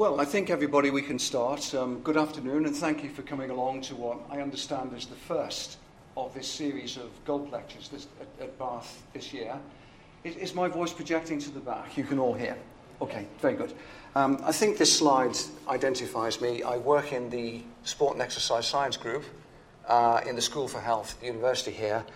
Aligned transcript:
Well, 0.00 0.18
I 0.18 0.24
think 0.24 0.48
everybody 0.48 0.88
we 0.88 1.02
can 1.02 1.18
start. 1.18 1.74
Um, 1.74 2.00
good 2.00 2.16
afternoon, 2.16 2.64
and 2.64 2.74
thank 2.74 3.04
you 3.04 3.10
for 3.10 3.20
coming 3.20 3.50
along 3.50 3.82
to 3.82 3.94
what 3.94 4.18
I 4.30 4.40
understand 4.40 4.96
is 4.96 5.04
the 5.04 5.14
first 5.14 5.76
of 6.16 6.32
this 6.32 6.48
series 6.48 6.96
of 6.96 7.10
golf 7.26 7.52
lectures 7.52 7.90
this, 7.90 8.06
at, 8.18 8.44
at, 8.44 8.58
Bath 8.58 9.02
this 9.12 9.34
year. 9.34 9.58
Is, 10.24 10.36
is, 10.36 10.54
my 10.54 10.68
voice 10.68 10.94
projecting 10.94 11.38
to 11.40 11.50
the 11.50 11.60
back? 11.60 11.98
You 11.98 12.04
can 12.04 12.18
all 12.18 12.32
hear. 12.32 12.56
Okay, 13.02 13.26
very 13.40 13.52
good. 13.52 13.74
Um, 14.14 14.40
I 14.42 14.52
think 14.52 14.78
this 14.78 14.90
slide 14.90 15.36
identifies 15.68 16.40
me. 16.40 16.62
I 16.62 16.78
work 16.78 17.12
in 17.12 17.28
the 17.28 17.60
Sport 17.84 18.14
and 18.14 18.22
Exercise 18.22 18.66
Science 18.66 18.96
Group 18.96 19.24
uh, 19.86 20.22
in 20.26 20.34
the 20.34 20.40
School 20.40 20.66
for 20.66 20.80
Health 20.80 21.12
at 21.16 21.20
the 21.20 21.26
university 21.26 21.72
here, 21.72 22.06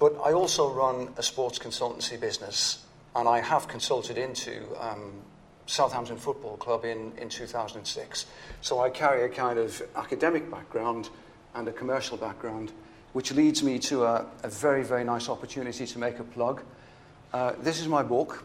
but 0.00 0.12
I 0.24 0.32
also 0.32 0.72
run 0.72 1.14
a 1.16 1.22
sports 1.22 1.60
consultancy 1.60 2.18
business, 2.18 2.84
and 3.14 3.28
I 3.28 3.38
have 3.38 3.68
consulted 3.68 4.18
into 4.18 4.66
um, 4.80 5.22
Southampton 5.68 6.16
Football 6.16 6.56
Club 6.56 6.84
in, 6.84 7.12
in 7.18 7.28
2006. 7.28 8.26
So 8.62 8.80
I 8.80 8.90
carry 8.90 9.24
a 9.24 9.28
kind 9.28 9.58
of 9.58 9.80
academic 9.94 10.50
background 10.50 11.10
and 11.54 11.68
a 11.68 11.72
commercial 11.72 12.16
background, 12.16 12.72
which 13.12 13.32
leads 13.32 13.62
me 13.62 13.78
to 13.80 14.04
a, 14.04 14.26
a 14.42 14.48
very, 14.48 14.82
very 14.82 15.04
nice 15.04 15.28
opportunity 15.28 15.86
to 15.86 15.98
make 15.98 16.18
a 16.18 16.24
plug. 16.24 16.62
Uh, 17.32 17.52
this 17.60 17.80
is 17.80 17.86
my 17.86 18.02
book, 18.02 18.42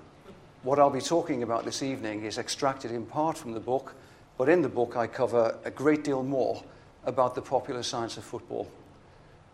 what 0.63 0.79
I'll 0.79 0.89
be 0.89 1.01
talking 1.01 1.43
about 1.43 1.65
this 1.65 1.81
evening 1.83 2.23
is 2.23 2.37
extracted 2.37 2.91
in 2.91 3.05
part 3.05 3.37
from 3.37 3.53
the 3.53 3.59
book, 3.59 3.95
but 4.37 4.47
in 4.49 4.61
the 4.61 4.69
book 4.69 4.95
I 4.95 5.07
cover 5.07 5.57
a 5.65 5.71
great 5.71 6.03
deal 6.03 6.23
more 6.23 6.63
about 7.05 7.35
the 7.35 7.41
popular 7.41 7.83
science 7.83 8.17
of 8.17 8.23
football. 8.23 8.69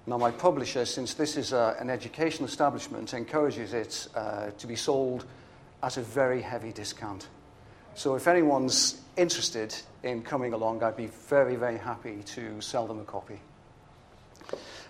Now, 0.05 0.17
my 0.17 0.31
publisher, 0.31 0.85
since 0.85 1.13
this 1.13 1.37
is 1.37 1.53
uh, 1.53 1.75
an 1.79 1.89
educational 1.89 2.47
establishment, 2.47 3.13
encourages 3.13 3.73
it 3.73 4.07
uh, 4.15 4.51
to 4.57 4.67
be 4.67 4.75
sold 4.75 5.25
at 5.83 5.97
a 5.97 6.01
very 6.01 6.41
heavy 6.41 6.71
discount. 6.71 7.27
So, 7.99 8.15
if 8.15 8.29
anyone's 8.29 8.95
interested 9.17 9.75
in 10.03 10.21
coming 10.21 10.53
along, 10.53 10.83
I'd 10.83 10.95
be 10.95 11.07
very, 11.07 11.57
very 11.57 11.77
happy 11.77 12.23
to 12.27 12.61
sell 12.61 12.87
them 12.87 13.01
a 13.01 13.03
copy. 13.03 13.41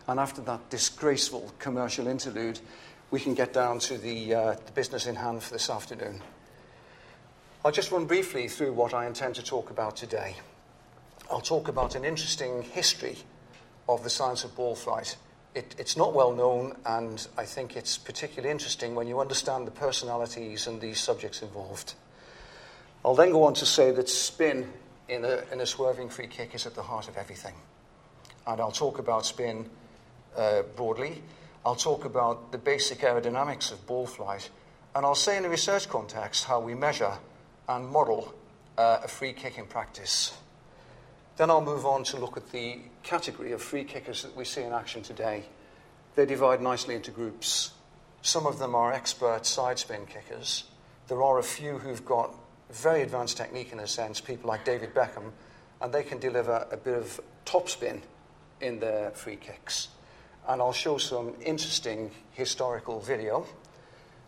And 0.08 0.20
after 0.20 0.42
that 0.42 0.70
disgraceful 0.70 1.52
commercial 1.58 2.06
interlude, 2.06 2.60
we 3.10 3.20
can 3.20 3.34
get 3.34 3.52
down 3.52 3.80
to 3.80 3.98
the, 3.98 4.36
uh, 4.36 4.56
the 4.64 4.72
business 4.74 5.08
in 5.08 5.16
hand 5.16 5.42
for 5.42 5.52
this 5.54 5.72
afternoon. 5.72 6.22
I'll 7.66 7.72
just 7.72 7.92
run 7.92 8.06
briefly 8.06 8.48
through 8.48 8.74
what 8.74 8.94
I 8.94 9.08
intend 9.08 9.34
to 9.38 9.44
talk 9.44 9.72
about 9.72 9.96
today. 9.98 10.36
I'll 11.32 11.42
talk 11.42 11.68
about 11.68 11.96
an 11.96 12.06
interesting 12.06 12.62
history 12.62 13.18
of 13.88 14.04
the 14.04 14.12
science 14.12 14.44
of 14.44 14.56
ball 14.56 14.76
flight. 14.76 15.18
It, 15.56 15.74
it's 15.80 15.98
not 15.98 16.14
well 16.14 16.32
known, 16.32 16.76
and 16.86 17.28
I 17.40 17.46
think 17.46 17.76
it's 17.76 17.98
particularly 17.98 18.52
interesting 18.52 18.94
when 18.94 19.08
you 19.08 19.20
understand 19.20 19.66
the 19.66 19.72
personalities 19.72 20.68
and 20.68 20.80
the 20.80 20.94
subjects 20.94 21.42
involved. 21.42 21.96
I'll 23.04 23.16
then 23.16 23.32
go 23.32 23.44
on 23.44 23.54
to 23.56 23.66
say 23.66 23.92
that 23.92 24.10
spin 24.10 24.72
in 25.08 25.24
a, 25.24 25.44
in 25.52 25.62
a 25.62 25.66
swerving 25.66 26.10
free 26.10 26.28
kick 26.28 26.54
is 26.54 26.66
at 26.66 26.76
the 26.76 26.84
heart 26.84 27.08
of 27.08 27.18
everything. 27.18 27.56
And 28.46 28.60
I'll 28.60 28.72
talk 28.72 29.00
about 29.00 29.26
spin 29.26 29.70
uh, 30.36 30.64
broadly. 30.76 31.22
I'll 31.66 31.76
talk 31.76 32.06
about 32.06 32.52
the 32.52 32.58
basic 32.58 33.00
aerodynamics 33.00 33.72
of 33.72 33.86
ball 33.86 34.06
flight, 34.06 34.50
and 34.96 35.06
I'll 35.06 35.16
say 35.16 35.38
in 35.38 35.46
a 35.46 35.50
research 35.50 35.90
context 35.90 36.46
how 36.46 36.60
we 36.60 36.74
measure 36.74 37.14
and 37.68 37.88
model 37.88 38.34
uh, 38.78 39.00
a 39.04 39.08
free 39.08 39.34
kick 39.34 39.58
in 39.58 39.66
practice. 39.66 40.38
Then 41.38 41.50
I'll 41.50 41.64
move 41.64 41.86
on 41.86 42.04
to 42.06 42.18
look 42.18 42.38
at 42.38 42.52
the 42.52 42.80
category 43.04 43.52
of 43.52 43.62
free 43.62 43.84
kickers 43.84 44.24
that 44.24 44.36
we 44.36 44.46
see 44.46 44.62
in 44.62 44.74
action 44.74 45.04
today. 45.04 45.44
They 46.16 46.26
divide 46.26 46.62
nicely 46.62 46.96
into 46.96 47.12
groups. 47.12 47.72
Some 48.22 48.46
of 48.46 48.60
them 48.60 48.76
are 48.76 48.92
expert 48.92 49.46
side 49.46 49.80
spin 49.80 50.06
kickers. 50.06 50.66
There 51.08 51.24
are 51.24 51.40
a 51.40 51.44
few 51.44 51.78
who've 51.78 52.06
got 52.06 52.34
very 52.72 53.02
advanced 53.02 53.38
technique 53.38 53.72
in 53.72 53.80
a 53.80 53.88
sense, 53.88 54.22
people 54.22 54.48
like 54.48 54.66
David 54.66 54.94
Beckham, 54.94 55.32
and 55.82 55.94
they 55.94 56.04
can 56.04 56.20
deliver 56.20 56.68
a 56.72 56.78
bit 56.78 56.96
of 56.96 57.20
topspin 57.46 58.02
in 58.62 58.80
their 58.80 59.12
free 59.12 59.38
kicks 59.38 59.90
and 60.50 60.64
I'll 60.64 60.74
show 60.74 60.98
some 60.98 61.36
interesting 61.46 62.10
historical 62.32 63.00
video 63.00 63.46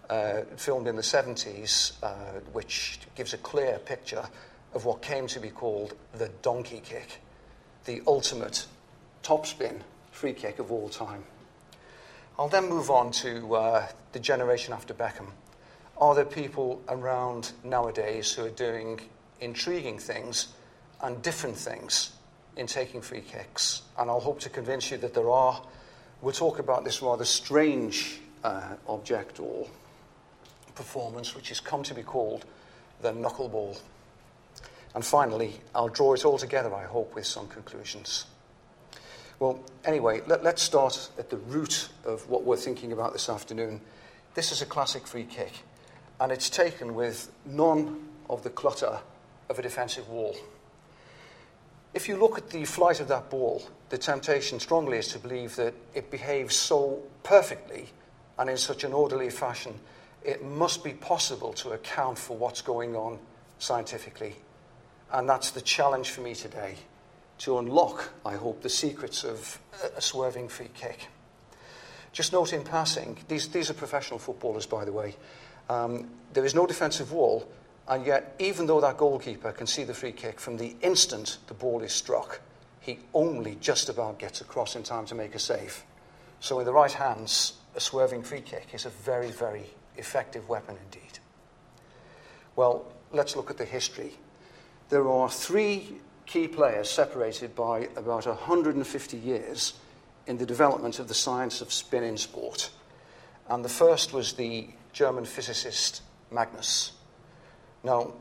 uh, 0.07 0.41
filmed 0.55 0.87
in 0.87 0.95
the 0.95 1.01
70s, 1.01 1.93
uh, 2.03 2.39
which 2.53 2.99
gives 3.15 3.33
a 3.33 3.39
clear 3.39 3.79
picture 3.79 4.23
of 4.73 4.85
what 4.85 5.01
came 5.01 5.25
to 5.27 5.39
be 5.39 5.49
called 5.49 5.95
the 6.13 6.29
donkey 6.43 6.79
kick, 6.85 7.21
the 7.85 8.03
ultimate 8.05 8.67
topspin 9.23 9.81
free 10.11 10.33
kick 10.33 10.59
of 10.59 10.71
all 10.71 10.89
time. 10.89 11.23
I'll 12.37 12.49
then 12.49 12.69
move 12.69 12.91
on 12.91 13.11
to 13.13 13.55
uh, 13.55 13.87
the 14.11 14.19
generation 14.19 14.73
after 14.73 14.93
Beckham. 14.93 15.31
Are 16.01 16.15
there 16.15 16.25
people 16.25 16.81
around 16.89 17.51
nowadays 17.63 18.33
who 18.33 18.43
are 18.43 18.49
doing 18.49 18.99
intriguing 19.39 19.99
things 19.99 20.47
and 20.99 21.21
different 21.21 21.55
things 21.55 22.11
in 22.57 22.65
taking 22.65 23.01
free 23.01 23.21
kicks? 23.21 23.83
And 23.99 24.09
I'll 24.09 24.19
hope 24.19 24.39
to 24.39 24.49
convince 24.49 24.89
you 24.89 24.97
that 24.97 25.13
there 25.13 25.29
are 25.29 25.61
we'll 26.21 26.33
talk 26.33 26.59
about 26.59 26.83
this 26.83 27.01
rather 27.01 27.25
strange 27.25 28.19
uh, 28.43 28.75
object 28.87 29.39
or 29.39 29.67
performance, 30.75 31.35
which 31.35 31.49
has 31.49 31.59
come 31.59 31.83
to 31.83 31.93
be 31.93 32.03
called 32.03 32.45
the 33.01 33.11
knuckleball. 33.11 33.79
And 34.95 35.05
finally, 35.05 35.53
I'll 35.73 35.89
draw 35.89 36.13
it 36.13 36.25
all 36.25 36.37
together, 36.37 36.73
I 36.73 36.85
hope, 36.85 37.15
with 37.15 37.25
some 37.25 37.47
conclusions. 37.47 38.25
Well, 39.39 39.59
anyway, 39.85 40.21
let, 40.27 40.45
us 40.45 40.61
start 40.61 41.09
at 41.17 41.29
the 41.29 41.37
root 41.37 41.89
of 42.05 42.29
what 42.29 42.43
we're 42.43 42.57
thinking 42.57 42.91
about 42.91 43.13
this 43.13 43.29
afternoon. 43.29 43.81
This 44.33 44.51
is 44.51 44.61
a 44.61 44.65
classic 44.65 45.07
free 45.07 45.23
kick, 45.23 45.51
and 46.21 46.31
it's 46.31 46.51
taken 46.51 46.93
with 46.93 47.31
none 47.45 48.07
of 48.29 48.43
the 48.43 48.49
clutter 48.51 48.99
of 49.49 49.57
a 49.57 49.61
defensive 49.61 50.07
wall. 50.07 50.35
If 51.95 52.07
you 52.07 52.15
look 52.15 52.37
at 52.37 52.51
the 52.51 52.63
flight 52.63 52.99
of 52.99 53.07
that 53.07 53.31
ball, 53.31 53.67
the 53.89 53.97
temptation 53.97 54.59
strongly 54.59 54.99
is 54.99 55.07
to 55.09 55.19
believe 55.19 55.55
that 55.55 55.73
it 55.95 56.11
behaves 56.11 56.55
so 56.55 57.01
perfectly 57.23 57.89
and 58.37 58.51
in 58.51 58.57
such 58.57 58.83
an 58.83 58.93
orderly 58.93 59.31
fashion, 59.31 59.73
it 60.23 60.43
must 60.43 60.83
be 60.83 60.91
possible 60.93 61.53
to 61.53 61.71
account 61.71 62.19
for 62.19 62.37
what's 62.37 62.61
going 62.61 62.95
on 62.95 63.17
scientifically. 63.57 64.35
And 65.11 65.27
that's 65.27 65.49
the 65.49 65.59
challenge 65.59 66.11
for 66.11 66.21
me 66.21 66.35
today 66.35 66.75
to 67.39 67.57
unlock, 67.57 68.13
I 68.23 68.33
hope, 68.35 68.61
the 68.61 68.69
secrets 68.69 69.23
of 69.23 69.59
a 69.97 70.01
swerving 70.01 70.49
free 70.49 70.69
kick. 70.75 71.07
Just 72.11 72.31
note 72.31 72.53
in 72.53 72.63
passing, 72.63 73.17
these, 73.27 73.47
these 73.47 73.71
are 73.71 73.73
professional 73.73 74.19
footballers, 74.19 74.67
by 74.67 74.85
the 74.85 74.91
way. 74.91 75.15
Um, 75.71 76.09
there 76.33 76.43
is 76.43 76.53
no 76.53 76.67
defensive 76.67 77.13
wall, 77.13 77.47
and 77.87 78.05
yet, 78.05 78.35
even 78.39 78.65
though 78.65 78.81
that 78.81 78.97
goalkeeper 78.97 79.53
can 79.53 79.67
see 79.67 79.85
the 79.85 79.93
free 79.93 80.11
kick 80.11 80.37
from 80.37 80.57
the 80.57 80.75
instant 80.81 81.37
the 81.47 81.53
ball 81.53 81.81
is 81.81 81.93
struck, 81.93 82.41
he 82.81 82.99
only 83.13 83.55
just 83.61 83.87
about 83.87 84.19
gets 84.19 84.41
across 84.41 84.75
in 84.75 84.83
time 84.83 85.05
to 85.05 85.15
make 85.15 85.33
a 85.33 85.39
save. 85.39 85.85
So, 86.41 86.59
in 86.59 86.65
the 86.65 86.73
right 86.73 86.91
hands, 86.91 87.53
a 87.73 87.79
swerving 87.79 88.23
free 88.23 88.41
kick 88.41 88.67
is 88.73 88.85
a 88.85 88.89
very, 88.89 89.31
very 89.31 89.63
effective 89.95 90.49
weapon 90.49 90.75
indeed. 90.83 91.19
Well, 92.57 92.85
let's 93.13 93.37
look 93.37 93.49
at 93.49 93.57
the 93.57 93.63
history. 93.63 94.11
There 94.89 95.07
are 95.07 95.29
three 95.29 96.01
key 96.25 96.49
players 96.49 96.89
separated 96.89 97.55
by 97.55 97.87
about 97.95 98.25
150 98.25 99.17
years 99.17 99.73
in 100.27 100.37
the 100.37 100.45
development 100.45 100.99
of 100.99 101.07
the 101.07 101.13
science 101.13 101.61
of 101.61 101.71
spin 101.71 102.03
in 102.03 102.17
sport. 102.17 102.71
And 103.47 103.63
the 103.63 103.69
first 103.69 104.11
was 104.11 104.33
the 104.33 104.67
German 104.93 105.25
physicist 105.25 106.01
Magnus. 106.31 106.93
Now, 107.83 108.13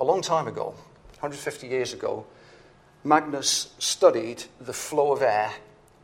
a 0.00 0.04
long 0.04 0.22
time 0.22 0.48
ago, 0.48 0.74
150 1.20 1.66
years 1.66 1.92
ago, 1.92 2.26
Magnus 3.04 3.74
studied 3.78 4.44
the 4.60 4.72
flow 4.72 5.12
of 5.12 5.22
air 5.22 5.52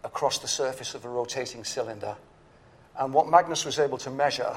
across 0.04 0.38
the 0.38 0.48
surface 0.48 0.94
of 0.94 1.04
a 1.04 1.08
rotating 1.08 1.64
cylinder. 1.64 2.16
And 2.98 3.14
what 3.14 3.28
Magnus 3.28 3.64
was 3.64 3.78
able 3.78 3.98
to 3.98 4.10
measure 4.10 4.56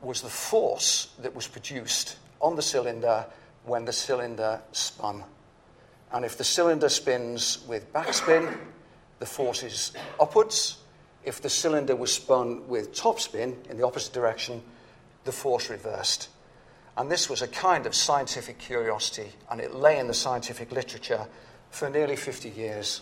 was 0.00 0.22
the 0.22 0.28
force 0.28 1.08
that 1.20 1.34
was 1.34 1.46
produced 1.46 2.16
on 2.40 2.56
the 2.56 2.62
cylinder 2.62 3.26
when 3.64 3.84
the 3.84 3.92
cylinder 3.92 4.60
spun. 4.72 5.22
And 6.12 6.24
if 6.24 6.36
the 6.36 6.44
cylinder 6.44 6.88
spins 6.88 7.64
with 7.68 7.92
backspin, 7.92 8.56
the 9.18 9.26
force 9.26 9.62
is 9.62 9.92
upwards. 10.20 10.78
If 11.24 11.40
the 11.40 11.48
cylinder 11.48 11.94
was 11.94 12.12
spun 12.12 12.66
with 12.68 12.92
topspin 12.94 13.66
in 13.70 13.76
the 13.76 13.86
opposite 13.86 14.12
direction, 14.12 14.62
the 15.24 15.32
force 15.32 15.70
reversed. 15.70 16.28
And 16.96 17.10
this 17.10 17.30
was 17.30 17.42
a 17.42 17.48
kind 17.48 17.86
of 17.86 17.94
scientific 17.94 18.58
curiosity, 18.58 19.30
and 19.50 19.60
it 19.60 19.74
lay 19.74 19.98
in 19.98 20.08
the 20.08 20.14
scientific 20.14 20.72
literature 20.72 21.26
for 21.70 21.88
nearly 21.88 22.16
50 22.16 22.50
years. 22.50 23.00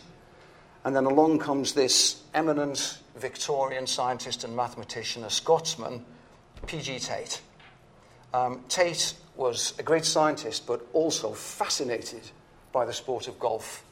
And 0.84 0.94
then 0.94 1.05
along 1.05 1.40
comes 1.40 1.72
this 1.75 2.22
eminent 2.32 2.99
Victorian 3.17 3.87
scientist 3.87 4.44
and 4.44 4.55
mathematician, 4.55 5.25
a 5.25 5.31
Scotsman, 5.31 6.05
P.G. 6.67 7.00
Tait. 7.00 7.40
Um, 8.32 8.64
Tait 8.69 9.14
was 9.37 9.75
a 9.78 9.82
great 9.82 10.05
scientist, 10.05 10.67
but 10.67 10.87
also 10.93 11.32
fascinated 11.32 12.22
by 12.72 12.84
the 12.84 12.93
sport 12.93 13.26
of 13.26 13.38
golf. 13.40 13.84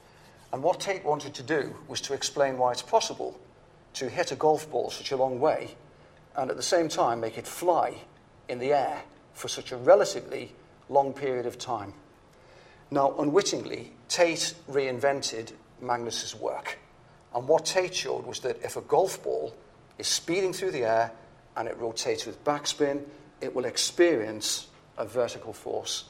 And 0.52 0.62
what 0.62 0.80
Tait 0.80 1.04
wanted 1.04 1.34
to 1.34 1.42
do 1.42 1.74
was 1.88 2.00
to 2.02 2.14
explain 2.14 2.56
why 2.56 2.72
it's 2.72 2.82
possible 2.82 3.38
to 3.94 4.08
hit 4.08 4.30
a 4.32 4.36
golf 4.36 4.70
ball 4.70 4.90
such 4.90 5.10
a 5.10 5.16
long 5.16 5.40
way 5.40 5.74
and 6.36 6.50
at 6.50 6.56
the 6.56 6.62
same 6.62 6.88
time 6.88 7.20
make 7.20 7.36
it 7.36 7.46
fly 7.46 7.94
in 8.48 8.58
the 8.58 8.72
air 8.72 9.02
for 9.34 9.48
such 9.48 9.72
a 9.72 9.76
relatively 9.76 10.52
long 10.88 11.12
period 11.12 11.46
of 11.46 11.58
time. 11.58 11.92
Now, 12.90 13.14
unwittingly, 13.18 13.92
Tait 14.08 14.54
reinvented 14.70 15.52
Magnus's 15.80 16.34
work. 16.34 16.78
And 17.34 17.46
what 17.46 17.66
Tait 17.66 17.94
showed 17.94 18.26
was 18.26 18.40
that 18.40 18.62
if 18.64 18.76
a 18.76 18.80
golf 18.80 19.22
ball 19.22 19.54
is 19.98 20.06
speeding 20.06 20.52
through 20.52 20.70
the 20.70 20.84
air 20.84 21.12
and 21.56 21.68
it 21.68 21.76
rotates 21.76 22.24
with 22.24 22.42
backspin, 22.44 23.02
it 23.40 23.54
will 23.54 23.66
experience 23.66 24.68
a 24.96 25.04
vertical 25.04 25.52
force. 25.52 26.04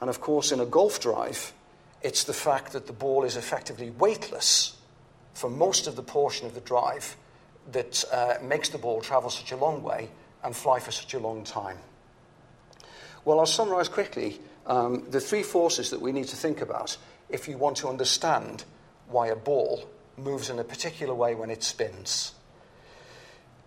And 0.00 0.10
of 0.10 0.20
course, 0.20 0.52
in 0.52 0.60
a 0.60 0.66
golf 0.66 1.00
drive, 1.00 1.52
it's 2.02 2.24
the 2.24 2.32
fact 2.32 2.72
that 2.72 2.86
the 2.86 2.92
ball 2.92 3.24
is 3.24 3.36
effectively 3.36 3.90
weightless 3.90 4.76
for 5.34 5.50
most 5.50 5.86
of 5.86 5.96
the 5.96 6.02
portion 6.02 6.46
of 6.46 6.54
the 6.54 6.60
drive 6.60 7.16
that 7.72 8.04
uh, 8.12 8.34
makes 8.42 8.68
the 8.68 8.78
ball 8.78 9.00
travel 9.00 9.30
such 9.30 9.52
a 9.52 9.56
long 9.56 9.82
way 9.82 10.10
and 10.42 10.54
fly 10.54 10.78
for 10.78 10.90
such 10.90 11.14
a 11.14 11.18
long 11.18 11.44
time. 11.44 11.78
Well, 13.24 13.38
I'll 13.38 13.46
summarize 13.46 13.88
quickly 13.88 14.40
um, 14.66 15.04
the 15.10 15.20
three 15.20 15.42
forces 15.42 15.90
that 15.90 16.00
we 16.00 16.12
need 16.12 16.28
to 16.28 16.36
think 16.36 16.60
about 16.60 16.96
if 17.28 17.48
you 17.48 17.58
want 17.58 17.76
to 17.78 17.88
understand 17.88 18.64
why 19.08 19.28
a 19.28 19.36
ball 19.36 19.88
moves 20.16 20.50
in 20.50 20.58
a 20.58 20.64
particular 20.64 21.14
way 21.14 21.34
when 21.34 21.50
it 21.50 21.62
spins. 21.62 22.32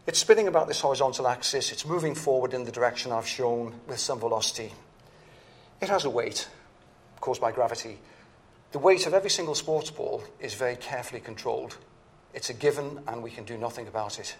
It's 0.06 0.20
spinning 0.20 0.48
about 0.48 0.68
this 0.68 0.82
horizontal 0.82 1.28
axis, 1.28 1.72
it's 1.72 1.86
moving 1.86 2.16
forward 2.16 2.54
in 2.54 2.66
the 2.66 2.72
direction 2.72 3.12
I've 3.12 3.28
shown 3.28 3.74
with 3.88 4.00
some 4.00 4.20
velocity. 4.20 4.74
It 5.82 5.90
has 5.90 6.06
a 6.06 6.10
weight 6.10 6.48
caused 7.22 7.40
by 7.40 7.54
gravity. 7.54 8.00
The 8.74 8.80
weight 8.80 9.08
of 9.08 9.14
every 9.14 9.30
single 9.30 9.56
sports 9.56 9.92
ball 9.92 10.24
is 10.40 10.56
very 10.56 10.76
carefully 10.76 11.22
controlled. 11.22 11.78
It's 12.34 12.50
a 12.50 12.54
given, 12.54 13.02
and 13.08 13.24
we 13.24 13.32
can 13.32 13.46
do 13.46 13.58
nothing 13.58 13.88
about 13.88 14.20
it. 14.20 14.36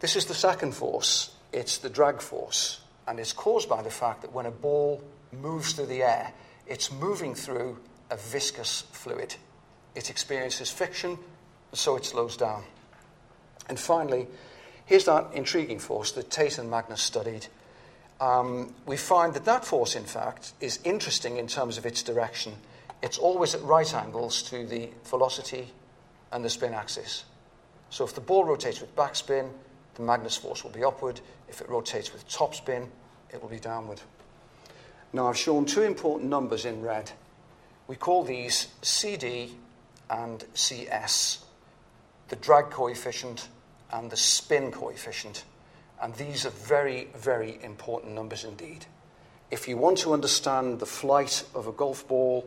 This 0.00 0.16
is 0.16 0.26
the 0.26 0.34
second 0.34 0.72
force, 0.72 1.34
it's 1.52 1.78
the 1.78 1.88
drag 1.88 2.20
force, 2.20 2.80
and 3.06 3.18
it's 3.18 3.32
caused 3.32 3.68
by 3.68 3.82
the 3.82 3.90
fact 3.90 4.22
that 4.22 4.32
when 4.32 4.46
a 4.46 4.50
ball 4.50 5.02
moves 5.32 5.72
through 5.72 5.86
the 5.86 6.02
air, 6.02 6.32
it's 6.66 6.92
moving 6.92 7.34
through 7.34 7.78
a 8.10 8.16
viscous 8.16 8.82
fluid. 8.92 9.36
It 9.94 10.10
experiences 10.10 10.70
friction, 10.70 11.18
so 11.72 11.96
it 11.96 12.04
slows 12.04 12.36
down. 12.36 12.64
And 13.68 13.80
finally, 13.80 14.26
here's 14.84 15.06
that 15.06 15.28
intriguing 15.32 15.78
force 15.78 16.12
that 16.12 16.30
Tait 16.30 16.58
and 16.58 16.70
Magnus 16.70 17.02
studied. 17.02 17.46
Um, 18.20 18.74
we 18.86 18.96
find 18.96 19.34
that 19.34 19.44
that 19.46 19.64
force, 19.64 19.96
in 19.96 20.04
fact, 20.04 20.52
is 20.60 20.78
interesting 20.84 21.38
in 21.38 21.46
terms 21.46 21.78
of 21.78 21.86
its 21.86 22.02
direction. 22.02 22.54
It's 23.02 23.18
always 23.18 23.54
at 23.54 23.62
right 23.62 23.92
angles 23.94 24.42
to 24.44 24.66
the 24.66 24.90
velocity 25.04 25.72
and 26.32 26.44
the 26.44 26.50
spin 26.50 26.74
axis. 26.74 27.24
So 27.90 28.04
if 28.04 28.14
the 28.14 28.20
ball 28.20 28.44
rotates 28.44 28.80
with 28.80 28.94
backspin, 28.96 29.50
the 29.96 30.02
Magnus 30.02 30.36
force 30.36 30.62
will 30.62 30.70
be 30.70 30.84
upward. 30.84 31.20
If 31.48 31.60
it 31.60 31.68
rotates 31.68 32.12
with 32.12 32.28
topspin, 32.28 32.88
it 33.32 33.42
will 33.42 33.48
be 33.48 33.58
downward. 33.58 34.00
Now, 35.12 35.28
I've 35.28 35.36
shown 35.36 35.64
two 35.64 35.82
important 35.82 36.30
numbers 36.30 36.64
in 36.64 36.82
red. 36.82 37.10
We 37.88 37.96
call 37.96 38.22
these 38.22 38.68
CD 38.82 39.56
and 40.10 40.44
CS, 40.54 41.44
the 42.28 42.36
drag 42.36 42.70
coefficient 42.70 43.48
and 43.90 44.10
the 44.10 44.16
spin 44.16 44.70
coefficient. 44.70 45.44
And 46.02 46.14
these 46.14 46.44
are 46.44 46.50
very, 46.50 47.08
very 47.16 47.58
important 47.62 48.12
numbers 48.12 48.44
indeed. 48.44 48.86
If 49.50 49.68
you 49.68 49.76
want 49.76 49.98
to 49.98 50.12
understand 50.12 50.80
the 50.80 50.86
flight 50.86 51.44
of 51.54 51.66
a 51.66 51.72
golf 51.72 52.06
ball, 52.06 52.46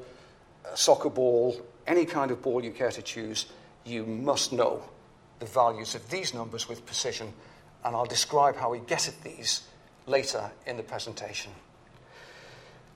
a 0.72 0.78
soccer 0.78 1.10
ball, 1.10 1.60
any 1.88 2.06
kind 2.06 2.30
of 2.30 2.42
ball 2.42 2.64
you 2.64 2.72
care 2.72 2.92
to 2.92 3.02
choose, 3.02 3.48
you 3.86 4.06
must 4.06 4.54
know 4.54 4.84
the 5.40 5.46
values 5.46 5.96
of 5.96 6.10
these 6.10 6.34
numbers 6.34 6.68
with 6.70 6.86
precision. 6.86 7.34
And 7.84 7.96
I'll 7.96 8.06
describe 8.06 8.58
how 8.58 8.72
we 8.72 8.80
get 8.80 9.08
at 9.08 9.24
these 9.24 9.62
later 10.06 10.52
in 10.66 10.78
the 10.78 10.84
presentation. 10.84 11.52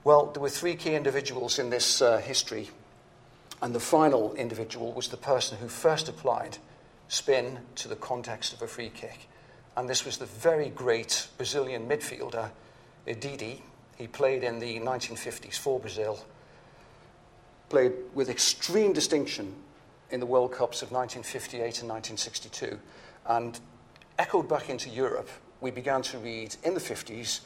Well, 0.04 0.26
there 0.26 0.42
were 0.42 0.50
three 0.50 0.74
key 0.74 0.94
individuals 0.94 1.58
in 1.58 1.70
this 1.70 2.02
uh, 2.02 2.18
history, 2.18 2.68
and 3.62 3.74
the 3.74 3.80
final 3.80 4.34
individual 4.34 4.92
was 4.92 5.08
the 5.08 5.16
person 5.16 5.56
who 5.56 5.68
first 5.68 6.08
applied 6.08 6.58
spin 7.08 7.60
to 7.76 7.88
the 7.88 7.96
context 7.96 8.52
of 8.52 8.60
a 8.60 8.66
free 8.66 8.90
kick. 8.90 9.28
And 9.76 9.88
this 9.88 10.04
was 10.04 10.18
the 10.18 10.26
very 10.26 10.68
great 10.68 11.28
Brazilian 11.36 11.88
midfielder, 11.88 12.50
Didi. 13.06 13.62
He 13.96 14.06
played 14.06 14.44
in 14.44 14.58
the 14.58 14.80
1950s 14.80 15.56
for 15.56 15.80
Brazil, 15.80 16.24
played 17.68 17.92
with 18.12 18.28
extreme 18.28 18.92
distinction 18.92 19.54
in 20.14 20.20
the 20.20 20.26
World 20.26 20.52
Cups 20.52 20.80
of 20.80 20.92
1958 20.92 21.80
and 21.80 21.90
1962, 21.90 22.78
and 23.26 23.58
echoed 24.16 24.48
back 24.48 24.70
into 24.70 24.88
Europe. 24.88 25.28
We 25.60 25.72
began 25.72 26.02
to 26.02 26.18
read 26.18 26.54
in 26.62 26.74
the 26.74 26.80
50s 26.80 27.40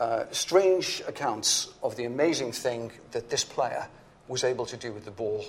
uh, 0.00 0.24
strange 0.32 1.00
accounts 1.06 1.68
of 1.80 1.94
the 1.94 2.06
amazing 2.06 2.50
thing 2.50 2.90
that 3.12 3.30
this 3.30 3.44
player 3.44 3.86
was 4.26 4.42
able 4.42 4.66
to 4.66 4.76
do 4.76 4.92
with 4.92 5.04
the 5.04 5.12
ball. 5.12 5.44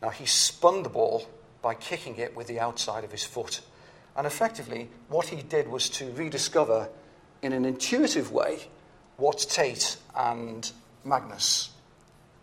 Now, 0.00 0.08
he 0.08 0.24
spun 0.24 0.84
the 0.84 0.88
ball 0.88 1.26
by 1.60 1.74
kicking 1.74 2.16
it 2.16 2.34
with 2.34 2.46
the 2.46 2.60
outside 2.60 3.04
of 3.04 3.12
his 3.12 3.24
foot. 3.24 3.60
And 4.16 4.26
effectively, 4.26 4.88
what 5.08 5.26
he 5.26 5.42
did 5.42 5.68
was 5.68 5.90
to 5.90 6.10
rediscover, 6.12 6.88
in 7.42 7.52
an 7.52 7.66
intuitive 7.66 8.32
way, 8.32 8.68
what 9.18 9.38
Tait 9.38 9.98
and 10.16 10.70
Magnus 11.04 11.70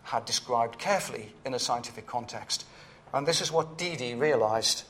had 0.04 0.24
described 0.24 0.78
carefully 0.78 1.32
in 1.44 1.54
a 1.54 1.58
scientific 1.58 2.06
context. 2.06 2.64
And 3.12 3.26
this 3.26 3.40
is 3.40 3.50
what 3.50 3.78
Didi 3.78 4.14
realized. 4.14 4.84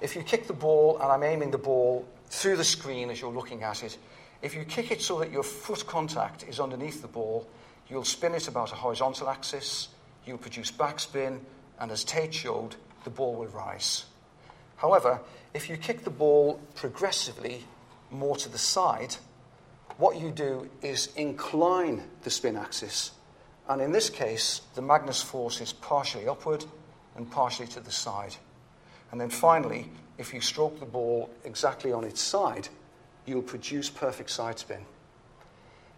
If 0.00 0.14
you 0.14 0.22
kick 0.22 0.46
the 0.46 0.52
ball, 0.52 0.98
and 0.98 1.10
I'm 1.10 1.22
aiming 1.22 1.50
the 1.50 1.58
ball 1.58 2.06
through 2.28 2.56
the 2.56 2.64
screen 2.64 3.10
as 3.10 3.20
you're 3.20 3.32
looking 3.32 3.62
at 3.62 3.82
it, 3.82 3.96
if 4.42 4.54
you 4.54 4.64
kick 4.64 4.90
it 4.90 5.00
so 5.00 5.18
that 5.20 5.32
your 5.32 5.42
foot 5.42 5.86
contact 5.86 6.44
is 6.48 6.60
underneath 6.60 7.02
the 7.02 7.08
ball, 7.08 7.48
you'll 7.88 8.04
spin 8.04 8.34
it 8.34 8.48
about 8.48 8.72
a 8.72 8.76
horizontal 8.76 9.28
axis, 9.28 9.88
you'll 10.24 10.38
produce 10.38 10.70
backspin, 10.70 11.40
and 11.80 11.90
as 11.90 12.04
Tait 12.04 12.32
showed, 12.32 12.76
the 13.04 13.10
ball 13.10 13.34
will 13.34 13.46
rise. 13.46 14.04
However, 14.76 15.20
if 15.54 15.70
you 15.70 15.76
kick 15.76 16.04
the 16.04 16.10
ball 16.10 16.60
progressively 16.74 17.64
more 18.10 18.36
to 18.36 18.48
the 18.48 18.58
side, 18.58 19.16
what 19.96 20.20
you 20.20 20.30
do 20.30 20.68
is 20.82 21.08
incline 21.16 22.02
the 22.22 22.30
spin 22.30 22.56
axis. 22.56 23.12
And 23.68 23.80
in 23.80 23.92
this 23.92 24.10
case, 24.10 24.60
the 24.74 24.82
Magnus 24.82 25.22
force 25.22 25.60
is 25.60 25.72
partially 25.72 26.28
upward 26.28 26.64
and 27.16 27.30
partially 27.30 27.66
to 27.68 27.80
the 27.80 27.90
side. 27.90 28.36
And 29.10 29.20
then 29.20 29.30
finally, 29.30 29.88
if 30.18 30.32
you 30.34 30.40
stroke 30.40 30.80
the 30.80 30.86
ball 30.86 31.30
exactly 31.44 31.92
on 31.92 32.04
its 32.04 32.20
side, 32.20 32.68
you'll 33.26 33.42
produce 33.42 33.90
perfect 33.90 34.30
side 34.30 34.58
spin. 34.58 34.84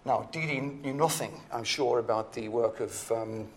Now, 0.05 0.29
Didi 0.33 0.61
knew 0.61 0.95
nothing, 0.95 1.41
I'm 1.53 1.65
sure, 1.65 1.99
about 1.99 2.33
the 2.33 2.49
work 2.49 2.81
of 2.81 3.13
um, 3.13 3.49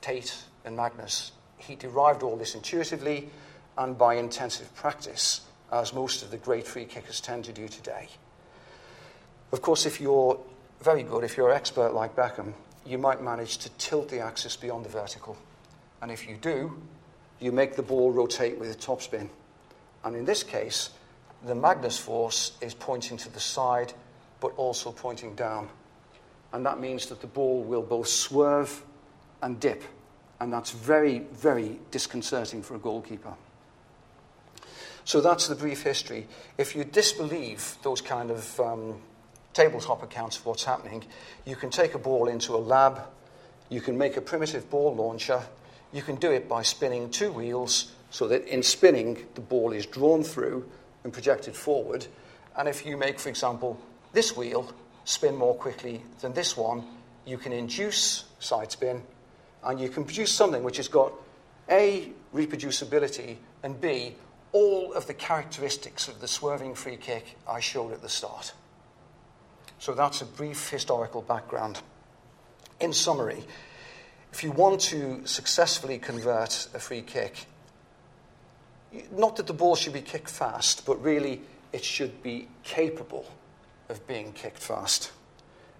Tait 0.00 0.34
and 0.64 0.76
Magnus. 0.76 1.32
He 1.58 1.74
derived 1.74 2.22
all 2.22 2.36
this 2.36 2.54
intuitively 2.54 3.28
and 3.76 3.98
by 3.98 4.14
intensive 4.14 4.74
practice, 4.74 5.42
as 5.70 5.92
most 5.92 6.22
of 6.22 6.30
the 6.30 6.38
great 6.38 6.66
free 6.66 6.84
kickers 6.84 7.20
tend 7.20 7.44
to 7.44 7.52
do 7.52 7.68
today. 7.68 8.08
Of 9.52 9.62
course, 9.62 9.86
if 9.86 10.00
you're 10.00 10.38
very 10.82 11.02
good, 11.02 11.24
if 11.24 11.36
you're 11.36 11.50
an 11.50 11.56
expert 11.56 11.92
like 11.92 12.16
Beckham, 12.16 12.54
you 12.86 12.98
might 12.98 13.22
manage 13.22 13.58
to 13.58 13.70
tilt 13.70 14.08
the 14.08 14.20
axis 14.20 14.56
beyond 14.56 14.84
the 14.84 14.88
vertical. 14.88 15.36
And 16.02 16.10
if 16.10 16.28
you 16.28 16.36
do, 16.36 16.80
you 17.40 17.52
make 17.52 17.76
the 17.76 17.82
ball 17.82 18.10
rotate 18.10 18.58
with 18.58 18.70
a 18.70 18.74
topspin. 18.74 19.28
And 20.04 20.16
in 20.16 20.24
this 20.24 20.42
case, 20.42 20.90
the 21.44 21.54
Magnus 21.54 21.98
force 21.98 22.52
is 22.60 22.74
pointing 22.74 23.16
to 23.18 23.28
the 23.28 23.40
side, 23.40 23.92
but 24.40 24.52
also 24.56 24.92
pointing 24.92 25.34
down. 25.34 25.68
And 26.52 26.64
that 26.64 26.80
means 26.80 27.06
that 27.06 27.20
the 27.20 27.26
ball 27.26 27.62
will 27.62 27.82
both 27.82 28.08
swerve 28.08 28.84
and 29.42 29.58
dip. 29.60 29.82
And 30.40 30.52
that's 30.52 30.70
very, 30.70 31.20
very 31.32 31.78
disconcerting 31.90 32.62
for 32.62 32.74
a 32.74 32.78
goalkeeper. 32.78 33.34
So 35.04 35.20
that's 35.20 35.46
the 35.46 35.54
brief 35.54 35.82
history. 35.82 36.26
If 36.58 36.74
you 36.74 36.84
disbelieve 36.84 37.76
those 37.82 38.00
kind 38.00 38.30
of 38.30 38.58
um, 38.60 39.00
tabletop 39.54 40.02
accounts 40.02 40.36
of 40.38 40.46
what's 40.46 40.64
happening, 40.64 41.04
you 41.44 41.56
can 41.56 41.70
take 41.70 41.94
a 41.94 41.98
ball 41.98 42.28
into 42.28 42.54
a 42.54 42.58
lab, 42.58 43.00
you 43.68 43.80
can 43.80 43.96
make 43.96 44.16
a 44.16 44.20
primitive 44.20 44.68
ball 44.68 44.94
launcher, 44.94 45.42
you 45.92 46.02
can 46.02 46.16
do 46.16 46.30
it 46.30 46.48
by 46.48 46.62
spinning 46.62 47.10
two 47.10 47.32
wheels 47.32 47.92
so 48.10 48.28
that 48.28 48.46
in 48.46 48.62
spinning 48.62 49.26
the 49.34 49.40
ball 49.40 49.72
is 49.72 49.86
drawn 49.86 50.22
through 50.22 50.68
and 51.04 51.12
projected 51.12 51.54
forward. 51.54 52.06
And 52.56 52.68
if 52.68 52.86
you 52.86 52.96
make, 52.96 53.18
for 53.18 53.28
example, 53.28 53.78
this 54.12 54.36
wheel 54.36 54.72
spin 55.04 55.36
more 55.36 55.54
quickly 55.54 56.02
than 56.20 56.32
this 56.32 56.56
one, 56.56 56.84
you 57.24 57.38
can 57.38 57.52
induce 57.52 58.24
side 58.38 58.72
spin 58.72 59.02
and 59.64 59.80
you 59.80 59.88
can 59.88 60.04
produce 60.04 60.32
something 60.32 60.62
which 60.62 60.76
has 60.76 60.88
got 60.88 61.12
A, 61.68 62.10
reproducibility, 62.34 63.36
and 63.62 63.80
B, 63.80 64.14
all 64.52 64.92
of 64.94 65.06
the 65.06 65.14
characteristics 65.14 66.08
of 66.08 66.20
the 66.20 66.28
swerving 66.28 66.74
free 66.74 66.96
kick 66.96 67.36
I 67.48 67.60
showed 67.60 67.92
at 67.92 68.02
the 68.02 68.08
start. 68.08 68.52
So 69.78 69.92
that's 69.92 70.22
a 70.22 70.24
brief 70.24 70.70
historical 70.70 71.22
background. 71.22 71.80
In 72.80 72.92
summary, 72.92 73.44
if 74.36 74.44
you 74.44 74.50
want 74.50 74.78
to 74.78 75.26
successfully 75.26 75.96
convert 75.98 76.68
a 76.74 76.78
free 76.78 77.00
kick, 77.00 77.46
not 79.10 79.36
that 79.36 79.46
the 79.46 79.54
ball 79.54 79.74
should 79.74 79.94
be 79.94 80.02
kicked 80.02 80.28
fast, 80.28 80.84
but 80.84 81.02
really 81.02 81.40
it 81.72 81.82
should 81.82 82.22
be 82.22 82.46
capable 82.62 83.24
of 83.88 84.06
being 84.06 84.34
kicked 84.34 84.58
fast. 84.58 85.10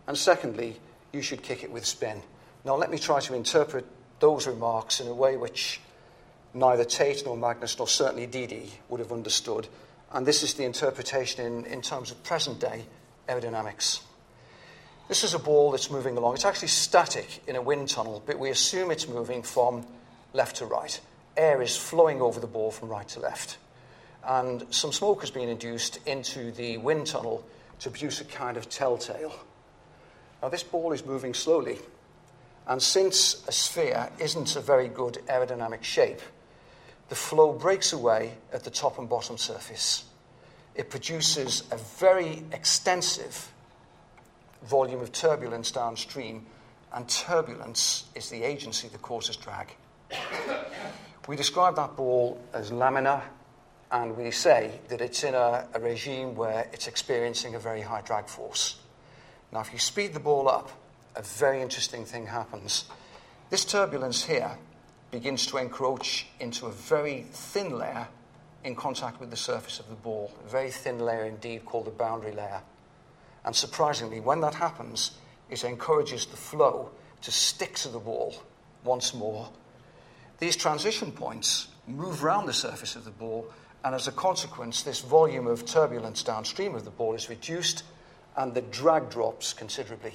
And 0.06 0.16
secondly, 0.16 0.80
you 1.12 1.20
should 1.20 1.42
kick 1.42 1.64
it 1.64 1.70
with 1.70 1.84
spin. 1.84 2.22
Now, 2.64 2.76
let 2.76 2.90
me 2.90 2.98
try 2.98 3.20
to 3.20 3.34
interpret 3.34 3.84
those 4.20 4.46
remarks 4.46 5.00
in 5.00 5.06
a 5.06 5.14
way 5.14 5.36
which 5.36 5.82
neither 6.54 6.86
Tait 6.86 7.26
nor 7.26 7.36
Magnus 7.36 7.76
nor 7.76 7.86
certainly 7.86 8.26
Didi 8.26 8.70
would 8.88 9.00
have 9.00 9.12
understood. 9.12 9.68
And 10.12 10.26
this 10.26 10.42
is 10.42 10.54
the 10.54 10.64
interpretation 10.64 11.44
in, 11.44 11.66
in 11.66 11.82
terms 11.82 12.10
of 12.10 12.24
present 12.24 12.58
day 12.58 12.86
aerodynamics. 13.28 14.00
This 15.08 15.22
is 15.22 15.34
a 15.34 15.38
ball 15.38 15.70
that's 15.70 15.88
moving 15.88 16.16
along. 16.16 16.34
It's 16.34 16.44
actually 16.44 16.68
static 16.68 17.40
in 17.46 17.54
a 17.54 17.62
wind 17.62 17.88
tunnel, 17.88 18.22
but 18.26 18.40
we 18.40 18.50
assume 18.50 18.90
it's 18.90 19.06
moving 19.06 19.42
from 19.42 19.86
left 20.32 20.56
to 20.56 20.66
right. 20.66 21.00
Air 21.36 21.62
is 21.62 21.76
flowing 21.76 22.20
over 22.20 22.40
the 22.40 22.48
ball 22.48 22.72
from 22.72 22.88
right 22.88 23.06
to 23.08 23.20
left. 23.20 23.58
And 24.24 24.66
some 24.70 24.90
smoke 24.90 25.20
has 25.20 25.30
been 25.30 25.48
induced 25.48 26.00
into 26.06 26.50
the 26.50 26.78
wind 26.78 27.06
tunnel 27.06 27.46
to 27.80 27.90
produce 27.90 28.20
a 28.20 28.24
kind 28.24 28.56
of 28.56 28.68
telltale. 28.68 29.32
Now, 30.42 30.48
this 30.48 30.64
ball 30.64 30.92
is 30.92 31.06
moving 31.06 31.34
slowly. 31.34 31.78
And 32.66 32.82
since 32.82 33.46
a 33.46 33.52
sphere 33.52 34.10
isn't 34.18 34.56
a 34.56 34.60
very 34.60 34.88
good 34.88 35.20
aerodynamic 35.28 35.84
shape, 35.84 36.20
the 37.08 37.14
flow 37.14 37.52
breaks 37.52 37.92
away 37.92 38.32
at 38.52 38.64
the 38.64 38.70
top 38.70 38.98
and 38.98 39.08
bottom 39.08 39.38
surface. 39.38 40.04
It 40.74 40.90
produces 40.90 41.62
a 41.70 41.76
very 41.76 42.42
extensive 42.50 43.52
volume 44.64 45.00
of 45.00 45.12
turbulence 45.12 45.70
downstream, 45.70 46.46
and 46.92 47.08
turbulence 47.08 48.04
is 48.14 48.30
the 48.30 48.42
agency 48.42 48.88
that 48.88 49.02
causes 49.02 49.36
drag. 49.36 49.74
we 51.28 51.36
describe 51.36 51.76
that 51.76 51.96
ball 51.96 52.40
as 52.52 52.70
laminar, 52.70 53.22
and 53.90 54.16
we 54.16 54.30
say 54.30 54.80
that 54.88 55.00
it's 55.00 55.22
in 55.24 55.34
a, 55.34 55.66
a 55.74 55.80
regime 55.80 56.34
where 56.34 56.68
it's 56.72 56.86
experiencing 56.86 57.54
a 57.54 57.58
very 57.58 57.80
high 57.80 58.00
drag 58.00 58.26
force. 58.26 58.76
Now, 59.52 59.60
if 59.60 59.72
you 59.72 59.78
speed 59.78 60.12
the 60.12 60.20
ball 60.20 60.48
up, 60.48 60.70
a 61.14 61.22
very 61.22 61.62
interesting 61.62 62.04
thing 62.04 62.26
happens. 62.26 62.86
This 63.48 63.64
turbulence 63.64 64.24
here 64.24 64.58
begins 65.10 65.46
to 65.46 65.58
encroach 65.58 66.26
into 66.40 66.66
a 66.66 66.72
very 66.72 67.26
thin 67.30 67.78
layer 67.78 68.08
in 68.64 68.74
contact 68.74 69.20
with 69.20 69.30
the 69.30 69.36
surface 69.36 69.78
of 69.78 69.88
the 69.88 69.94
ball, 69.94 70.32
a 70.44 70.48
very 70.48 70.70
thin 70.70 70.98
layer 70.98 71.24
indeed 71.24 71.64
called 71.64 71.86
the 71.86 71.90
boundary 71.90 72.32
layer. 72.32 72.60
And 73.46 73.54
surprisingly, 73.54 74.18
when 74.18 74.40
that 74.40 74.54
happens, 74.54 75.12
it 75.48 75.62
encourages 75.62 76.26
the 76.26 76.36
flow 76.36 76.90
to 77.22 77.30
stick 77.30 77.76
to 77.76 77.88
the 77.88 78.00
ball 78.00 78.34
once 78.84 79.14
more. 79.14 79.48
These 80.40 80.56
transition 80.56 81.12
points 81.12 81.68
move 81.86 82.24
around 82.24 82.46
the 82.46 82.52
surface 82.52 82.96
of 82.96 83.04
the 83.04 83.12
ball, 83.12 83.46
and 83.84 83.94
as 83.94 84.08
a 84.08 84.12
consequence, 84.12 84.82
this 84.82 85.00
volume 85.00 85.46
of 85.46 85.64
turbulence 85.64 86.24
downstream 86.24 86.74
of 86.74 86.84
the 86.84 86.90
ball 86.90 87.14
is 87.14 87.30
reduced 87.30 87.84
and 88.36 88.52
the 88.52 88.62
drag 88.62 89.08
drops 89.10 89.52
considerably. 89.52 90.12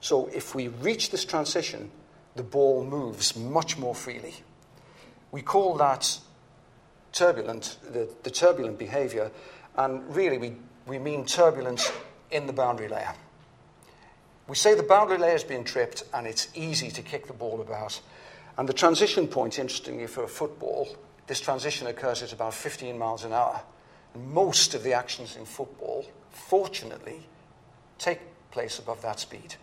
So, 0.00 0.28
if 0.32 0.54
we 0.54 0.68
reach 0.68 1.10
this 1.10 1.24
transition, 1.24 1.90
the 2.36 2.44
ball 2.44 2.84
moves 2.84 3.36
much 3.36 3.76
more 3.76 3.96
freely. 3.96 4.34
We 5.32 5.42
call 5.42 5.76
that 5.78 6.18
turbulent, 7.12 7.78
the, 7.82 8.08
the 8.22 8.30
turbulent 8.30 8.78
behavior, 8.78 9.32
and 9.76 10.14
really 10.14 10.38
we, 10.38 10.52
we 10.86 11.00
mean 11.00 11.26
turbulence 11.26 11.90
in 12.30 12.46
the 12.46 12.52
boundary 12.52 12.88
layer. 12.88 13.14
We 14.46 14.56
say 14.56 14.74
the 14.74 14.82
boundary 14.82 15.18
layer 15.18 15.34
is 15.34 15.44
being 15.44 15.64
tripped 15.64 16.04
and 16.14 16.26
it's 16.26 16.48
easy 16.54 16.90
to 16.90 17.02
kick 17.02 17.26
the 17.26 17.32
ball 17.32 17.60
about. 17.60 18.00
And 18.56 18.68
the 18.68 18.72
transition 18.72 19.28
point, 19.28 19.58
interestingly, 19.58 20.06
for 20.06 20.24
a 20.24 20.28
football, 20.28 20.88
this 21.26 21.40
transition 21.40 21.86
occurs 21.86 22.22
at 22.22 22.32
about 22.32 22.54
15 22.54 22.98
miles 22.98 23.24
an 23.24 23.32
hour. 23.32 23.60
And 24.14 24.32
most 24.32 24.74
of 24.74 24.82
the 24.82 24.94
actions 24.94 25.36
in 25.36 25.44
football, 25.44 26.06
fortunately, 26.30 27.26
take 27.98 28.20
place 28.50 28.78
above 28.78 29.02
that 29.02 29.20
speed. 29.20 29.56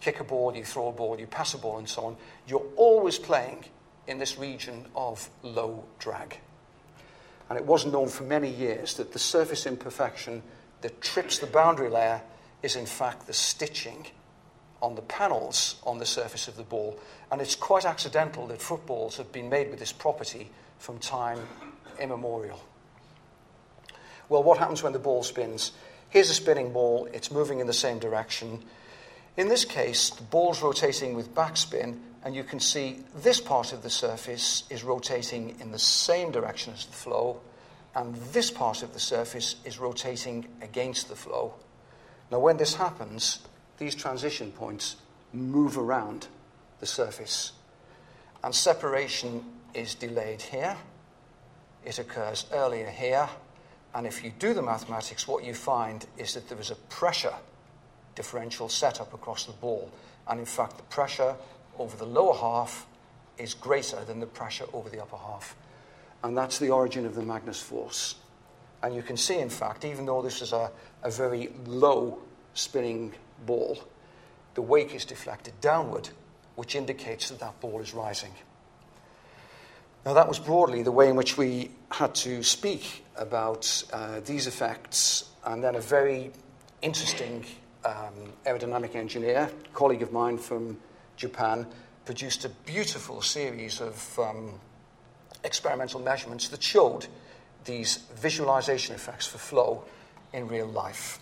Kick 0.00 0.20
a 0.20 0.24
ball, 0.24 0.54
you 0.54 0.64
throw 0.64 0.88
a 0.88 0.92
ball, 0.92 1.18
you 1.18 1.26
pass 1.26 1.54
a 1.54 1.58
ball, 1.58 1.78
and 1.78 1.88
so 1.88 2.04
on. 2.04 2.16
You're 2.48 2.66
always 2.76 3.18
playing 3.18 3.64
in 4.06 4.18
this 4.18 4.38
region 4.38 4.86
of 4.94 5.30
low 5.42 5.84
drag. 5.98 6.38
And 7.48 7.58
it 7.58 7.64
was 7.64 7.86
known 7.86 8.08
for 8.08 8.24
many 8.24 8.50
years 8.50 8.94
that 8.94 9.12
the 9.12 9.18
surface 9.18 9.66
imperfection 9.66 10.42
that 10.84 11.00
trips 11.00 11.38
the 11.38 11.46
boundary 11.46 11.88
layer 11.88 12.20
is 12.62 12.76
in 12.76 12.84
fact 12.84 13.26
the 13.26 13.32
stitching 13.32 14.06
on 14.82 14.94
the 14.94 15.00
panels 15.00 15.76
on 15.84 15.96
the 15.96 16.04
surface 16.04 16.46
of 16.46 16.58
the 16.58 16.62
ball. 16.62 17.00
And 17.32 17.40
it's 17.40 17.54
quite 17.54 17.86
accidental 17.86 18.46
that 18.48 18.60
footballs 18.60 19.16
have 19.16 19.32
been 19.32 19.48
made 19.48 19.70
with 19.70 19.78
this 19.78 19.92
property 19.92 20.50
from 20.78 20.98
time 20.98 21.38
immemorial. 21.98 22.62
Well, 24.28 24.42
what 24.42 24.58
happens 24.58 24.82
when 24.82 24.92
the 24.92 24.98
ball 24.98 25.22
spins? 25.22 25.72
Here's 26.10 26.28
a 26.28 26.34
spinning 26.34 26.70
ball, 26.74 27.08
it's 27.14 27.30
moving 27.30 27.60
in 27.60 27.66
the 27.66 27.72
same 27.72 27.98
direction. 27.98 28.62
In 29.38 29.48
this 29.48 29.64
case, 29.64 30.10
the 30.10 30.22
ball's 30.22 30.60
rotating 30.60 31.14
with 31.14 31.34
backspin, 31.34 31.98
and 32.22 32.34
you 32.34 32.44
can 32.44 32.60
see 32.60 32.98
this 33.16 33.40
part 33.40 33.72
of 33.72 33.82
the 33.82 33.88
surface 33.88 34.64
is 34.68 34.84
rotating 34.84 35.56
in 35.60 35.72
the 35.72 35.78
same 35.78 36.30
direction 36.30 36.74
as 36.74 36.84
the 36.84 36.92
flow, 36.92 37.40
and 37.94 38.14
this 38.32 38.50
part 38.50 38.82
of 38.82 38.92
the 38.92 39.00
surface 39.00 39.56
is 39.64 39.78
rotating 39.78 40.48
against 40.60 41.08
the 41.08 41.16
flow. 41.16 41.54
Now, 42.30 42.40
when 42.40 42.56
this 42.56 42.74
happens, 42.74 43.40
these 43.78 43.94
transition 43.94 44.50
points 44.50 44.96
move 45.32 45.78
around 45.78 46.26
the 46.80 46.86
surface, 46.86 47.52
and 48.42 48.54
separation 48.54 49.44
is 49.74 49.94
delayed 49.94 50.42
here. 50.42 50.76
It 51.84 51.98
occurs 51.98 52.46
earlier 52.52 52.88
here, 52.88 53.28
and 53.94 54.06
if 54.06 54.24
you 54.24 54.32
do 54.38 54.54
the 54.54 54.62
mathematics, 54.62 55.28
what 55.28 55.44
you 55.44 55.54
find 55.54 56.04
is 56.18 56.34
that 56.34 56.48
there 56.48 56.60
is 56.60 56.70
a 56.70 56.76
pressure 56.76 57.34
differential 58.14 58.68
setup 58.68 59.12
across 59.12 59.44
the 59.44 59.52
ball, 59.52 59.90
and 60.28 60.40
in 60.40 60.46
fact, 60.46 60.76
the 60.76 60.82
pressure 60.84 61.34
over 61.78 61.96
the 61.96 62.06
lower 62.06 62.34
half 62.34 62.86
is 63.38 63.54
greater 63.54 64.04
than 64.04 64.20
the 64.20 64.26
pressure 64.26 64.66
over 64.72 64.88
the 64.88 65.02
upper 65.02 65.16
half 65.16 65.56
and 66.24 66.36
that's 66.36 66.58
the 66.58 66.70
origin 66.70 67.04
of 67.04 67.14
the 67.14 67.22
Magnus 67.22 67.60
force. 67.60 68.16
And 68.82 68.94
you 68.94 69.02
can 69.02 69.16
see, 69.16 69.38
in 69.38 69.50
fact, 69.50 69.84
even 69.84 70.06
though 70.06 70.22
this 70.22 70.40
is 70.40 70.52
a, 70.52 70.70
a 71.02 71.10
very 71.10 71.50
low 71.66 72.18
spinning 72.54 73.12
ball, 73.44 73.78
the 74.54 74.62
wake 74.62 74.94
is 74.94 75.04
deflected 75.04 75.52
downward, 75.60 76.08
which 76.56 76.74
indicates 76.74 77.28
that 77.28 77.40
that 77.40 77.60
ball 77.60 77.80
is 77.80 77.92
rising. 77.92 78.32
Now, 80.06 80.14
that 80.14 80.26
was 80.26 80.38
broadly 80.38 80.82
the 80.82 80.92
way 80.92 81.08
in 81.10 81.16
which 81.16 81.36
we 81.36 81.70
had 81.90 82.14
to 82.16 82.42
speak 82.42 83.04
about 83.16 83.84
uh, 83.92 84.20
these 84.20 84.46
effects, 84.46 85.30
and 85.44 85.62
then 85.62 85.74
a 85.74 85.80
very 85.80 86.30
interesting 86.80 87.44
um, 87.84 88.32
aerodynamic 88.46 88.94
engineer, 88.94 89.50
colleague 89.74 90.02
of 90.02 90.12
mine 90.12 90.38
from 90.38 90.78
Japan, 91.16 91.66
produced 92.06 92.44
a 92.46 92.48
beautiful 92.48 93.20
series 93.20 93.80
of 93.80 94.18
um, 94.18 94.60
experimental 95.44 96.00
measurements 96.00 96.48
that 96.48 96.62
showed 96.62 97.06
these 97.64 97.98
visualization 98.16 98.94
effects 98.94 99.26
for 99.26 99.38
flow 99.38 99.84
in 100.32 100.48
real 100.48 100.66
life. 100.66 101.20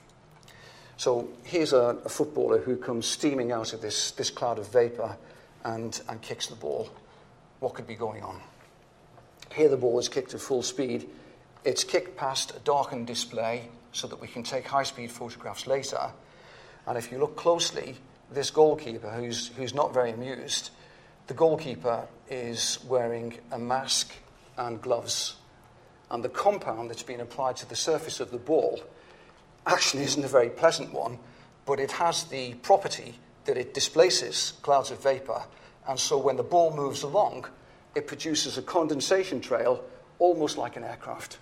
So 0.96 1.28
here's 1.44 1.72
a, 1.72 1.98
a, 2.04 2.08
footballer 2.08 2.58
who 2.58 2.76
comes 2.76 3.06
steaming 3.06 3.50
out 3.50 3.72
of 3.72 3.80
this, 3.80 4.12
this 4.12 4.30
cloud 4.30 4.58
of 4.58 4.72
vapor 4.72 5.16
and, 5.64 6.00
and 6.08 6.22
kicks 6.22 6.46
the 6.46 6.54
ball. 6.54 6.88
What 7.60 7.74
could 7.74 7.86
be 7.86 7.94
going 7.94 8.22
on? 8.22 8.40
Here 9.54 9.68
the 9.68 9.76
ball 9.76 9.98
is 9.98 10.08
kicked 10.08 10.34
at 10.34 10.40
full 10.40 10.62
speed. 10.62 11.08
It's 11.64 11.84
kicked 11.84 12.16
past 12.16 12.54
a 12.56 12.60
darkened 12.60 13.06
display 13.06 13.68
so 13.92 14.06
that 14.08 14.20
we 14.20 14.28
can 14.28 14.42
take 14.42 14.66
high 14.66 14.82
speed 14.82 15.10
photographs 15.10 15.66
later. 15.66 16.12
And 16.86 16.96
if 16.96 17.12
you 17.12 17.18
look 17.18 17.36
closely, 17.36 17.96
this 18.30 18.50
goalkeeper, 18.50 19.10
who's, 19.10 19.48
who's 19.56 19.74
not 19.74 19.92
very 19.92 20.10
amused, 20.10 20.70
the 21.26 21.34
goalkeeper 21.34 22.06
is 22.28 22.78
wearing 22.86 23.38
a 23.50 23.58
mask 23.58 24.12
and 24.56 24.80
gloves. 24.80 25.36
And 26.10 26.22
the 26.22 26.28
compound 26.28 26.90
that's 26.90 27.02
been 27.02 27.20
applied 27.20 27.56
to 27.56 27.68
the 27.68 27.76
surface 27.76 28.20
of 28.20 28.30
the 28.30 28.38
ball 28.38 28.82
actually 29.66 30.02
isn't 30.02 30.24
a 30.24 30.28
very 30.28 30.50
pleasant 30.50 30.92
one, 30.92 31.18
but 31.64 31.80
it 31.80 31.92
has 31.92 32.24
the 32.24 32.54
property 32.54 33.14
that 33.44 33.56
it 33.56 33.74
displaces 33.74 34.54
clouds 34.62 34.90
of 34.90 35.02
vapor. 35.02 35.42
And 35.88 35.98
so 35.98 36.18
when 36.18 36.36
the 36.36 36.42
ball 36.42 36.74
moves 36.74 37.02
along, 37.02 37.46
it 37.94 38.06
produces 38.06 38.58
a 38.58 38.62
condensation 38.62 39.40
trail 39.40 39.84
almost 40.18 40.56
like 40.56 40.76
an 40.76 40.84
aircraft. 40.84 41.38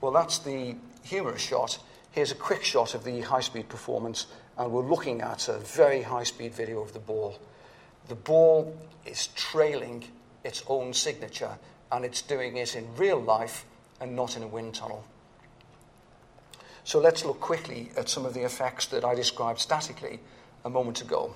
Well, 0.00 0.12
that's 0.12 0.38
the 0.38 0.76
humorous 1.02 1.42
shot. 1.42 1.78
Here's 2.10 2.32
a 2.32 2.36
quick 2.36 2.64
shot 2.64 2.94
of 2.94 3.04
the 3.04 3.20
high 3.22 3.40
speed 3.40 3.68
performance, 3.68 4.26
and 4.58 4.70
we're 4.72 4.88
looking 4.88 5.20
at 5.20 5.48
a 5.48 5.58
very 5.58 6.02
high 6.02 6.24
speed 6.24 6.54
video 6.54 6.80
of 6.82 6.92
the 6.92 6.98
ball. 6.98 7.38
The 8.08 8.14
ball 8.14 8.76
is 9.04 9.28
trailing 9.28 10.04
its 10.44 10.62
own 10.68 10.94
signature, 10.94 11.58
and 11.90 12.04
it's 12.04 12.22
doing 12.22 12.56
it 12.56 12.76
in 12.76 12.94
real 12.96 13.20
life 13.20 13.64
and 14.00 14.14
not 14.14 14.36
in 14.36 14.42
a 14.42 14.48
wind 14.48 14.74
tunnel. 14.74 15.04
So 16.84 17.00
let's 17.00 17.24
look 17.24 17.40
quickly 17.40 17.90
at 17.96 18.08
some 18.08 18.24
of 18.24 18.34
the 18.34 18.44
effects 18.44 18.86
that 18.86 19.04
I 19.04 19.14
described 19.14 19.58
statically 19.58 20.20
a 20.64 20.70
moment 20.70 21.00
ago. 21.00 21.34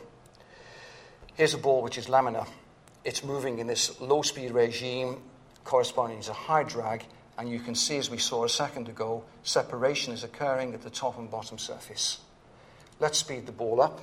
Here's 1.35 1.55
a 1.55 1.59
ball 1.59 1.83
which 1.83 1.99
is 1.99 2.07
laminar. 2.07 2.47
It's 3.05 3.25
moving 3.25 3.59
in 3.59 3.67
this 3.67 4.01
low 4.01 4.23
speed 4.23 4.53
regime 4.53 5.17
corresponding 5.65 6.21
to 6.23 6.33
high 6.33 6.63
drag, 6.63 7.05
and 7.39 7.49
you 7.49 7.59
can 7.59 7.75
see, 7.75 7.97
as 7.97 8.11
we 8.11 8.19
saw 8.19 8.45
a 8.45 8.49
second 8.49 8.89
ago, 8.89 9.25
separation 9.43 10.13
is 10.13 10.23
occurring 10.23 10.75
at 10.75 10.83
the 10.83 10.91
top 10.91 11.19
and 11.19 11.31
bottom 11.31 11.59
surface. 11.59 12.21
Let's 12.99 13.19
speed 13.19 13.47
the 13.47 13.53
ball 13.53 13.81
up, 13.81 14.01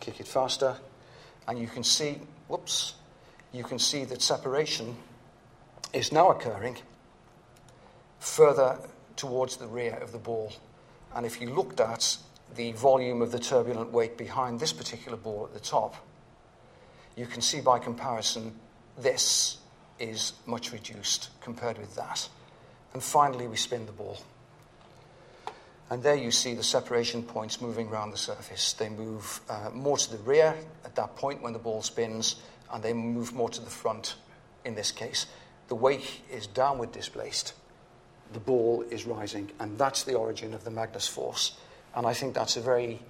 kick 0.00 0.20
it 0.20 0.28
faster, 0.28 0.76
And 1.48 1.58
you 1.58 1.66
can 1.66 1.82
see, 1.82 2.20
whoops, 2.46 2.94
you 3.52 3.64
can 3.64 3.78
see 3.78 4.04
that 4.04 4.22
separation 4.22 4.96
is 5.94 6.12
now 6.12 6.30
occurring 6.30 6.76
further 8.20 8.78
towards 9.16 9.56
the 9.56 9.66
rear 9.66 9.94
of 9.96 10.12
the 10.12 10.18
ball. 10.18 10.52
And 11.14 11.24
if 11.24 11.40
you 11.40 11.50
looked 11.50 11.80
at 11.80 12.18
the 12.54 12.72
volume 12.72 13.22
of 13.22 13.32
the 13.32 13.38
turbulent 13.38 13.92
weight 13.92 14.18
behind 14.18 14.60
this 14.60 14.72
particular 14.72 15.16
ball 15.16 15.46
at 15.46 15.54
the 15.54 15.60
top, 15.60 15.96
you 17.16 17.26
can 17.26 17.40
see 17.40 17.60
by 17.60 17.78
comparison 17.78 18.54
this 18.98 19.56
is 19.98 20.34
much 20.46 20.72
reduced 20.72 21.30
compared 21.40 21.78
with 21.78 21.96
that. 21.96 22.28
And 22.92 23.02
finally, 23.02 23.46
we 23.46 23.56
spin 23.56 23.86
the 23.86 23.92
ball. 23.92 24.18
And 25.90 26.02
there 26.02 26.16
you 26.16 26.30
see 26.30 26.54
the 26.54 26.62
separation 26.62 27.22
points 27.22 27.60
moving 27.60 27.88
around 27.88 28.10
the 28.10 28.18
surface. 28.18 28.74
They 28.74 28.90
move 28.90 29.40
uh, 29.48 29.70
more 29.72 29.96
to 29.96 30.10
the 30.10 30.18
rear 30.18 30.54
at 30.84 30.94
that 30.96 31.16
point 31.16 31.42
when 31.42 31.54
the 31.54 31.58
ball 31.58 31.82
spins, 31.82 32.36
and 32.72 32.82
they 32.82 32.92
move 32.92 33.32
more 33.32 33.48
to 33.48 33.60
the 33.60 33.70
front 33.70 34.16
in 34.64 34.74
this 34.74 34.92
case. 34.92 35.26
The 35.68 35.74
wake 35.74 36.22
is 36.30 36.46
downward 36.46 36.92
displaced, 36.92 37.54
the 38.32 38.40
ball 38.40 38.84
is 38.90 39.06
rising, 39.06 39.50
and 39.58 39.78
that's 39.78 40.04
the 40.04 40.14
origin 40.14 40.52
of 40.52 40.64
the 40.64 40.70
Magnus 40.70 41.08
force. 41.08 41.56
And 41.94 42.06
I 42.06 42.12
think 42.12 42.34
that's 42.34 42.56
a 42.56 42.60
very 42.60 43.00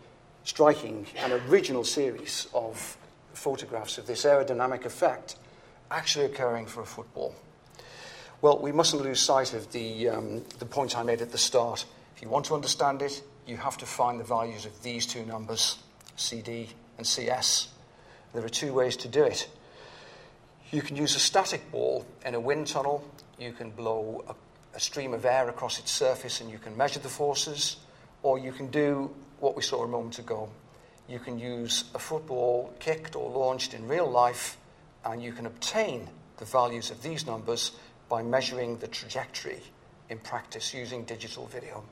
striking 0.45 1.07
and 1.17 1.33
original 1.51 1.85
series 1.85 2.47
of 2.55 2.97
photographs 3.33 3.99
of 3.99 4.07
this 4.07 4.25
aerodynamic 4.25 4.85
effect 4.85 5.37
actually 5.91 6.27
occurring 6.27 6.67
for 6.67 6.83
a 6.83 6.87
football. 6.87 7.35
Well, 8.41 8.59
we 8.59 8.73
mustn't 8.73 9.03
lose 9.03 9.21
sight 9.21 9.53
of 9.53 9.73
the, 9.73 10.09
um, 10.09 10.45
the 10.59 10.67
point 10.67 10.97
I 10.97 11.03
made 11.03 11.21
at 11.21 11.33
the 11.33 11.39
start. 11.39 11.85
If 12.19 12.23
you 12.23 12.31
want 12.31 12.47
to 12.47 12.55
understand 12.57 13.01
it, 13.01 13.23
you 13.47 13.57
have 13.59 13.79
to 13.79 13.87
find 13.87 14.19
the 14.19 14.25
values 14.25 14.67
of 14.67 14.83
these 14.83 15.07
two 15.07 15.25
numbers, 15.25 15.79
CD 16.17 16.69
and 16.97 17.07
CS. 17.07 17.69
There 18.35 18.45
are 18.45 18.49
two 18.49 18.73
ways 18.73 18.97
to 18.97 19.09
do 19.09 19.23
it. 19.23 19.49
You 20.73 20.83
can 20.83 20.97
use 20.97 21.15
a 21.15 21.21
static 21.21 21.71
ball 21.71 22.05
in 22.27 22.35
a 22.35 22.41
wind 22.41 22.67
tunnel, 22.67 23.09
you 23.39 23.53
can 23.53 23.71
blow 23.71 24.25
a, 24.29 24.35
a 24.77 24.81
stream 24.81 25.15
of 25.15 25.25
air 25.25 25.49
across 25.49 25.79
its 25.79 25.93
surface 25.93 26.41
and 26.41 26.51
you 26.51 26.59
can 26.59 26.77
measure 26.77 26.99
the 26.99 27.09
forces, 27.09 27.77
or 28.25 28.37
you 28.37 28.51
can 28.51 28.67
do 28.67 29.15
what 29.39 29.55
we 29.55 29.63
saw 29.63 29.85
a 29.85 29.89
moment 29.89 30.19
ago. 30.19 30.49
You 31.09 31.21
can 31.21 31.39
use 31.39 31.85
a 31.95 32.01
football 32.01 32.75
kicked 32.81 33.15
or 33.15 33.31
launched 33.31 33.75
in 33.75 33.87
real 33.87 34.11
life, 34.11 34.57
and 35.05 35.23
you 35.23 35.31
can 35.31 35.47
obtain 35.47 36.11
the 36.39 36.47
values 36.47 36.91
of 36.91 37.01
these 37.01 37.29
numbers 37.29 37.71
by 38.09 38.25
measuring 38.25 38.79
the 38.79 38.89
trajectory 38.89 39.63
in 40.09 40.19
practice 40.19 40.75
using 40.75 41.05
digital 41.05 41.47
video. 41.47 41.85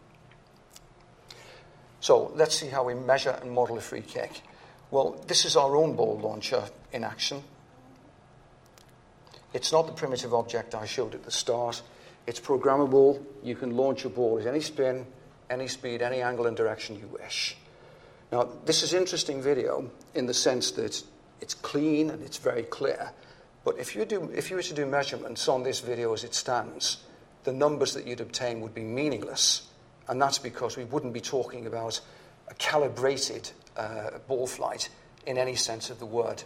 So 2.00 2.32
let's 2.34 2.54
see 2.54 2.68
how 2.68 2.84
we 2.84 2.94
measure 2.94 3.38
and 3.40 3.50
model 3.50 3.78
a 3.78 3.80
free 3.80 4.02
kick. 4.02 4.42
Well, 4.90 5.22
this 5.26 5.44
is 5.44 5.56
our 5.56 5.76
own 5.76 5.96
ball 5.96 6.18
launcher 6.18 6.64
in 6.92 7.04
action. 7.04 7.42
It's 9.52 9.72
not 9.72 9.86
the 9.86 9.92
primitive 9.92 10.34
object 10.34 10.74
I 10.74 10.86
showed 10.86 11.14
at 11.14 11.24
the 11.24 11.30
start. 11.30 11.82
It's 12.26 12.40
programmable. 12.40 13.22
You 13.42 13.56
can 13.56 13.76
launch 13.76 14.04
a 14.04 14.08
ball 14.08 14.38
at 14.38 14.46
any 14.46 14.60
spin, 14.60 15.06
any 15.48 15.68
speed, 15.68 16.02
any 16.02 16.20
angle 16.20 16.46
and 16.46 16.56
direction 16.56 16.98
you 16.98 17.06
wish. 17.06 17.56
Now, 18.30 18.48
this 18.64 18.82
is 18.82 18.92
interesting 18.92 19.40
video 19.40 19.90
in 20.14 20.26
the 20.26 20.34
sense 20.34 20.72
that 20.72 21.02
it's 21.40 21.54
clean 21.54 22.10
and 22.10 22.22
it's 22.22 22.38
very 22.38 22.64
clear. 22.64 23.12
But 23.64 23.78
if 23.78 23.96
you, 23.96 24.04
do, 24.04 24.30
if 24.34 24.50
you 24.50 24.56
were 24.56 24.62
to 24.62 24.74
do 24.74 24.86
measurements 24.86 25.48
on 25.48 25.62
this 25.62 25.80
video 25.80 26.12
as 26.12 26.24
it 26.24 26.34
stands, 26.34 26.98
the 27.44 27.52
numbers 27.52 27.94
that 27.94 28.06
you'd 28.06 28.20
obtain 28.20 28.60
would 28.60 28.74
be 28.74 28.82
meaningless. 28.82 29.68
And 30.08 30.20
that's 30.20 30.38
because 30.38 30.76
we 30.76 30.84
wouldn't 30.84 31.12
be 31.12 31.20
talking 31.20 31.66
about 31.66 32.00
a 32.48 32.54
calibrated 32.54 33.50
uh, 33.76 34.18
ball 34.26 34.46
flight 34.46 34.88
in 35.26 35.36
any 35.38 35.56
sense 35.56 35.90
of 35.90 35.98
the 35.98 36.06
word. 36.06 36.42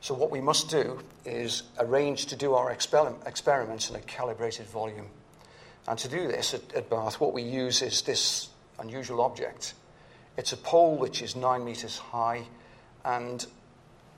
So, 0.00 0.14
what 0.14 0.30
we 0.30 0.40
must 0.40 0.68
do 0.68 1.00
is 1.24 1.62
arrange 1.78 2.26
to 2.26 2.36
do 2.36 2.54
our 2.54 2.74
exper- 2.74 3.26
experiments 3.26 3.88
in 3.88 3.96
a 3.96 4.00
calibrated 4.00 4.66
volume. 4.66 5.06
And 5.86 5.98
to 5.98 6.08
do 6.08 6.28
this 6.28 6.54
at, 6.54 6.74
at 6.74 6.90
Bath, 6.90 7.20
what 7.20 7.32
we 7.32 7.42
use 7.42 7.82
is 7.82 8.02
this 8.02 8.48
unusual 8.78 9.20
object. 9.20 9.74
It's 10.36 10.52
a 10.52 10.56
pole 10.56 10.96
which 10.96 11.22
is 11.22 11.36
nine 11.36 11.64
meters 11.64 11.98
high, 11.98 12.46
and 13.04 13.46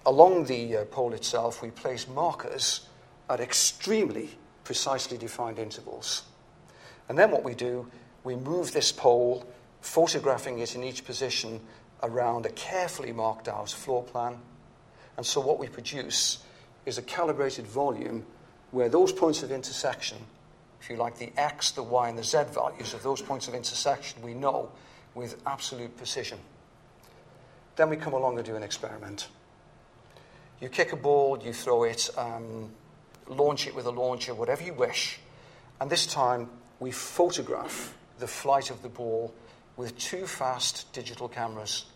along 0.07 0.45
the 0.47 0.79
uh, 0.79 0.85
pole 0.87 1.13
itself, 1.13 1.63
we 1.63 1.71
place 1.71 2.09
markers 2.09 2.89
at 3.29 3.41
extremely 3.41 4.31
precisely 4.65 5.19
defined 5.19 5.59
intervals. 5.59 6.23
And 7.09 7.19
then 7.19 7.31
what 7.31 7.45
we 7.45 7.55
do, 7.55 7.89
we 8.27 8.35
move 8.35 8.73
this 8.73 8.91
pole, 8.91 9.47
photographing 9.81 10.59
it 10.59 10.75
in 10.75 10.83
each 10.83 11.05
position 11.05 11.61
around 12.03 12.45
a 12.45 12.51
carefully 12.51 13.13
marked 13.13 13.47
out 13.47 13.71
floor 13.71 14.03
plan. 14.03 14.37
And 15.17 15.25
so 15.25 15.41
what 15.41 15.61
we 15.61 15.69
produce 15.69 16.39
is 16.85 16.99
a 16.99 17.03
calibrated 17.03 17.67
volume 17.67 18.27
where 18.73 18.89
those 18.89 19.13
points 19.13 19.45
of 19.45 19.53
intersection, 19.53 20.19
if 20.81 20.91
you 20.91 20.97
like, 20.97 21.17
the 21.19 21.33
x, 21.37 21.71
the 21.71 21.85
y, 21.85 22.09
and 22.09 22.19
the 22.19 22.25
z 22.25 22.39
values 22.53 22.95
of 22.95 23.03
those 23.05 23.23
points 23.23 23.47
of 23.47 23.55
intersection, 23.55 24.21
we 24.23 24.35
know 24.35 24.73
with 25.15 25.41
absolute 25.47 25.97
precision. 25.97 26.39
Then 27.77 27.89
we 27.89 27.97
come 27.97 28.13
along 28.13 28.39
and 28.39 28.45
do 28.45 28.57
an 28.57 28.63
experiment. 28.65 29.29
You 30.61 30.69
kick 30.69 30.93
a 30.93 30.97
ball, 30.97 31.39
you 31.41 31.53
throw 31.53 31.85
it, 31.85 32.11
um, 32.19 32.73
launch 33.29 33.69
it 33.69 33.75
with 33.75 33.87
a 33.87 33.91
launcher, 33.91 34.35
whatever 34.35 34.65
you 34.65 34.75
wish. 34.75 35.21
And 35.81 35.89
this 35.89 36.07
time, 36.07 36.51
we 36.81 36.91
photograph 36.91 37.96
the 38.19 38.27
flight 38.27 38.71
of 38.71 38.83
the 38.83 38.89
ball 38.89 39.33
with 39.77 39.97
two 39.99 40.27
fast 40.27 40.93
digital 40.93 41.29
cameras. 41.29 41.87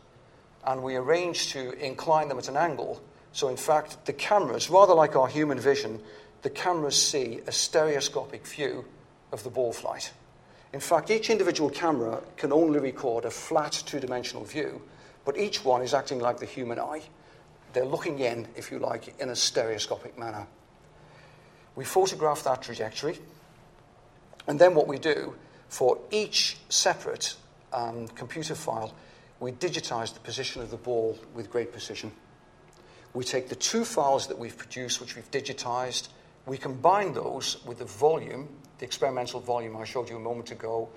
And 0.65 0.83
we 0.83 0.97
arrange 0.97 1.53
to 1.53 1.73
incline 1.85 2.29
them 2.29 2.39
at 2.39 2.49
an 2.49 2.57
angle. 2.57 3.01
So, 3.33 3.49
in 3.49 3.57
fact, 3.57 4.05
the 4.07 4.13
cameras, 4.13 4.69
rather 4.69 4.95
like 4.95 5.17
our 5.17 5.29
human 5.29 5.59
vision, 5.59 6.01
the 6.43 6.51
cameras 6.51 7.01
see 7.01 7.41
a 7.47 7.53
stereoscopic 7.53 8.47
view 8.47 8.85
of 9.33 9.43
the 9.45 9.51
ball 9.51 9.73
flight. 9.73 10.13
In 10.73 10.81
fact, 10.81 11.11
each 11.11 11.31
individual 11.31 11.71
camera 11.71 12.23
can 12.37 12.53
only 12.53 12.79
record 12.79 13.25
a 13.25 13.31
flat 13.31 13.83
two 13.87 14.01
dimensional 14.01 14.45
view, 14.45 14.83
but 15.25 15.37
each 15.37 15.65
one 15.65 15.83
is 15.83 15.95
acting 15.95 16.21
like 16.21 16.39
the 16.39 16.47
human 16.47 16.79
eye. 16.79 17.03
They're 17.73 17.85
looking 17.85 18.19
in, 18.19 18.47
if 18.57 18.71
you 18.71 18.79
like, 18.79 19.15
in 19.21 19.31
a 19.31 19.37
stereoscopic 19.37 20.19
manner. 20.19 20.47
We 21.77 21.85
photograph 21.85 22.45
that 22.45 22.63
trajectory, 22.63 23.19
and 24.47 24.59
then 24.59 24.75
what 24.75 24.89
we 24.89 24.99
do 24.99 25.35
for 25.71 25.99
each 26.11 26.59
separate 26.69 27.37
um, 27.73 28.09
computer 28.09 28.55
file, 28.55 28.93
we 29.39 29.53
digitize 29.53 30.13
the 30.13 30.21
position 30.21 30.61
of 30.61 30.71
the 30.71 30.77
ball 30.77 31.19
with 31.33 31.51
great 31.51 31.73
precision. 31.73 32.13
We 33.15 33.25
take 33.25 33.49
the 33.49 33.55
two 33.55 33.85
files 33.85 34.27
that 34.27 34.39
we've 34.39 34.57
produced, 34.57 35.01
which 35.01 35.17
we've 35.17 35.31
digitized, 35.31 36.09
we 36.47 36.59
combine 36.59 37.15
those 37.15 37.65
with 37.65 37.79
the 37.79 37.85
volume, 37.85 38.49
the 38.79 38.85
experimental 38.85 39.41
volume 39.41 39.77
I 39.77 39.85
showed 39.85 40.11
you 40.11 40.17
a 40.17 40.21
moment 40.21 40.51
ago, 40.51 40.89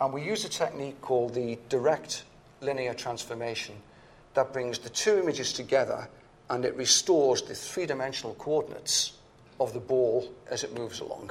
and 0.00 0.12
we 0.12 0.22
use 0.22 0.44
a 0.44 0.48
technique 0.48 1.00
called 1.00 1.34
the 1.34 1.58
direct 1.68 2.24
linear 2.60 2.94
transformation 2.94 3.74
that 4.34 4.52
brings 4.52 4.78
the 4.78 4.88
two 4.88 5.18
images 5.18 5.52
together 5.52 6.08
and 6.50 6.64
it 6.64 6.76
restores 6.76 7.42
the 7.42 7.54
three 7.54 7.86
dimensional 7.86 8.34
coordinates 8.34 9.14
of 9.58 9.72
the 9.72 9.80
ball 9.80 10.32
as 10.50 10.64
it 10.64 10.74
moves 10.74 11.00
along. 11.00 11.30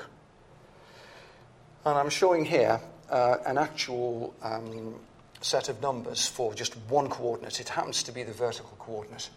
And 1.83 1.97
I'm 1.97 2.09
showing 2.09 2.45
here 2.45 2.79
uh, 3.09 3.37
an 3.45 3.57
actual 3.57 4.35
um, 4.43 4.99
set 5.41 5.67
of 5.67 5.81
numbers 5.81 6.27
for 6.27 6.53
just 6.53 6.75
one 6.89 7.09
coordinate. 7.09 7.59
It 7.59 7.69
happens 7.69 8.03
to 8.03 8.11
be 8.11 8.21
the 8.21 8.33
vertical 8.33 8.75
coordinate. 8.77 9.31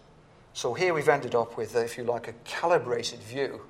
So 0.53 0.75
here 0.75 0.93
we've 0.93 1.09
ended 1.09 1.35
up 1.35 1.57
with, 1.57 1.75
if 1.75 1.97
you 1.97 2.05
like, 2.05 2.29
a 2.29 2.35
calibrated 2.45 3.21
view 3.21 3.63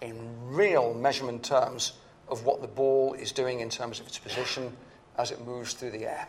in 0.00 0.14
real 0.46 0.94
measurement 0.94 1.42
terms 1.42 1.94
of 2.28 2.44
what 2.44 2.62
the 2.62 2.68
ball 2.68 3.14
is 3.14 3.32
doing 3.32 3.58
in 3.58 3.68
terms 3.68 3.98
of 3.98 4.06
its 4.06 4.18
position 4.18 4.76
as 5.18 5.32
it 5.32 5.44
moves 5.44 5.72
through 5.72 5.90
the 5.90 6.06
air. 6.06 6.28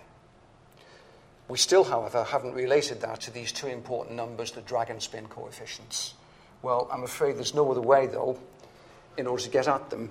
We 1.48 1.60
still, 1.60 1.84
however, 1.84 2.24
haven't 2.24 2.56
related 2.56 3.02
that 3.02 3.22
to 3.22 3.32
these 3.32 3.52
two 3.52 3.68
important 3.68 4.16
numbers, 4.16 4.52
the 4.52 4.62
drag 4.62 4.90
and 4.90 5.02
spin 5.02 5.28
coefficients. 5.28 6.16
Well, 6.64 6.90
I'm 6.92 7.04
afraid 7.04 7.38
there's 7.38 7.54
no 7.54 7.70
other 7.70 7.82
way, 7.82 8.08
though, 8.08 8.40
in 9.18 9.28
order 9.28 9.44
to 9.44 9.50
get 9.50 9.68
at 9.68 9.92
them, 9.92 10.10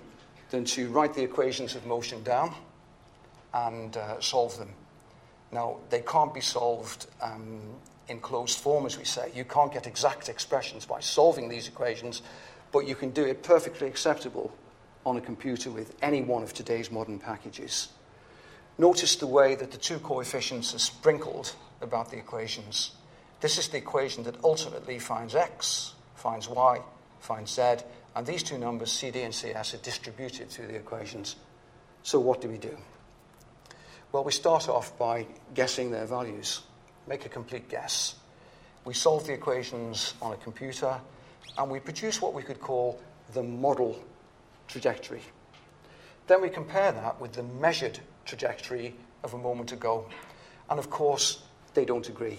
than 0.50 0.64
to 0.64 0.88
write 0.90 1.14
the 1.14 1.22
equations 1.22 1.74
of 1.74 1.86
motion 1.86 2.22
down 2.22 2.54
and 3.52 3.96
uh, 3.96 4.20
solve 4.20 4.56
them. 4.58 4.70
Now, 5.52 5.76
they 5.90 6.00
can't 6.00 6.34
be 6.34 6.40
solved 6.40 7.06
um, 7.20 7.60
in 8.08 8.20
closed 8.20 8.58
form, 8.58 8.86
as 8.86 8.98
we 8.98 9.04
say. 9.04 9.30
You 9.34 9.44
can't 9.44 9.72
get 9.72 9.86
exact 9.86 10.28
expressions 10.28 10.84
by 10.84 11.00
solving 11.00 11.48
these 11.48 11.68
equations, 11.68 12.22
but 12.72 12.86
you 12.86 12.94
can 12.94 13.10
do 13.10 13.24
it 13.24 13.42
perfectly 13.42 13.86
acceptable 13.86 14.52
on 15.06 15.16
a 15.16 15.20
computer 15.20 15.70
with 15.70 15.94
any 16.02 16.22
one 16.22 16.42
of 16.42 16.52
today's 16.52 16.90
modern 16.90 17.18
packages. 17.18 17.88
Notice 18.78 19.16
the 19.16 19.26
way 19.26 19.54
that 19.54 19.70
the 19.70 19.78
two 19.78 19.98
coefficients 20.00 20.74
are 20.74 20.80
sprinkled 20.80 21.54
about 21.80 22.10
the 22.10 22.16
equations. 22.16 22.92
This 23.40 23.58
is 23.58 23.68
the 23.68 23.78
equation 23.78 24.24
that 24.24 24.42
ultimately 24.42 24.98
finds 24.98 25.34
x, 25.34 25.94
finds 26.16 26.48
y, 26.48 26.80
finds 27.20 27.54
z, 27.54 27.76
and 28.16 28.26
these 28.26 28.42
two 28.42 28.58
numbers, 28.58 28.92
CD 28.92 29.22
and 29.22 29.34
CS, 29.34 29.74
are 29.74 29.78
distributed 29.78 30.50
through 30.50 30.68
the 30.68 30.76
equations. 30.76 31.36
So 32.02 32.20
what 32.20 32.40
do 32.40 32.48
we 32.48 32.58
do? 32.58 32.76
Well, 34.12 34.24
we 34.24 34.32
start 34.32 34.68
off 34.68 34.96
by 34.98 35.26
guessing 35.54 35.90
their 35.90 36.06
values. 36.06 36.62
Make 37.06 37.26
a 37.26 37.28
complete 37.28 37.68
guess. 37.68 38.14
we 38.84 38.94
solve 38.94 39.26
the 39.26 39.32
equations 39.32 40.14
on 40.20 40.32
a 40.32 40.36
computer, 40.36 41.00
and 41.56 41.70
we 41.70 41.80
produce 41.80 42.20
what 42.20 42.34
we 42.34 42.42
could 42.42 42.60
call 42.60 43.00
the 43.32 43.42
model 43.42 43.98
trajectory. 44.68 45.22
Then 46.26 46.42
we 46.42 46.48
compare 46.48 46.92
that 46.92 47.20
with 47.20 47.32
the 47.32 47.42
measured 47.42 47.98
trajectory 48.24 48.94
of 49.22 49.34
a 49.34 49.38
moment 49.38 49.72
ago. 49.72 50.06
And 50.70 50.78
of 50.78 50.90
course, 50.90 51.42
they 51.74 51.84
don't 51.84 52.08
agree. 52.08 52.38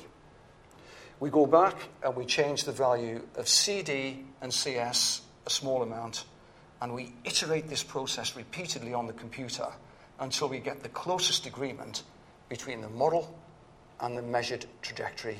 We 1.20 1.30
go 1.30 1.46
back 1.46 1.76
and 2.04 2.16
we 2.16 2.26
change 2.26 2.64
the 2.64 2.72
value 2.72 3.22
of 3.36 3.48
CD 3.48 4.26
and 4.42 4.54
CS 4.54 5.22
a 5.46 5.50
small 5.50 5.84
amount, 5.84 6.26
and 6.82 6.94
we 6.94 7.14
iterate 7.24 7.68
this 7.70 7.84
process 7.84 8.36
repeatedly 8.36 8.94
on 8.94 9.08
the 9.08 9.14
computer 9.14 9.68
until 10.20 10.48
we 10.48 10.60
get 10.60 10.84
the 10.84 10.90
closest 10.90 11.46
agreement 11.46 12.04
between 12.50 12.82
the 12.82 12.90
model 12.90 13.38
and 14.00 14.18
the 14.18 14.22
measured 14.22 14.66
trajectory. 14.82 15.40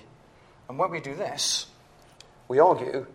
And 0.70 0.80
when 0.80 0.92
we 0.92 1.00
do 1.00 1.16
this, 1.16 1.68
we 2.48 2.60
argue 2.60 3.06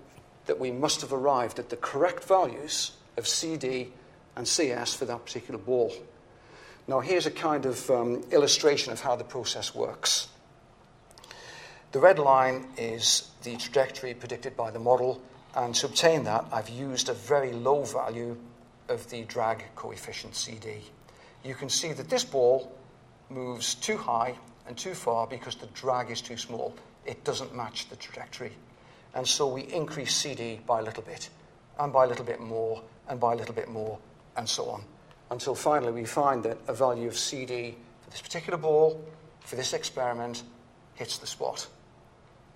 that 0.46 0.59
we 0.59 0.70
must 0.70 1.00
have 1.00 1.12
arrived 1.12 1.59
at 1.59 1.68
the 1.68 1.76
correct 1.76 2.24
values 2.24 2.92
of 3.16 3.26
CD 3.26 3.92
and 4.37 4.46
CS 4.46 4.94
for 4.94 5.05
that 5.05 5.24
particular 5.24 5.59
ball. 5.59 5.92
Now, 6.88 7.00
here's 7.00 7.26
a 7.26 7.31
kind 7.31 7.66
of 7.66 7.90
um, 7.90 8.24
illustration 8.33 8.92
of 8.92 9.00
how 9.00 9.16
the 9.16 9.24
process 9.24 9.74
works. 9.74 10.29
The 11.92 12.00
red 12.00 12.18
line 12.18 12.66
is 12.76 13.29
the 13.42 13.57
trajectory 13.57 14.14
predicted 14.14 14.57
by 14.57 14.70
the 14.70 14.79
model, 14.79 15.20
and 15.55 15.75
to 15.75 15.87
obtain 15.87 16.25
that, 16.25 16.45
I've 16.53 16.69
used 16.69 17.09
a 17.09 17.15
very 17.15 17.53
low 17.53 17.83
value 17.85 18.37
of 18.89 19.09
the 19.11 19.23
drag 19.25 19.65
coefficient 19.75 20.35
CD. 20.35 20.83
You 21.45 21.55
can 21.55 21.69
see 21.69 21.93
that 21.93 22.09
this 22.09 22.25
ball 22.25 22.73
moves 23.29 23.75
too 23.75 23.97
high 23.97 24.37
and 24.67 24.77
too 24.77 24.95
far 24.95 25.27
because 25.27 25.55
the 25.55 25.67
drag 25.69 26.11
is 26.11 26.21
too 26.21 26.37
small. 26.37 26.75
It 27.07 27.25
doesn't 27.25 27.55
match 27.55 27.89
the 27.89 27.97
trajectory. 27.97 28.53
And 29.15 29.27
so 29.27 29.49
we 29.49 29.63
increase 29.63 30.15
CD 30.15 30.61
by 30.67 30.81
a 30.81 30.83
little 30.83 31.03
bit, 31.03 31.31
and 31.79 31.93
by 31.93 32.05
a 32.05 32.07
little 32.09 32.25
bit 32.25 32.41
more, 32.41 32.83
and 33.09 33.19
by 33.19 33.33
a 33.33 33.37
little 33.37 33.55
bit 33.55 33.69
more, 33.69 33.99
and 34.37 34.49
so 34.49 34.67
on. 34.67 34.85
Until 35.31 35.55
finally 35.55 35.93
we 35.93 36.05
find 36.05 36.43
that 36.45 36.59
a 36.69 36.75
value 36.75 37.09
of 37.09 37.17
CD 37.17 37.77
for 38.03 38.11
this 38.11 38.21
particular 38.21 38.59
ball, 38.59 39.03
for 39.41 39.57
this 39.57 39.73
experiment, 39.73 40.43
hits 40.95 41.19
the 41.19 41.27
spot. 41.27 41.67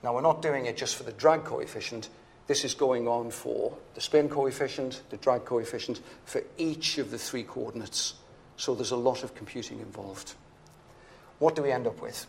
Now, 0.03 0.15
we're 0.15 0.21
not 0.21 0.43
doing 0.43 0.67
it 0.67 0.77
just 0.77 0.97
for 0.97 1.03
the 1.03 1.13
drag 1.13 1.45
coefficient. 1.45 2.09
This 2.47 2.65
is 2.65 2.75
going 2.75 3.09
on 3.09 3.31
for 3.31 3.77
the 3.95 4.01
spin 4.01 4.29
coefficient, 4.29 5.03
the 5.11 5.17
drag 5.17 5.45
coefficient, 5.45 6.01
for 6.25 6.43
each 6.59 6.99
of 6.99 7.11
the 7.11 7.19
three 7.19 7.43
coordinates. 7.43 8.15
So 8.57 8.75
there's 8.75 8.91
a 8.91 8.97
lot 8.97 9.25
of 9.25 9.35
computing 9.35 9.81
involved. 9.81 10.35
What 11.39 11.57
do 11.57 11.63
we 11.63 11.73
end 11.73 11.87
up 11.87 12.01
with? 12.03 12.27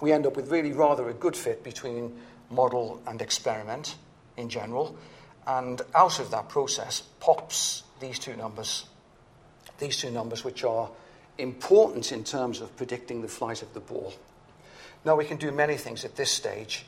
We 0.00 0.12
end 0.12 0.26
up 0.26 0.36
with 0.36 0.50
really 0.50 0.72
rather 0.72 1.08
a 1.08 1.14
good 1.14 1.36
fit 1.36 1.62
between 1.62 2.18
model 2.50 3.00
and 3.06 3.22
experiment 3.22 3.96
in 4.36 4.48
general. 4.48 4.96
And 5.46 5.80
out 5.94 6.20
of 6.20 6.30
that 6.32 6.48
process 6.48 7.02
pops 7.20 7.84
these 8.00 8.18
two 8.18 8.36
numbers. 8.36 8.84
These 9.78 9.98
two 9.98 10.10
numbers, 10.10 10.44
which 10.44 10.64
are 10.64 10.90
important 11.38 12.12
in 12.12 12.24
terms 12.24 12.60
of 12.60 12.76
predicting 12.76 13.22
the 13.22 13.28
flight 13.28 13.62
of 13.62 13.72
the 13.72 13.80
ball. 13.80 14.12
Now, 15.04 15.14
we 15.16 15.24
can 15.24 15.36
do 15.36 15.52
many 15.52 15.76
things 15.76 16.04
at 16.04 16.16
this 16.16 16.30
stage. 16.30 16.84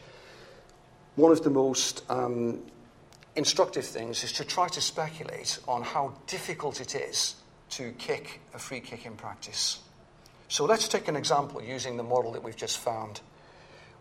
One 1.17 1.33
of 1.33 1.43
the 1.43 1.51
most 1.51 2.05
um, 2.09 2.61
instructive 3.35 3.85
things 3.85 4.23
is 4.23 4.33
to 4.35 4.45
try 4.45 4.69
to 4.69 4.81
speculate 4.81 5.59
on 5.67 5.83
how 5.83 6.15
difficult 6.27 6.81
it 6.81 6.95
is 6.95 7.35
to 7.71 7.93
kick 7.93 8.41
a 8.55 8.59
free 8.59 8.81
kick 8.81 9.07
in 9.07 9.15
practice. 9.17 9.81
So 10.49 10.65
let's 10.65 10.89
take 10.89 11.09
an 11.09 11.17
example 11.17 11.63
using 11.63 11.97
the 11.97 12.03
model 12.03 12.33
that 12.33 12.43
we've 12.43 12.57
just 12.57 12.79
found. 12.79 13.21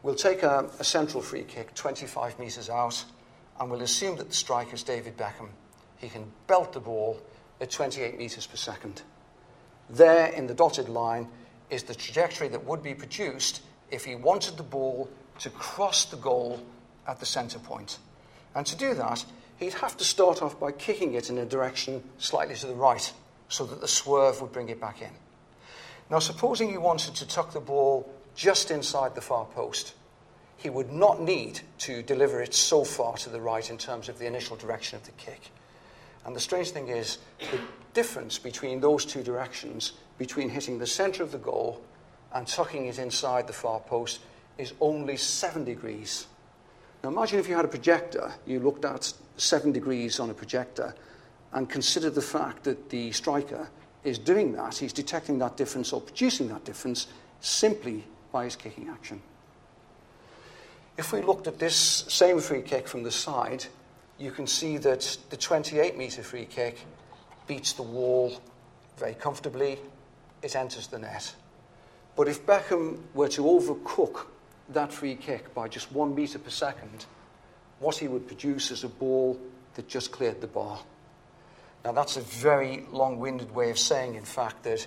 We'll 0.01 0.15
take 0.15 0.43
a, 0.43 0.69
a 0.79 0.83
central 0.83 1.21
free 1.21 1.43
kick 1.43 1.73
25 1.73 2.39
metres 2.39 2.69
out, 2.69 3.03
and 3.59 3.69
we'll 3.69 3.81
assume 3.81 4.17
that 4.17 4.29
the 4.29 4.35
striker 4.35 4.75
is 4.75 4.83
David 4.83 5.17
Beckham. 5.17 5.49
He 5.97 6.09
can 6.09 6.31
belt 6.47 6.73
the 6.73 6.79
ball 6.79 7.19
at 7.59 7.69
28 7.69 8.17
metres 8.17 8.47
per 8.47 8.55
second. 8.55 9.01
There 9.89 10.27
in 10.27 10.47
the 10.47 10.53
dotted 10.53 10.89
line 10.89 11.27
is 11.69 11.83
the 11.83 11.95
trajectory 11.95 12.47
that 12.49 12.65
would 12.65 12.81
be 12.81 12.93
produced 12.93 13.61
if 13.91 14.05
he 14.05 14.15
wanted 14.15 14.57
the 14.57 14.63
ball 14.63 15.09
to 15.39 15.49
cross 15.49 16.05
the 16.05 16.17
goal 16.17 16.61
at 17.09 17.19
the 17.19 17.25
centre 17.25 17.59
point. 17.59 17.97
And 18.53 18.65
to 18.67 18.75
do 18.75 18.93
that, 18.93 19.25
he'd 19.57 19.73
have 19.73 19.97
to 19.97 20.03
start 20.03 20.41
off 20.41 20.59
by 20.59 20.71
kicking 20.71 21.13
it 21.15 21.29
in 21.29 21.37
a 21.39 21.45
direction 21.45 22.03
slightly 22.19 22.55
to 22.55 22.67
the 22.67 22.75
right 22.75 23.11
so 23.49 23.65
that 23.65 23.81
the 23.81 23.87
swerve 23.87 24.41
would 24.41 24.51
bring 24.51 24.69
it 24.69 24.79
back 24.79 25.01
in. 25.01 25.11
Now, 26.09 26.19
supposing 26.19 26.69
he 26.69 26.77
wanted 26.77 27.15
to 27.15 27.27
tuck 27.27 27.51
the 27.51 27.59
ball 27.59 28.11
just 28.35 28.71
inside 28.71 29.15
the 29.15 29.21
far 29.21 29.45
post, 29.45 29.95
he 30.57 30.69
would 30.69 30.91
not 30.91 31.21
need 31.21 31.61
to 31.79 32.03
deliver 32.03 32.41
it 32.41 32.53
so 32.53 32.83
far 32.83 33.17
to 33.17 33.29
the 33.29 33.41
right 33.41 33.69
in 33.69 33.77
terms 33.77 34.07
of 34.07 34.19
the 34.19 34.27
initial 34.27 34.55
direction 34.55 34.97
of 34.97 35.05
the 35.05 35.11
kick. 35.11 35.51
And 36.25 36.35
the 36.35 36.39
strange 36.39 36.71
thing 36.71 36.89
is, 36.89 37.17
the 37.39 37.59
difference 37.93 38.37
between 38.37 38.81
those 38.81 39.05
two 39.05 39.23
directions, 39.23 39.93
between 40.17 40.49
hitting 40.49 40.77
the 40.77 40.85
centre 40.85 41.23
of 41.23 41.31
the 41.31 41.37
goal 41.37 41.81
and 42.33 42.45
tucking 42.45 42.85
it 42.85 42.99
inside 42.99 43.47
the 43.47 43.53
far 43.53 43.79
post 43.79 44.19
is 44.57 44.73
only 44.81 45.15
seven 45.15 45.63
degrees. 45.63 46.27
Now 47.03 47.09
imagine 47.09 47.39
if 47.39 47.47
you 47.47 47.55
had 47.55 47.65
a 47.65 47.69
projector, 47.69 48.33
you 48.45 48.59
looked 48.59 48.83
at 48.85 49.13
seven 49.37 49.71
degrees 49.71 50.19
on 50.19 50.29
a 50.29 50.33
projector 50.33 50.93
and 51.53 51.69
considered 51.69 52.15
the 52.15 52.21
fact 52.21 52.63
that 52.65 52.89
the 52.89 53.11
striker 53.11 53.69
is 54.03 54.19
doing 54.19 54.53
that, 54.53 54.75
he's 54.77 54.93
detecting 54.93 55.39
that 55.39 55.57
difference 55.57 55.93
or 55.93 56.01
producing 56.01 56.49
that 56.49 56.65
difference 56.65 57.07
simply 57.41 58.05
by 58.31 58.45
his 58.45 58.55
kicking 58.55 58.89
action. 58.89 59.21
If 60.97 61.13
we 61.13 61.21
looked 61.21 61.47
at 61.47 61.59
this 61.59 61.75
same 61.75 62.39
free 62.41 62.61
kick 62.61 62.87
from 62.87 63.03
the 63.03 63.11
side, 63.11 63.65
you 64.17 64.31
can 64.31 64.47
see 64.47 64.77
that 64.77 65.17
the 65.29 65.37
28 65.37 65.97
metre 65.97 66.23
free 66.23 66.45
kick 66.45 66.85
beats 67.47 67.73
the 67.73 67.83
wall 67.83 68.41
very 68.97 69.13
comfortably, 69.13 69.79
it 70.41 70.55
enters 70.55 70.87
the 70.87 70.99
net. 70.99 71.33
But 72.15 72.27
if 72.27 72.45
Beckham 72.45 72.99
were 73.13 73.29
to 73.29 73.43
overcook 73.43 74.25
that 74.69 74.93
free 74.93 75.15
kick 75.15 75.53
by 75.53 75.67
just 75.67 75.91
one 75.91 76.15
metre 76.15 76.39
per 76.39 76.49
second, 76.49 77.05
what 77.79 77.95
he 77.95 78.07
would 78.07 78.27
produce 78.27 78.71
is 78.71 78.83
a 78.83 78.89
ball 78.89 79.39
that 79.75 79.87
just 79.87 80.11
cleared 80.11 80.41
the 80.41 80.47
bar. 80.47 80.79
Now, 81.85 81.93
that's 81.93 82.17
a 82.17 82.21
very 82.21 82.85
long 82.91 83.19
winded 83.19 83.53
way 83.55 83.69
of 83.69 83.79
saying, 83.79 84.15
in 84.15 84.25
fact, 84.25 84.63
that 84.63 84.85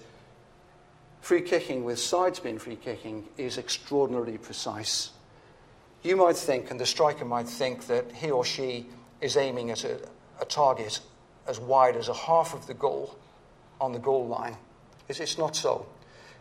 free 1.20 1.40
kicking 1.40 1.84
with 1.84 1.98
side 1.98 2.36
spin 2.36 2.58
free 2.58 2.76
kicking 2.76 3.26
is 3.38 3.56
extraordinarily 3.56 4.38
precise. 4.38 5.10
You 6.02 6.16
might 6.16 6.36
think, 6.36 6.70
and 6.70 6.78
the 6.78 6.86
striker 6.86 7.24
might 7.24 7.48
think, 7.48 7.86
that 7.86 8.12
he 8.12 8.30
or 8.30 8.44
she 8.44 8.86
is 9.20 9.36
aiming 9.36 9.70
at 9.70 9.84
a, 9.84 10.00
a 10.40 10.44
target 10.44 11.00
as 11.46 11.58
wide 11.58 11.96
as 11.96 12.08
a 12.08 12.14
half 12.14 12.54
of 12.54 12.66
the 12.66 12.74
goal 12.74 13.16
on 13.80 13.92
the 13.92 13.98
goal 13.98 14.26
line. 14.26 14.56
It's, 15.08 15.20
it's 15.20 15.38
not 15.38 15.56
so. 15.56 15.86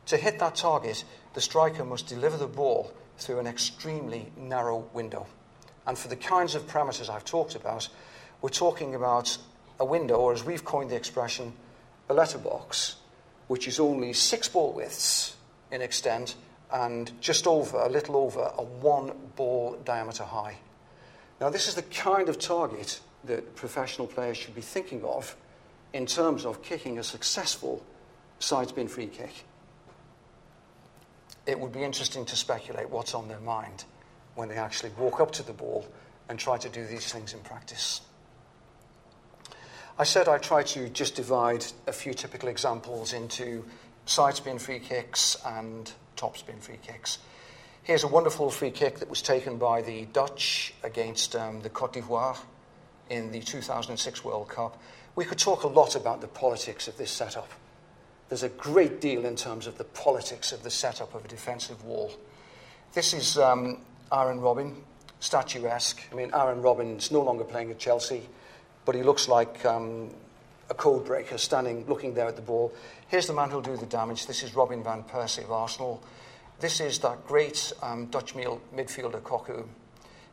To 0.07 0.17
hit 0.17 0.39
that 0.39 0.55
target, 0.55 1.03
the 1.33 1.41
striker 1.41 1.85
must 1.85 2.07
deliver 2.07 2.37
the 2.37 2.47
ball 2.47 2.91
through 3.21 3.39
an 3.39 3.47
extremely 3.47 4.31
narrow 4.35 4.89
window. 4.93 5.27
And 5.85 5.97
for 5.97 6.07
the 6.07 6.15
kinds 6.15 6.55
of 6.55 6.67
parameters 6.67 7.09
I've 7.09 7.25
talked 7.25 7.55
about, 7.55 7.87
we're 8.41 8.49
talking 8.49 8.95
about 8.95 9.37
a 9.79 9.85
window, 9.85 10.15
or 10.15 10.33
as 10.33 10.43
we've 10.43 10.65
coined 10.65 10.89
the 10.89 10.95
expression, 10.95 11.53
a 12.09 12.13
letterbox, 12.13 12.95
which 13.47 13.67
is 13.67 13.79
only 13.79 14.13
six 14.13 14.47
ball 14.47 14.73
widths 14.73 15.35
in 15.71 15.81
extent 15.81 16.35
and 16.71 17.11
just 17.19 17.47
over, 17.47 17.79
a 17.79 17.89
little 17.89 18.15
over, 18.15 18.51
a 18.57 18.63
one 18.63 19.11
ball 19.35 19.77
diameter 19.83 20.23
high. 20.23 20.57
Now, 21.39 21.49
this 21.49 21.67
is 21.67 21.75
the 21.75 21.81
kind 21.83 22.29
of 22.29 22.39
target 22.39 22.99
that 23.25 23.55
professional 23.55 24.07
players 24.07 24.37
should 24.37 24.55
be 24.55 24.61
thinking 24.61 25.03
of 25.03 25.35
in 25.93 26.05
terms 26.05 26.45
of 26.45 26.63
kicking 26.63 26.97
a 26.97 27.03
successful 27.03 27.83
side 28.39 28.69
spin 28.69 28.87
free 28.87 29.07
kick 29.07 29.45
it 31.45 31.59
would 31.59 31.71
be 31.71 31.83
interesting 31.83 32.25
to 32.25 32.35
speculate 32.35 32.89
what's 32.89 33.13
on 33.13 33.27
their 33.27 33.39
mind 33.39 33.85
when 34.35 34.49
they 34.49 34.55
actually 34.55 34.91
walk 34.97 35.19
up 35.19 35.31
to 35.31 35.43
the 35.43 35.53
ball 35.53 35.87
and 36.29 36.39
try 36.39 36.57
to 36.57 36.69
do 36.69 36.85
these 36.85 37.11
things 37.11 37.33
in 37.33 37.39
practice. 37.39 38.01
I 39.99 40.03
said 40.03 40.27
I'd 40.27 40.43
try 40.43 40.63
to 40.63 40.89
just 40.89 41.15
divide 41.15 41.65
a 41.87 41.93
few 41.93 42.13
typical 42.13 42.49
examples 42.49 43.13
into 43.13 43.65
side 44.05 44.35
spin 44.35 44.57
free 44.57 44.79
kicks 44.79 45.37
and 45.45 45.91
top 46.15 46.37
spin 46.37 46.59
free 46.59 46.79
kicks. 46.81 47.19
Here's 47.83 48.03
a 48.03 48.07
wonderful 48.07 48.49
free 48.51 48.71
kick 48.71 48.99
that 48.99 49.09
was 49.09 49.21
taken 49.21 49.57
by 49.57 49.81
the 49.81 50.05
Dutch 50.05 50.73
against 50.83 51.35
um, 51.35 51.61
the 51.61 51.69
Cote 51.69 51.93
d'Ivoire 51.93 52.37
in 53.09 53.31
the 53.31 53.41
2006 53.41 54.23
World 54.23 54.47
Cup. 54.47 54.81
We 55.15 55.25
could 55.25 55.39
talk 55.39 55.63
a 55.63 55.67
lot 55.67 55.95
about 55.95 56.21
the 56.21 56.27
politics 56.27 56.87
of 56.87 56.97
this 56.97 57.11
setup. 57.11 57.51
There's 58.31 58.43
a 58.43 58.49
great 58.49 59.01
deal 59.01 59.25
in 59.25 59.35
terms 59.35 59.67
of 59.67 59.77
the 59.77 59.83
politics 59.83 60.53
of 60.53 60.63
the 60.63 60.69
setup 60.69 61.13
of 61.13 61.25
a 61.25 61.27
defensive 61.27 61.83
wall. 61.83 62.13
This 62.93 63.13
is 63.13 63.37
um, 63.37 63.81
Arjen 64.09 64.39
Robben, 64.39 64.73
statuesque. 65.19 66.01
I 66.09 66.15
mean, 66.15 66.31
Arjen 66.31 66.63
Robben's 66.63 67.11
no 67.11 67.23
longer 67.23 67.43
playing 67.43 67.71
at 67.71 67.77
Chelsea, 67.77 68.21
but 68.85 68.95
he 68.95 69.03
looks 69.03 69.27
like 69.27 69.65
um, 69.65 70.11
a 70.69 70.73
code 70.73 71.03
breaker 71.03 71.37
standing, 71.37 71.85
looking 71.87 72.13
there 72.13 72.25
at 72.25 72.37
the 72.37 72.41
ball. 72.41 72.71
Here's 73.09 73.27
the 73.27 73.33
man 73.33 73.49
who'll 73.49 73.59
do 73.59 73.75
the 73.75 73.85
damage. 73.85 74.27
This 74.27 74.43
is 74.43 74.55
Robin 74.55 74.81
van 74.81 75.03
Persie 75.03 75.43
of 75.43 75.51
Arsenal. 75.51 76.01
This 76.61 76.79
is 76.79 76.99
that 76.99 77.27
great 77.27 77.73
um, 77.83 78.05
Dutch 78.05 78.33
midfielder, 78.33 79.21
Cocu. 79.23 79.67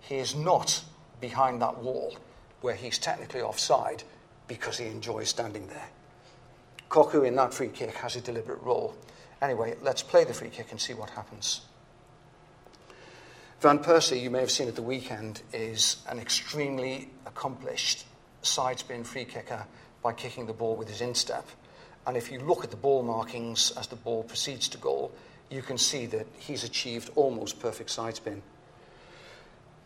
he 0.03 0.19
is 0.19 0.37
not 0.37 0.85
behind 1.21 1.61
that 1.63 1.79
wall 1.79 2.17
where 2.61 2.77
he's 2.77 2.97
technically 2.97 3.41
offside 3.41 4.05
because 4.47 4.79
he 4.79 4.87
enjoys 4.87 5.31
standing 5.31 5.67
there. 5.67 5.89
Cocu 6.89 7.27
in 7.27 7.37
that 7.37 7.53
free 7.53 7.69
kick 7.69 7.95
has 7.97 8.17
a 8.17 8.21
deliberate 8.21 8.63
role. 8.63 8.95
Anyway, 9.43 9.77
let's 9.83 10.03
play 10.03 10.25
the 10.25 10.35
free 10.35 10.49
kick 10.49 10.71
and 10.71 10.81
see 10.81 10.95
what 10.95 11.11
happens. 11.11 11.61
Van 13.61 13.79
Persie, 13.79 14.23
you 14.23 14.31
may 14.31 14.41
have 14.41 14.51
seen 14.51 14.69
at 14.69 14.77
the 14.77 14.83
weekend, 14.83 15.43
is 15.53 15.97
an 16.09 16.19
extremely 16.19 17.11
accomplished 17.27 18.07
side 18.43 18.79
spin 18.79 19.05
free 19.05 19.25
kicker 19.25 19.67
by 20.03 20.13
kicking 20.13 20.47
the 20.47 20.53
ball 20.53 20.77
with 20.77 20.89
his 20.89 21.01
instep. 21.01 21.47
And 22.07 22.17
if 22.17 22.33
you 22.33 22.39
look 22.41 22.65
at 22.65 22.71
the 22.71 22.77
ball 22.77 23.03
markings 23.03 23.73
as 23.77 23.89
the 23.89 23.97
ball 23.97 24.23
proceeds 24.23 24.69
to 24.69 24.79
goal, 24.79 25.13
you 25.51 25.61
can 25.61 25.77
see 25.77 26.07
that 26.07 26.27
he's 26.39 26.65
achieved 26.65 27.11
almost 27.17 27.61
perfect 27.61 27.91
side 27.91 28.17
spin. 28.17 28.43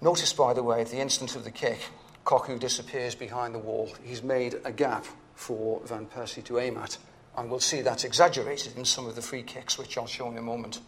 Notice, 0.00 0.32
by 0.32 0.52
the 0.52 0.62
way, 0.62 0.82
at 0.82 0.88
the 0.88 0.98
instant 0.98 1.34
of 1.34 1.44
the 1.44 1.50
kick, 1.50 1.80
Cocu 2.24 2.58
disappears 2.58 3.14
behind 3.14 3.54
the 3.54 3.58
wall. 3.58 3.88
He's 4.02 4.22
made 4.22 4.56
a 4.64 4.72
gap 4.72 5.06
for 5.34 5.80
Van 5.84 6.06
Persie 6.06 6.44
to 6.44 6.58
aim 6.58 6.76
at. 6.76 6.98
And 7.36 7.50
we'll 7.50 7.60
see 7.60 7.80
that's 7.80 8.04
exaggerated 8.04 8.76
in 8.76 8.84
some 8.84 9.06
of 9.06 9.14
the 9.14 9.22
free 9.22 9.42
kicks, 9.42 9.78
which 9.78 9.96
I'll 9.96 10.06
show 10.06 10.30
in 10.30 10.36
a 10.36 10.42
moment. 10.42 10.80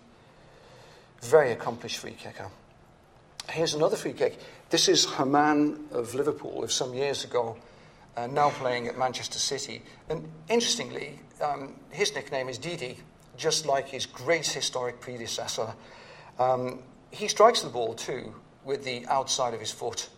Very 1.23 1.53
accomplished 1.53 1.99
free 1.99 2.13
kicker. 2.13 2.51
Here's 3.51 3.75
another 3.75 3.97
free 3.97 4.13
kick. 4.13 4.39
This 4.71 4.89
is 4.89 5.05
Hamann 5.05 5.87
of 5.93 6.15
Liverpool 6.15 6.65
of 6.65 6.73
some 6.73 6.95
years 6.95 7.25
ago, 7.25 7.57
uh, 8.17 8.27
now 8.27 8.51
playing 8.51 8.89
at 8.89 8.99
Manchester 8.99 9.39
City. 9.39 9.83
And 10.09 10.29
interestingly, 10.49 11.19
um, 11.43 11.75
his 11.91 12.15
nickname 12.15 12.49
is 12.49 12.59
Didi, 12.59 12.99
just 13.37 13.67
like 13.67 13.89
his 13.89 14.07
great 14.07 14.47
historic 14.47 15.01
predecessor. 15.01 15.75
Um, 16.39 16.81
he 17.11 17.29
strikes 17.29 17.63
the 17.63 17.71
ball 17.71 17.95
too 17.95 18.35
with 18.65 18.85
the 18.85 19.07
outside 19.07 19.55
of 19.55 19.61
his 19.61 19.71
foot. 19.71 20.09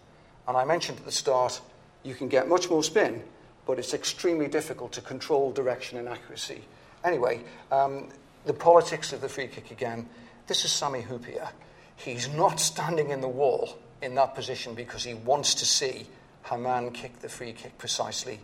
And 0.48 0.56
I 0.56 0.64
mentioned 0.64 0.98
at 0.98 1.04
the 1.04 1.12
start, 1.12 1.60
you 2.02 2.14
can 2.14 2.28
get 2.28 2.48
much 2.48 2.70
more 2.70 2.82
spin, 2.82 3.22
but 3.66 3.78
it's 3.78 3.92
extremely 3.92 4.48
difficult 4.48 4.92
to 4.92 5.00
control 5.00 5.52
direction 5.52 5.98
and 5.98 6.08
accuracy. 6.08 6.62
Anyway, 7.04 7.40
um, 7.70 8.08
the 8.46 8.54
politics 8.54 9.12
of 9.12 9.20
the 9.20 9.28
free 9.28 9.48
kick 9.48 9.70
again. 9.70 10.08
This 10.46 10.64
is 10.64 10.72
Sami 10.72 11.02
Hyypiä. 11.02 11.48
He's 11.96 12.28
not 12.28 12.60
standing 12.60 13.10
in 13.10 13.20
the 13.20 13.28
wall 13.28 13.76
in 14.00 14.14
that 14.14 14.34
position 14.34 14.74
because 14.74 15.02
he 15.02 15.14
wants 15.14 15.54
to 15.56 15.66
see 15.66 16.06
Hamann 16.44 16.92
kick 16.92 17.20
the 17.20 17.28
free 17.28 17.52
kick 17.52 17.76
precisely. 17.78 18.40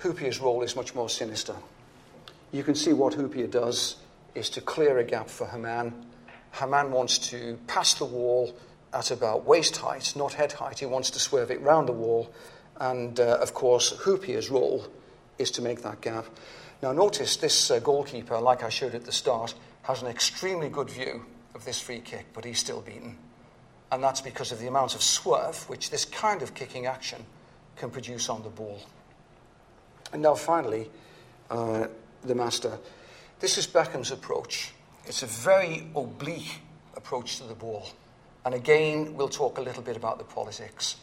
Hyypiä's 0.00 0.40
role 0.40 0.62
is 0.62 0.76
much 0.76 0.94
more 0.94 1.08
sinister. 1.08 1.54
You 2.52 2.62
can 2.62 2.74
see 2.74 2.92
what 2.92 3.14
Hyypiä 3.14 3.50
does 3.50 3.96
is 4.34 4.50
to 4.50 4.60
clear 4.60 4.98
a 4.98 5.04
gap 5.04 5.30
for 5.30 5.46
Hamann. 5.46 5.94
Hamann 6.52 6.92
wants 6.92 7.18
to 7.30 7.58
pass 7.66 7.94
the 7.94 8.04
wall 8.04 8.54
at 8.92 9.10
about 9.10 9.46
waist 9.46 9.76
height, 9.78 10.14
not 10.16 10.34
head 10.34 10.52
height. 10.52 10.78
He 10.78 10.86
wants 10.86 11.10
to 11.10 11.18
swerve 11.18 11.50
it 11.50 11.60
round 11.62 11.88
the 11.88 11.92
wall. 11.92 12.32
And 12.78 13.18
uh, 13.18 13.38
of 13.40 13.54
course, 13.54 13.92
Hyypiä's 13.92 14.50
role 14.50 14.86
is 15.38 15.50
to 15.52 15.62
make 15.62 15.82
that 15.82 16.00
gap. 16.00 16.26
Now, 16.82 16.92
notice 16.92 17.36
this 17.36 17.70
uh, 17.70 17.78
goalkeeper, 17.78 18.38
like 18.38 18.62
I 18.62 18.68
showed 18.68 18.94
at 18.94 19.04
the 19.04 19.12
start, 19.12 19.54
has 19.82 20.02
an 20.02 20.08
extremely 20.08 20.68
good 20.68 20.90
view 20.90 21.24
of 21.54 21.64
this 21.64 21.80
free 21.80 22.00
kick, 22.00 22.26
but 22.34 22.44
he's 22.44 22.58
still 22.58 22.80
beaten. 22.80 23.16
And 23.90 24.02
that's 24.02 24.20
because 24.20 24.52
of 24.52 24.58
the 24.58 24.66
amount 24.66 24.94
of 24.94 25.02
swerve 25.02 25.68
which 25.68 25.90
this 25.90 26.04
kind 26.04 26.42
of 26.42 26.54
kicking 26.54 26.86
action 26.86 27.24
can 27.76 27.90
produce 27.90 28.28
on 28.28 28.42
the 28.42 28.48
ball. 28.50 28.80
And 30.12 30.22
now, 30.22 30.34
finally, 30.34 30.90
uh, 31.50 31.86
the 32.24 32.34
master. 32.34 32.78
This 33.40 33.58
is 33.58 33.66
Beckham's 33.66 34.10
approach. 34.10 34.72
It's 35.06 35.22
a 35.22 35.26
very 35.26 35.86
oblique 35.94 36.60
approach 36.96 37.38
to 37.38 37.44
the 37.44 37.54
ball. 37.54 37.86
And 38.44 38.54
again, 38.54 39.14
we'll 39.14 39.28
talk 39.28 39.58
a 39.58 39.60
little 39.62 39.82
bit 39.82 39.96
about 39.96 40.18
the 40.18 40.24
politics. 40.24 40.96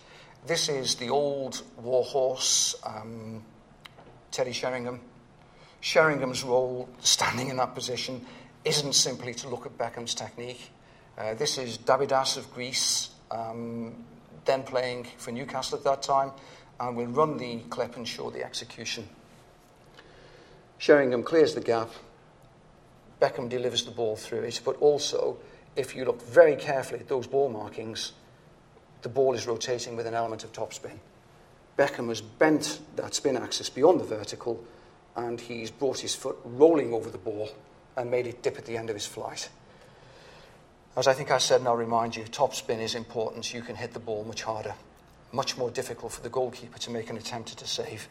This 0.45 0.67
is 0.67 0.95
the 0.95 1.09
old 1.09 1.61
warhorse, 1.77 2.75
um, 2.83 3.45
Teddy 4.29 4.51
Sheringham. 4.51 4.99
Sheringham's 5.81 6.43
role, 6.43 6.89
standing 6.99 7.47
in 7.47 7.55
that 7.57 7.73
position, 7.73 8.25
isn't 8.65 8.91
simply 8.91 9.33
to 9.35 9.47
look 9.47 9.65
at 9.65 9.77
Beckham's 9.77 10.13
technique. 10.13 10.69
Uh, 11.17 11.33
this 11.35 11.57
is 11.57 11.77
Dabizas 11.77 12.35
of 12.35 12.53
Greece, 12.53 13.11
um, 13.31 14.03
then 14.43 14.63
playing 14.63 15.07
for 15.17 15.31
Newcastle 15.31 15.77
at 15.77 15.85
that 15.85 16.01
time, 16.03 16.31
and 16.77 16.97
we'll 16.97 17.07
run 17.07 17.37
the 17.37 17.59
clip 17.69 17.95
and 17.95 18.05
show 18.05 18.29
the 18.29 18.43
execution. 18.43 19.07
Sheringham 20.77 21.23
clears 21.23 21.53
the 21.53 21.61
gap. 21.61 21.89
Beckham 23.21 23.47
delivers 23.47 23.85
the 23.85 23.91
ball 23.91 24.17
through 24.17 24.41
it, 24.41 24.59
but 24.65 24.75
also, 24.81 25.37
if 25.77 25.95
you 25.95 26.03
look 26.03 26.21
very 26.21 26.57
carefully 26.57 26.99
at 26.99 27.07
those 27.07 27.27
ball 27.27 27.47
markings, 27.47 28.11
the 29.03 29.09
ball 29.09 29.35
is 29.35 29.45
rotating 29.45 29.95
with 29.95 30.07
an 30.07 30.13
element 30.13 30.43
of 30.43 30.51
topspin. 30.51 30.97
Beckham 31.77 32.09
has 32.09 32.21
bent 32.21 32.79
that 32.95 33.13
spin 33.13 33.37
axis 33.37 33.69
beyond 33.69 33.99
the 33.99 34.05
vertical, 34.05 34.63
and 35.15 35.39
he's 35.39 35.71
brought 35.71 35.99
his 35.99 36.15
foot 36.15 36.37
rolling 36.43 36.93
over 36.93 37.09
the 37.09 37.17
ball 37.17 37.49
and 37.95 38.09
made 38.09 38.27
it 38.27 38.41
dip 38.41 38.57
at 38.57 38.65
the 38.65 38.77
end 38.77 38.89
of 38.89 38.95
his 38.95 39.05
flight. 39.05 39.49
As 40.95 41.07
I 41.07 41.13
think 41.13 41.31
I 41.31 41.39
said, 41.39 41.59
and 41.59 41.67
I'll 41.67 41.75
remind 41.75 42.15
you, 42.15 42.23
topspin 42.23 42.79
is 42.79 42.95
important. 42.95 43.53
You 43.53 43.61
can 43.61 43.75
hit 43.75 43.93
the 43.93 43.99
ball 43.99 44.23
much 44.23 44.43
harder, 44.43 44.75
much 45.31 45.57
more 45.57 45.71
difficult 45.71 46.11
for 46.11 46.21
the 46.21 46.29
goalkeeper 46.29 46.77
to 46.79 46.91
make 46.91 47.09
an 47.09 47.17
attempt 47.17 47.51
at 47.51 47.61
a 47.61 47.67
save. 47.67 48.07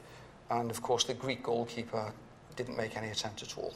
And 0.51 0.71
of 0.71 0.83
course, 0.83 1.05
the 1.05 1.15
Greek 1.15 1.45
goalkeeper 1.45 2.13
didn't 2.57 2.77
make 2.77 2.97
any 2.97 3.09
attempt 3.09 3.43
at 3.43 3.57
all. 3.57 3.73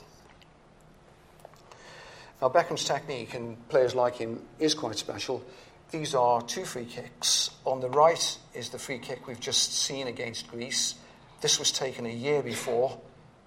Now, 2.42 2.48
Beckham's 2.48 2.84
technique, 2.84 3.34
and 3.34 3.56
players 3.68 3.94
like 3.94 4.16
him, 4.16 4.42
is 4.58 4.74
quite 4.74 4.96
special. 4.96 5.42
These 5.90 6.16
are 6.16 6.42
two 6.42 6.64
free 6.64 6.84
kicks. 6.84 7.50
On 7.64 7.80
the 7.80 7.88
right 7.88 8.38
is 8.54 8.70
the 8.70 8.78
free 8.78 8.98
kick 8.98 9.28
we've 9.28 9.38
just 9.38 9.72
seen 9.72 10.08
against 10.08 10.48
Greece. 10.48 10.96
This 11.40 11.58
was 11.60 11.70
taken 11.70 12.06
a 12.06 12.12
year 12.12 12.42
before, 12.42 12.98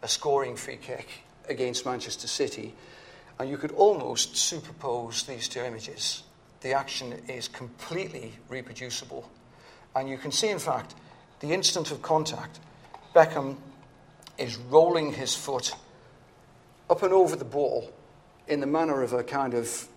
a 0.01 0.07
scoring 0.07 0.55
free 0.55 0.77
kick 0.77 1.07
against 1.49 1.85
Manchester 1.85 2.27
City. 2.27 2.73
And 3.39 3.49
you 3.49 3.57
could 3.57 3.71
almost 3.71 4.35
superpose 4.35 5.25
these 5.25 5.49
two 5.49 5.61
images. 5.61 6.23
The 6.61 6.73
action 6.73 7.13
is 7.27 7.49
completely 7.49 8.33
reproducible. 8.47 9.29
And 9.93 10.07
you 10.07 10.17
can 10.17 10.31
see, 10.31 10.49
in 10.49 10.59
fact, 10.59 10.95
the 11.41 11.51
instant 11.51 11.91
of 11.91 12.01
contact, 12.01 12.59
Beckham 13.13 13.57
is 14.37 14.55
rolling 14.55 15.13
his 15.13 15.35
foot 15.35 15.73
up 16.89 17.03
and 17.03 17.11
over 17.11 17.35
the 17.35 17.45
ball 17.45 17.91
in 18.47 18.61
the 18.61 18.67
manner 18.67 19.03
of 19.03 19.11
a 19.11 19.23
kind 19.23 19.53
of 19.53 19.87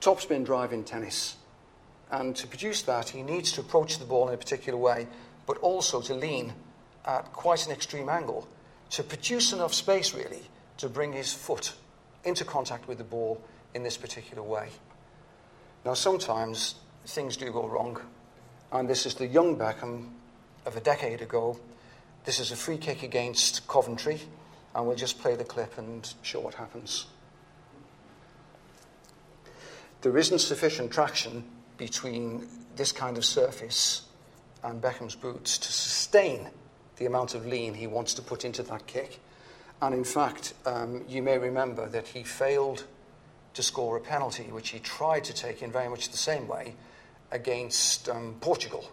topspin 0.00 0.44
drive 0.44 0.72
in 0.72 0.84
tennis. 0.84 1.36
And 2.10 2.36
to 2.36 2.46
produce 2.46 2.82
that, 2.82 3.10
he 3.10 3.22
needs 3.22 3.52
to 3.52 3.60
approach 3.60 3.98
the 3.98 4.04
ball 4.04 4.28
in 4.28 4.34
a 4.34 4.38
particular 4.38 4.78
way, 4.78 5.08
but 5.46 5.58
also 5.58 6.00
to 6.02 6.14
lean 6.14 6.52
at 7.04 7.32
quite 7.32 7.66
an 7.66 7.72
extreme 7.72 8.08
angle 8.08 8.48
to 8.90 9.02
produce 9.02 9.52
enough 9.52 9.74
space, 9.74 10.14
really, 10.14 10.42
to 10.78 10.88
bring 10.88 11.12
his 11.12 11.32
foot 11.32 11.72
into 12.24 12.44
contact 12.44 12.86
with 12.86 12.98
the 12.98 13.04
ball 13.04 13.42
in 13.74 13.82
this 13.82 13.96
particular 13.96 14.42
way. 14.42 14.68
Now, 15.84 15.94
sometimes 15.94 16.76
things 17.06 17.36
do 17.36 17.50
go 17.50 17.66
wrong, 17.66 18.00
and 18.72 18.88
this 18.88 19.06
is 19.06 19.14
the 19.14 19.26
young 19.26 19.56
Beckham 19.56 20.10
of 20.64 20.76
a 20.76 20.80
decade 20.80 21.22
ago 21.22 21.58
this 22.26 22.40
is 22.40 22.50
a 22.50 22.56
free 22.56 22.76
kick 22.76 23.04
against 23.04 23.68
Coventry, 23.68 24.20
and 24.74 24.84
we'll 24.84 24.96
just 24.96 25.20
play 25.20 25.36
the 25.36 25.44
clip 25.44 25.78
and 25.78 26.12
show 26.22 26.40
what 26.40 26.54
happens. 26.54 27.06
There 30.02 30.16
isn't 30.16 30.38
sufficient 30.38 30.90
traction 30.90 31.44
between 31.78 32.46
this 32.76 32.92
kind 32.92 33.16
of 33.16 33.24
surface 33.24 34.02
and 34.62 34.80
Beckham's 34.80 35.14
boots 35.14 35.58
to 35.58 35.72
sustain 35.72 36.48
the 36.96 37.06
amount 37.06 37.34
of 37.34 37.46
lean 37.46 37.74
he 37.74 37.86
wants 37.86 38.14
to 38.14 38.22
put 38.22 38.44
into 38.44 38.62
that 38.64 38.86
kick. 38.86 39.20
And 39.82 39.94
in 39.94 40.04
fact, 40.04 40.54
um, 40.64 41.04
you 41.08 41.22
may 41.22 41.38
remember 41.38 41.88
that 41.88 42.08
he 42.08 42.22
failed 42.22 42.84
to 43.54 43.62
score 43.62 43.96
a 43.96 44.00
penalty, 44.00 44.44
which 44.44 44.70
he 44.70 44.78
tried 44.78 45.24
to 45.24 45.34
take 45.34 45.62
in 45.62 45.70
very 45.70 45.88
much 45.88 46.10
the 46.10 46.16
same 46.16 46.48
way 46.48 46.74
against 47.30 48.08
um, 48.08 48.36
Portugal 48.40 48.90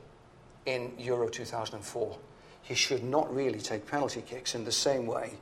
in 0.65 0.91
Euro 0.97 1.29
2004 1.29 2.17
he 2.63 2.75
should 2.75 3.03
not 3.03 3.33
really 3.33 3.59
take 3.59 3.85
penalty 3.85 4.21
kicks 4.21 4.55
in 4.55 4.63
the 4.63 4.71
same 4.71 5.05
way 5.05 5.33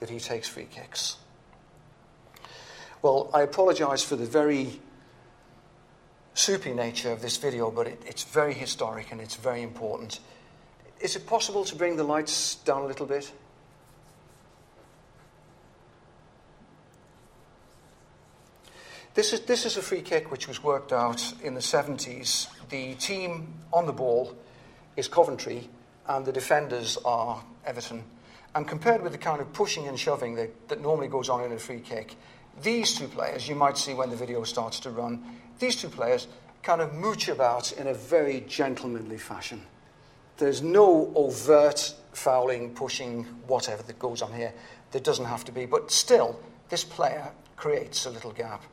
that 0.00 0.08
he 0.08 0.18
takes 0.18 0.48
free 0.48 0.66
kicks. 0.70 1.16
Well, 3.02 3.30
I 3.32 3.42
apologize 3.42 4.02
for 4.02 4.16
the 4.16 4.26
very 4.26 4.80
soupy 6.34 6.72
nature 6.72 7.12
of 7.12 7.22
this 7.22 7.36
video, 7.36 7.70
but 7.70 7.86
it, 7.86 8.02
it's 8.06 8.24
very 8.24 8.54
historic 8.54 9.12
and 9.12 9.20
it's 9.20 9.36
very 9.36 9.62
important. 9.62 10.20
Is 11.00 11.16
it 11.16 11.26
possible 11.26 11.64
to 11.64 11.74
bring 11.74 11.96
the 11.96 12.04
lights 12.04 12.56
down 12.56 12.82
a 12.82 12.86
little 12.86 13.06
bit? 13.06 13.32
This 19.14 19.32
is, 19.32 19.40
this 19.40 19.66
is 19.66 19.76
a 19.76 19.82
free 19.82 20.02
kick 20.02 20.30
which 20.30 20.46
was 20.46 20.62
worked 20.62 20.92
out 20.92 21.34
in 21.42 21.54
the 21.54 21.60
70s. 21.60 22.46
The 22.68 22.94
team 22.94 23.54
on 23.72 23.86
the 23.86 23.92
ball 23.92 24.36
is 24.96 25.08
Coventry, 25.08 25.68
and 26.06 26.24
the 26.24 26.32
defenders 26.32 26.96
are 27.04 27.42
Everton. 27.64 28.04
And 28.54 28.68
compared 28.68 29.02
with 29.02 29.12
the 29.12 29.18
kind 29.18 29.40
of 29.40 29.52
pushing 29.52 29.88
and 29.88 29.98
shoving 29.98 30.36
that, 30.36 30.68
that 30.68 30.80
normally 30.80 31.08
goes 31.08 31.28
on 31.28 31.44
in 31.44 31.52
a 31.52 31.58
free 31.58 31.80
kick, 31.80 32.14
these 32.62 32.94
two 32.94 33.08
players, 33.08 33.48
you 33.48 33.54
might 33.54 33.78
see 33.78 33.94
when 33.94 34.10
the 34.10 34.16
video 34.16 34.44
starts 34.44 34.80
to 34.80 34.90
run, 34.90 35.24
these 35.58 35.76
two 35.76 35.88
players 35.88 36.26
kind 36.62 36.80
of 36.80 36.94
mooch 36.94 37.28
about 37.28 37.72
in 37.72 37.86
a 37.86 37.94
very 37.94 38.44
gentlemanly 38.46 39.18
fashion. 39.18 39.62
There's 40.36 40.62
no 40.62 41.12
overt 41.14 41.94
fouling, 42.12 42.74
pushing, 42.74 43.24
whatever 43.46 43.82
that 43.82 43.98
goes 43.98 44.22
on 44.22 44.32
here. 44.32 44.52
There 44.90 45.00
doesn't 45.00 45.26
have 45.26 45.44
to 45.44 45.52
be. 45.52 45.66
But 45.66 45.90
still, 45.90 46.40
this 46.68 46.84
player 46.84 47.30
creates 47.56 48.06
a 48.06 48.10
little 48.10 48.32
gap. 48.32 48.64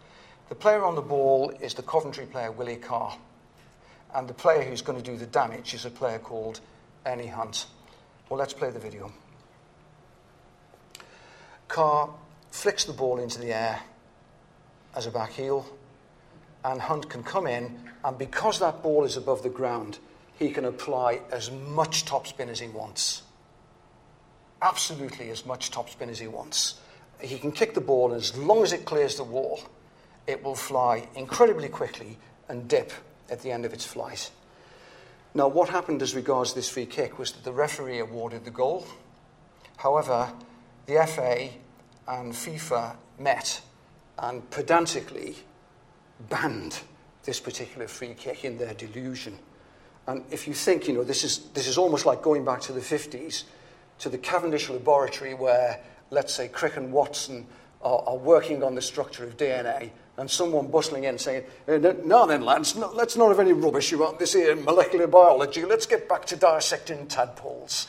The 0.50 0.56
player 0.56 0.84
on 0.84 0.95
the 0.95 1.02
ball 1.02 1.50
is 1.62 1.73
the 1.73 1.84
Coventry 1.84 2.26
player, 2.26 2.52
Willie 2.52 2.78
Carr. 2.78 3.17
And 4.15 4.28
the 4.28 4.34
player 4.34 4.63
who's 4.63 4.82
going 4.82 4.97
to 4.97 5.04
do 5.04 5.17
the 5.17 5.26
damage 5.26 5.73
is 5.73 5.86
a 5.86 5.89
player 5.89 6.19
called 6.19 6.62
Ernie 7.06 7.28
Hunt. 7.28 7.67
Well, 8.30 8.39
let's 8.39 8.54
play 8.54 8.71
the 8.71 8.80
video. 8.80 9.12
Carr 11.67 12.10
flicks 12.57 12.85
the 12.85 12.93
ball 12.93 13.19
into 13.19 13.39
the 13.39 13.53
air 13.53 13.79
as 14.95 15.05
a 15.05 15.11
back 15.11 15.31
heel, 15.31 15.63
and 16.65 16.81
Hunt 16.81 17.07
can 17.07 17.21
come 17.21 17.45
in, 17.45 17.79
and 18.03 18.17
because 18.17 18.59
that 18.59 18.81
ball 18.81 19.03
is 19.03 19.15
above 19.15 19.43
the 19.43 19.49
ground, 19.49 19.99
he 20.39 20.49
can 20.49 20.65
apply 20.65 21.21
as 21.31 21.51
much 21.51 22.05
topspin 22.05 22.49
as 22.49 22.59
he 22.59 22.67
wants. 22.67 23.21
Absolutely 24.59 25.29
as 25.29 25.45
much 25.45 25.69
topspin 25.69 26.09
as 26.09 26.17
he 26.17 26.27
wants. 26.27 26.79
He 27.21 27.37
can 27.37 27.51
kick 27.51 27.75
the 27.75 27.81
ball, 27.81 28.11
and 28.11 28.19
as 28.19 28.35
long 28.35 28.63
as 28.63 28.73
it 28.73 28.85
clears 28.85 29.17
the 29.17 29.23
wall, 29.23 29.61
it 30.25 30.43
will 30.43 30.55
fly 30.55 31.07
incredibly 31.15 31.69
quickly 31.69 32.17
and 32.49 32.67
dip 32.67 32.91
at 33.29 33.43
the 33.43 33.51
end 33.51 33.65
of 33.65 33.73
its 33.73 33.85
flight. 33.85 34.31
Now, 35.35 35.47
what 35.47 35.69
happened 35.69 36.01
as 36.01 36.15
regards 36.15 36.55
this 36.55 36.69
free 36.69 36.87
kick 36.87 37.19
was 37.19 37.33
that 37.33 37.43
the 37.43 37.53
referee 37.53 37.99
awarded 37.99 38.45
the 38.45 38.51
goal. 38.51 38.87
However, 39.77 40.33
the 40.87 41.05
FA 41.05 41.51
and 42.07 42.33
FIFA 42.33 42.95
met 43.19 43.61
and 44.19 44.49
pedantically 44.49 45.35
banned 46.29 46.79
this 47.23 47.39
particular 47.39 47.87
free 47.87 48.13
kick 48.13 48.45
in 48.45 48.57
their 48.57 48.73
delusion. 48.73 49.37
And 50.07 50.23
if 50.31 50.47
you 50.47 50.53
think, 50.53 50.87
you 50.87 50.93
know, 50.93 51.03
this 51.03 51.23
is, 51.23 51.49
this 51.53 51.67
is 51.67 51.77
almost 51.77 52.05
like 52.05 52.21
going 52.21 52.45
back 52.45 52.61
to 52.61 52.73
the 52.73 52.79
50s, 52.79 53.43
to 53.99 54.09
the 54.09 54.17
Cavendish 54.17 54.69
laboratory 54.69 55.33
where, 55.33 55.81
let's 56.09 56.33
say, 56.33 56.47
Crick 56.47 56.77
and 56.77 56.91
Watson 56.93 57.45
are, 57.81 58.01
are 58.07 58.17
working 58.17 58.63
on 58.63 58.75
the 58.75 58.81
structure 58.81 59.25
of 59.25 59.35
DNA, 59.37 59.91
and 60.17 60.29
someone 60.31 60.67
bustling 60.67 61.03
in 61.03 61.17
saying, 61.17 61.43
eh, 61.67 61.77
Now 62.03 62.25
then, 62.25 62.41
lads, 62.41 62.75
no, 62.75 62.91
let's 62.91 63.15
not 63.15 63.27
have 63.27 63.39
any 63.39 63.53
rubbish 63.53 63.93
about 63.93 64.17
this 64.17 64.33
here 64.33 64.55
molecular 64.55 65.07
biology. 65.07 65.63
Let's 65.63 65.85
get 65.85 66.09
back 66.09 66.25
to 66.25 66.35
dissecting 66.35 67.07
tadpoles. 67.07 67.87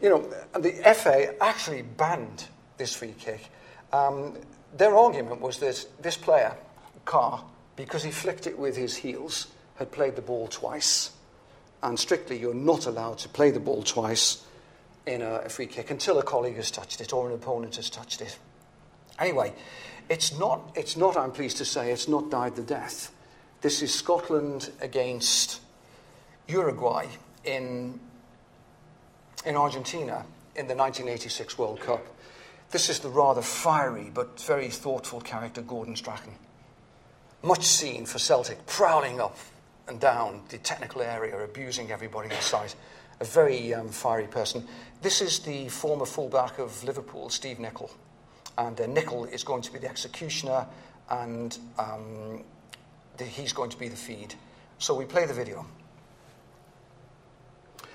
You 0.00 0.10
know, 0.10 0.34
and 0.54 0.62
the 0.62 0.72
FA 0.94 1.42
actually 1.42 1.82
banned 1.82 2.48
this 2.82 2.96
free 2.96 3.14
kick. 3.16 3.48
Um, 3.92 4.36
their 4.76 4.96
argument 4.96 5.40
was 5.40 5.58
that 5.58 5.86
this 6.00 6.16
player, 6.16 6.56
Carr, 7.04 7.44
because 7.76 8.02
he 8.02 8.10
flicked 8.10 8.48
it 8.48 8.58
with 8.58 8.76
his 8.76 8.96
heels, 8.96 9.46
had 9.76 9.92
played 9.92 10.16
the 10.16 10.22
ball 10.22 10.48
twice. 10.48 11.12
And 11.80 11.96
strictly, 11.96 12.38
you're 12.38 12.54
not 12.54 12.86
allowed 12.86 13.18
to 13.18 13.28
play 13.28 13.52
the 13.52 13.60
ball 13.60 13.84
twice 13.84 14.44
in 15.06 15.22
a, 15.22 15.42
a 15.44 15.48
free 15.48 15.66
kick 15.66 15.92
until 15.92 16.18
a 16.18 16.24
colleague 16.24 16.56
has 16.56 16.72
touched 16.72 17.00
it 17.00 17.12
or 17.12 17.28
an 17.28 17.34
opponent 17.34 17.76
has 17.76 17.88
touched 17.88 18.20
it. 18.20 18.36
Anyway, 19.20 19.52
it's 20.08 20.36
not, 20.36 20.72
it's 20.74 20.96
not, 20.96 21.16
I'm 21.16 21.30
pleased 21.30 21.58
to 21.58 21.64
say, 21.64 21.92
it's 21.92 22.08
not 22.08 22.30
died 22.30 22.56
the 22.56 22.62
death. 22.62 23.12
This 23.60 23.80
is 23.80 23.94
Scotland 23.94 24.70
against 24.80 25.60
Uruguay 26.48 27.06
in, 27.44 28.00
in 29.46 29.56
Argentina 29.56 30.24
in 30.56 30.66
the 30.66 30.74
1986 30.74 31.56
World 31.58 31.80
Cup. 31.80 32.04
This 32.72 32.88
is 32.88 32.98
the 33.00 33.08
rather 33.08 33.42
fiery 33.42 34.10
but 34.12 34.40
very 34.40 34.68
thoughtful 34.68 35.20
character 35.20 35.62
Gordon 35.62 35.94
Strachan. 35.94 36.34
Much 37.42 37.64
seen 37.64 38.06
for 38.06 38.18
Celtic, 38.18 38.66
prowling 38.66 39.20
up 39.20 39.36
and 39.88 40.00
down 40.00 40.42
the 40.48 40.58
technical 40.58 41.02
area, 41.02 41.38
abusing 41.38 41.90
everybody 41.90 42.34
in 42.34 42.40
sight. 42.40 42.74
A 43.20 43.24
very 43.24 43.74
um, 43.74 43.88
fiery 43.88 44.26
person. 44.26 44.66
This 45.00 45.20
is 45.20 45.40
the 45.40 45.68
former 45.68 46.06
fullback 46.06 46.58
of 46.58 46.82
Liverpool, 46.82 47.30
Steve 47.30 47.58
Nicol 47.58 47.90
and 48.58 48.80
uh, 48.80 48.86
Nicol 48.86 49.24
is 49.24 49.44
going 49.44 49.62
to 49.62 49.72
be 49.72 49.78
the 49.78 49.88
executioner, 49.88 50.66
and 51.10 51.58
um, 51.78 52.44
the, 53.16 53.24
he's 53.24 53.52
going 53.52 53.70
to 53.70 53.78
be 53.78 53.88
the 53.88 53.96
feed. 53.96 54.34
So 54.78 54.94
we 54.94 55.04
play 55.04 55.26
the 55.26 55.34
video. 55.34 55.66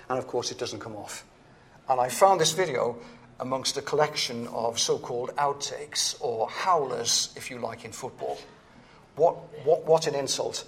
And 0.10 0.18
of 0.18 0.28
course, 0.28 0.52
it 0.52 0.58
doesn't 0.58 0.80
come 0.80 0.96
off. 0.96 1.26
And 1.90 2.00
I 2.00 2.10
found 2.10 2.40
this 2.40 2.54
video 2.54 2.98
amongst 3.40 3.78
a 3.78 3.82
collection 3.82 4.48
of 4.48 4.80
so 4.80 4.98
called 4.98 5.32
outtakes, 5.38 6.16
or 6.20 6.50
howlers, 6.50 7.34
if 7.36 7.52
you 7.52 7.60
like, 7.60 7.86
in 7.86 7.92
football. 7.92 8.38
What, 9.16 9.36
what, 9.66 9.86
what 9.86 10.08
an 10.08 10.16
insult. 10.16 10.66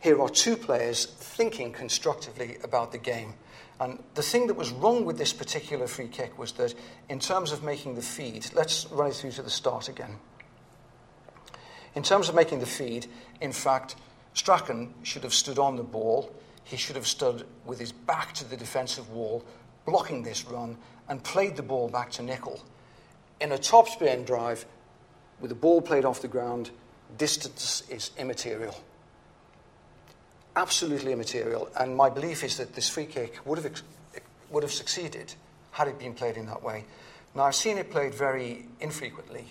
Here 0.00 0.20
are 0.20 0.28
two 0.28 0.56
players 0.56 1.06
thinking 1.06 1.72
constructively 1.72 2.56
about 2.64 2.92
the 2.92 2.98
game. 2.98 3.34
And 3.80 4.02
the 4.14 4.22
thing 4.22 4.46
that 4.46 4.54
was 4.54 4.70
wrong 4.70 5.04
with 5.04 5.18
this 5.18 5.32
particular 5.32 5.86
free 5.86 6.08
kick 6.08 6.38
was 6.38 6.52
that, 6.52 6.74
in 7.08 7.18
terms 7.18 7.52
of 7.52 7.64
making 7.64 7.94
the 7.94 8.02
feed, 8.02 8.50
let's 8.54 8.86
run 8.90 9.10
it 9.10 9.14
through 9.14 9.32
to 9.32 9.42
the 9.42 9.50
start 9.50 9.88
again. 9.88 10.16
In 11.94 12.02
terms 12.02 12.28
of 12.28 12.34
making 12.34 12.60
the 12.60 12.66
feed, 12.66 13.06
in 13.40 13.52
fact, 13.52 13.96
Strachan 14.34 14.94
should 15.02 15.24
have 15.24 15.34
stood 15.34 15.58
on 15.58 15.76
the 15.76 15.82
ball. 15.82 16.32
He 16.64 16.76
should 16.76 16.96
have 16.96 17.06
stood 17.06 17.46
with 17.66 17.78
his 17.78 17.92
back 17.92 18.32
to 18.34 18.44
the 18.44 18.56
defensive 18.56 19.10
wall, 19.10 19.44
blocking 19.84 20.22
this 20.22 20.44
run, 20.44 20.76
and 21.12 21.22
played 21.22 21.54
the 21.54 21.62
ball 21.62 21.88
back 21.88 22.10
to 22.10 22.22
Nicol. 22.22 22.60
In 23.38 23.52
a 23.52 23.58
topspin 23.58 24.26
drive, 24.26 24.66
with 25.40 25.50
the 25.50 25.54
ball 25.54 25.80
played 25.80 26.04
off 26.04 26.22
the 26.22 26.26
ground, 26.28 26.70
distance 27.16 27.84
is 27.88 28.10
immaterial 28.18 28.74
absolutely 30.56 31.12
immaterial. 31.12 31.68
And 31.78 31.96
my 31.96 32.10
belief 32.10 32.44
is 32.44 32.56
that 32.58 32.74
this 32.74 32.88
free 32.88 33.06
kick 33.06 33.38
would 33.44 33.58
have, 33.58 33.82
would 34.50 34.62
have 34.62 34.72
succeeded 34.72 35.34
had 35.70 35.88
it 35.88 35.98
been 35.98 36.14
played 36.14 36.36
in 36.36 36.46
that 36.46 36.62
way. 36.62 36.84
Now, 37.34 37.44
I've 37.44 37.54
seen 37.54 37.78
it 37.78 37.90
played 37.90 38.14
very 38.14 38.66
infrequently. 38.80 39.46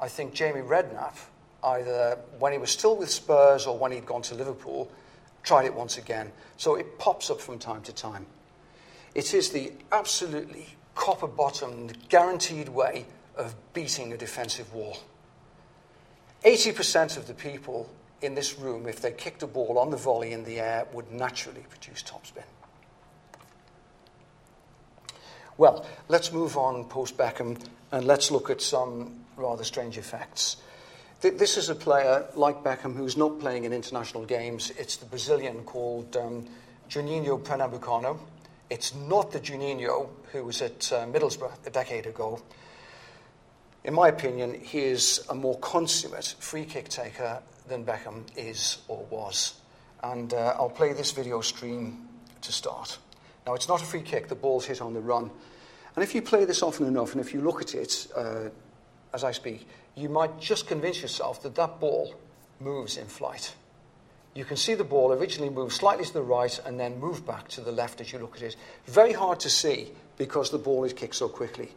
I 0.00 0.08
think 0.08 0.32
Jamie 0.32 0.60
Redknapp, 0.60 1.16
either 1.62 2.18
when 2.38 2.52
he 2.52 2.58
was 2.58 2.70
still 2.70 2.96
with 2.96 3.10
Spurs 3.10 3.66
or 3.66 3.76
when 3.76 3.92
he'd 3.92 4.06
gone 4.06 4.22
to 4.22 4.34
Liverpool, 4.34 4.90
tried 5.42 5.66
it 5.66 5.74
once 5.74 5.98
again. 5.98 6.32
So 6.56 6.76
it 6.76 6.98
pops 6.98 7.30
up 7.30 7.40
from 7.40 7.58
time 7.58 7.82
to 7.82 7.92
time. 7.92 8.26
It 9.14 9.34
is 9.34 9.50
the 9.50 9.72
absolutely 9.92 10.75
copper 10.96 11.28
bottomed, 11.28 12.08
guaranteed 12.08 12.68
way 12.68 13.06
of 13.36 13.54
beating 13.72 14.12
a 14.12 14.16
defensive 14.16 14.74
wall. 14.74 14.96
80% 16.44 17.16
of 17.16 17.28
the 17.28 17.34
people 17.34 17.88
in 18.22 18.34
this 18.34 18.58
room, 18.58 18.88
if 18.88 19.00
they 19.00 19.12
kicked 19.12 19.42
a 19.42 19.46
ball 19.46 19.78
on 19.78 19.90
the 19.90 19.96
volley 19.96 20.32
in 20.32 20.42
the 20.44 20.58
air, 20.58 20.86
would 20.92 21.12
naturally 21.12 21.64
produce 21.68 22.02
topspin. 22.02 22.44
Well, 25.58 25.86
let's 26.08 26.32
move 26.32 26.56
on 26.56 26.84
post 26.84 27.16
Beckham 27.16 27.58
and 27.92 28.04
let's 28.04 28.30
look 28.30 28.50
at 28.50 28.60
some 28.60 29.24
rather 29.36 29.64
strange 29.64 29.96
effects. 29.96 30.56
This 31.20 31.56
is 31.56 31.70
a 31.70 31.74
player 31.74 32.26
like 32.34 32.62
Beckham 32.62 32.94
who's 32.94 33.16
not 33.16 33.40
playing 33.40 33.64
in 33.64 33.72
international 33.72 34.26
games. 34.26 34.70
It's 34.78 34.96
the 34.96 35.06
Brazilian 35.06 35.64
called 35.64 36.14
um, 36.16 36.46
Juninho 36.90 37.42
Pernambucano. 37.42 38.18
It's 38.68 38.94
not 38.94 39.30
the 39.30 39.38
Juninho 39.38 40.08
who 40.32 40.44
was 40.44 40.60
at 40.60 40.92
uh, 40.92 41.06
Middlesbrough 41.06 41.66
a 41.66 41.70
decade 41.70 42.06
ago. 42.06 42.42
In 43.84 43.94
my 43.94 44.08
opinion, 44.08 44.60
he 44.60 44.80
is 44.80 45.24
a 45.30 45.34
more 45.34 45.56
consummate 45.60 46.34
free 46.40 46.64
kick 46.64 46.88
taker 46.88 47.40
than 47.68 47.84
Beckham 47.84 48.24
is 48.36 48.78
or 48.88 49.04
was. 49.08 49.54
And 50.02 50.34
uh, 50.34 50.56
I'll 50.58 50.68
play 50.68 50.92
this 50.92 51.12
video 51.12 51.40
stream 51.40 52.08
to 52.42 52.50
start. 52.50 52.98
Now, 53.46 53.54
it's 53.54 53.68
not 53.68 53.80
a 53.80 53.84
free 53.84 54.02
kick, 54.02 54.26
the 54.26 54.34
ball's 54.34 54.66
hit 54.66 54.80
on 54.80 54.94
the 54.94 55.00
run. 55.00 55.30
And 55.94 56.02
if 56.02 56.14
you 56.14 56.20
play 56.20 56.44
this 56.44 56.62
often 56.62 56.86
enough, 56.86 57.12
and 57.12 57.20
if 57.20 57.32
you 57.32 57.40
look 57.42 57.62
at 57.62 57.74
it 57.76 58.08
uh, 58.16 58.48
as 59.14 59.22
I 59.22 59.30
speak, 59.30 59.68
you 59.94 60.08
might 60.08 60.40
just 60.40 60.66
convince 60.66 61.00
yourself 61.00 61.40
that 61.44 61.54
that 61.54 61.78
ball 61.78 62.16
moves 62.58 62.96
in 62.96 63.06
flight. 63.06 63.54
You 64.36 64.44
can 64.44 64.58
see 64.58 64.74
the 64.74 64.84
ball 64.84 65.14
originally 65.14 65.48
move 65.48 65.72
slightly 65.72 66.04
to 66.04 66.12
the 66.12 66.20
right 66.20 66.60
and 66.66 66.78
then 66.78 67.00
move 67.00 67.24
back 67.24 67.48
to 67.48 67.62
the 67.62 67.72
left 67.72 68.02
as 68.02 68.12
you 68.12 68.18
look 68.18 68.36
at 68.36 68.42
it. 68.42 68.56
Very 68.84 69.14
hard 69.14 69.40
to 69.40 69.48
see 69.48 69.92
because 70.18 70.50
the 70.50 70.58
ball 70.58 70.84
is 70.84 70.92
kicked 70.92 71.14
so 71.14 71.26
quickly. 71.26 71.70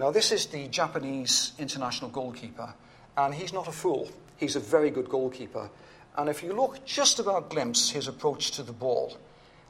Now, 0.00 0.10
this 0.10 0.32
is 0.32 0.46
the 0.46 0.68
Japanese 0.68 1.52
international 1.58 2.10
goalkeeper, 2.10 2.72
and 3.18 3.34
he's 3.34 3.52
not 3.52 3.68
a 3.68 3.72
fool. 3.72 4.08
He's 4.38 4.56
a 4.56 4.60
very 4.60 4.88
good 4.88 5.10
goalkeeper. 5.10 5.68
And 6.16 6.30
if 6.30 6.42
you 6.42 6.54
look 6.54 6.82
just 6.86 7.18
about 7.18 7.50
glimpse 7.50 7.90
his 7.90 8.08
approach 8.08 8.52
to 8.52 8.62
the 8.62 8.72
ball, 8.72 9.18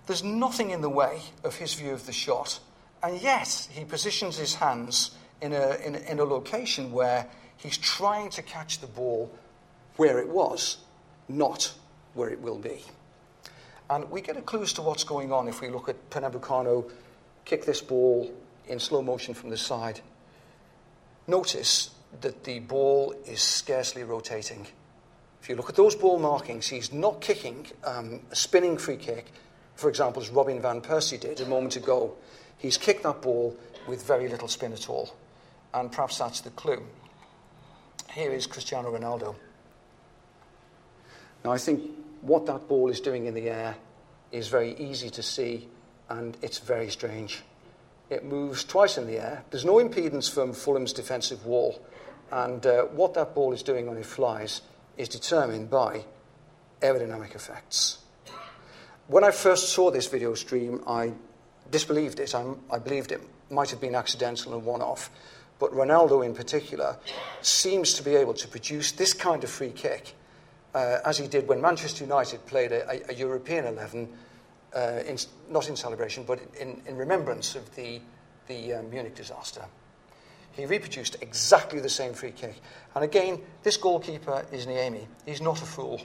there's 0.06 0.22
nothing 0.22 0.70
in 0.70 0.80
the 0.80 0.88
way 0.88 1.22
of 1.42 1.56
his 1.56 1.74
view 1.74 1.90
of 1.90 2.06
the 2.06 2.12
shot. 2.12 2.60
And 3.02 3.20
yet, 3.20 3.66
he 3.72 3.84
positions 3.84 4.38
his 4.38 4.54
hands 4.54 5.10
in 5.40 5.52
a, 5.52 5.74
in 5.84 5.96
a, 5.96 5.98
in 5.98 6.20
a 6.20 6.24
location 6.24 6.92
where 6.92 7.26
he's 7.56 7.78
trying 7.78 8.30
to 8.30 8.42
catch 8.42 8.78
the 8.78 8.86
ball 8.86 9.28
where 9.96 10.20
it 10.20 10.28
was, 10.28 10.78
not 11.28 11.74
where 12.14 12.30
it 12.30 12.40
will 12.40 12.58
be. 12.58 12.82
And 13.90 14.10
we 14.10 14.20
get 14.20 14.36
a 14.36 14.42
clue 14.42 14.62
as 14.62 14.72
to 14.74 14.82
what's 14.82 15.04
going 15.04 15.32
on 15.32 15.48
if 15.48 15.60
we 15.60 15.68
look 15.68 15.88
at 15.88 16.10
Pernambucano 16.10 16.90
kick 17.44 17.64
this 17.64 17.80
ball 17.80 18.32
in 18.66 18.78
slow 18.78 19.02
motion 19.02 19.34
from 19.34 19.50
the 19.50 19.56
side. 19.56 20.00
Notice 21.26 21.90
that 22.20 22.44
the 22.44 22.60
ball 22.60 23.14
is 23.26 23.40
scarcely 23.40 24.04
rotating. 24.04 24.66
If 25.40 25.48
you 25.48 25.56
look 25.56 25.68
at 25.68 25.76
those 25.76 25.96
ball 25.96 26.18
markings, 26.18 26.68
he's 26.68 26.92
not 26.92 27.20
kicking 27.20 27.66
um, 27.84 28.20
a 28.30 28.36
spinning 28.36 28.78
free 28.78 28.96
kick, 28.96 29.26
for 29.74 29.88
example, 29.88 30.22
as 30.22 30.30
Robin 30.30 30.60
Van 30.60 30.80
Persie 30.80 31.18
did 31.18 31.40
a 31.40 31.46
moment 31.46 31.76
ago. 31.76 32.14
He's 32.58 32.76
kicked 32.76 33.02
that 33.02 33.22
ball 33.22 33.56
with 33.88 34.06
very 34.06 34.28
little 34.28 34.48
spin 34.48 34.72
at 34.72 34.88
all. 34.88 35.14
And 35.74 35.90
perhaps 35.90 36.18
that's 36.18 36.40
the 36.42 36.50
clue. 36.50 36.82
Here 38.12 38.32
is 38.32 38.46
Cristiano 38.46 38.96
Ronaldo. 38.96 39.34
Now, 41.44 41.52
I 41.52 41.58
think 41.58 41.90
what 42.22 42.46
that 42.46 42.68
ball 42.68 42.88
is 42.88 43.00
doing 43.00 43.26
in 43.26 43.34
the 43.34 43.50
air 43.50 43.76
is 44.30 44.48
very 44.48 44.74
easy 44.76 45.10
to 45.10 45.22
see 45.22 45.68
and 46.08 46.36
it's 46.40 46.58
very 46.58 46.88
strange. 46.88 47.42
It 48.10 48.24
moves 48.24 48.64
twice 48.64 48.98
in 48.98 49.06
the 49.06 49.18
air. 49.18 49.44
There's 49.50 49.64
no 49.64 49.74
impedance 49.74 50.30
from 50.30 50.52
Fulham's 50.52 50.92
defensive 50.92 51.44
wall. 51.46 51.80
And 52.30 52.64
uh, 52.66 52.84
what 52.84 53.14
that 53.14 53.34
ball 53.34 53.52
is 53.52 53.62
doing 53.62 53.86
when 53.86 53.96
it 53.96 54.06
flies 54.06 54.62
is 54.96 55.08
determined 55.08 55.70
by 55.70 56.04
aerodynamic 56.80 57.34
effects. 57.34 57.98
When 59.06 59.24
I 59.24 59.30
first 59.30 59.70
saw 59.70 59.90
this 59.90 60.06
video 60.06 60.34
stream, 60.34 60.82
I 60.86 61.12
disbelieved 61.70 62.20
it. 62.20 62.34
I, 62.34 62.44
I 62.70 62.78
believed 62.78 63.12
it 63.12 63.20
might 63.50 63.70
have 63.70 63.80
been 63.80 63.94
accidental 63.94 64.54
and 64.54 64.64
one 64.64 64.82
off. 64.82 65.10
But 65.58 65.72
Ronaldo, 65.72 66.24
in 66.24 66.34
particular, 66.34 66.96
seems 67.40 67.94
to 67.94 68.02
be 68.02 68.16
able 68.16 68.34
to 68.34 68.48
produce 68.48 68.92
this 68.92 69.12
kind 69.12 69.44
of 69.44 69.50
free 69.50 69.70
kick, 69.70 70.14
uh, 70.74 70.98
as 71.04 71.18
he 71.18 71.26
did 71.26 71.48
when 71.48 71.60
Manchester 71.60 72.04
United 72.04 72.44
played 72.46 72.72
a, 72.72 73.10
a, 73.10 73.14
European 73.14 73.66
11 73.66 74.08
uh, 74.74 74.78
in, 75.06 75.18
not 75.50 75.68
in 75.68 75.76
celebration, 75.76 76.24
but 76.24 76.40
in, 76.58 76.80
in 76.86 76.96
remembrance 76.96 77.54
of 77.54 77.74
the, 77.74 78.00
the 78.48 78.74
um, 78.74 78.90
Munich 78.90 79.14
disaster. 79.14 79.64
He 80.52 80.66
reproduced 80.66 81.16
exactly 81.20 81.80
the 81.80 81.88
same 81.88 82.12
free 82.12 82.32
kick. 82.32 82.60
And 82.94 83.04
again, 83.04 83.40
this 83.62 83.76
goalkeeper 83.76 84.44
is 84.52 84.66
Niemi. 84.66 85.06
He's 85.24 85.40
not 85.40 85.62
a 85.62 85.66
fool. 85.66 86.02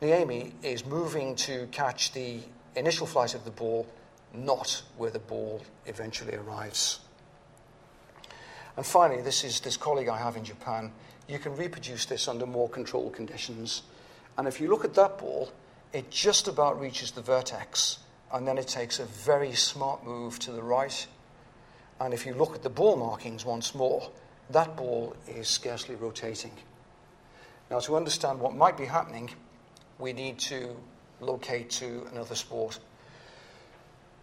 Niemi 0.00 0.52
is 0.62 0.84
moving 0.84 1.34
to 1.36 1.66
catch 1.72 2.12
the 2.12 2.40
initial 2.74 3.06
flight 3.06 3.34
of 3.34 3.44
the 3.44 3.50
ball, 3.50 3.86
not 4.34 4.82
where 4.96 5.10
the 5.10 5.18
ball 5.18 5.62
eventually 5.86 6.34
arrives. 6.34 7.00
And 8.76 8.84
finally, 8.84 9.22
this 9.22 9.44
is 9.44 9.60
this 9.60 9.76
colleague 9.76 10.08
I 10.08 10.18
have 10.18 10.36
in 10.36 10.44
Japan. 10.44 10.92
You 11.28 11.38
can 11.38 11.56
reproduce 11.56 12.04
this 12.04 12.28
under 12.28 12.46
more 12.46 12.68
controlled 12.68 13.14
conditions. 13.14 13.82
And 14.38 14.46
if 14.46 14.60
you 14.60 14.68
look 14.68 14.84
at 14.84 14.94
that 14.94 15.18
ball, 15.18 15.50
it 15.92 16.10
just 16.10 16.46
about 16.48 16.80
reaches 16.80 17.10
the 17.10 17.22
vertex, 17.22 17.98
and 18.32 18.46
then 18.46 18.58
it 18.58 18.68
takes 18.68 18.98
a 18.98 19.06
very 19.06 19.52
smart 19.52 20.04
move 20.04 20.38
to 20.40 20.52
the 20.52 20.62
right. 20.62 21.06
And 22.00 22.12
if 22.12 22.26
you 22.26 22.34
look 22.34 22.54
at 22.54 22.62
the 22.62 22.70
ball 22.70 22.96
markings 22.96 23.44
once 23.44 23.74
more, 23.74 24.10
that 24.50 24.76
ball 24.76 25.16
is 25.26 25.48
scarcely 25.48 25.94
rotating. 25.94 26.52
Now, 27.70 27.80
to 27.80 27.96
understand 27.96 28.38
what 28.38 28.54
might 28.54 28.76
be 28.76 28.84
happening, 28.84 29.30
we 29.98 30.12
need 30.12 30.38
to 30.40 30.76
locate 31.20 31.70
to 31.70 32.06
another 32.12 32.34
sport. 32.34 32.78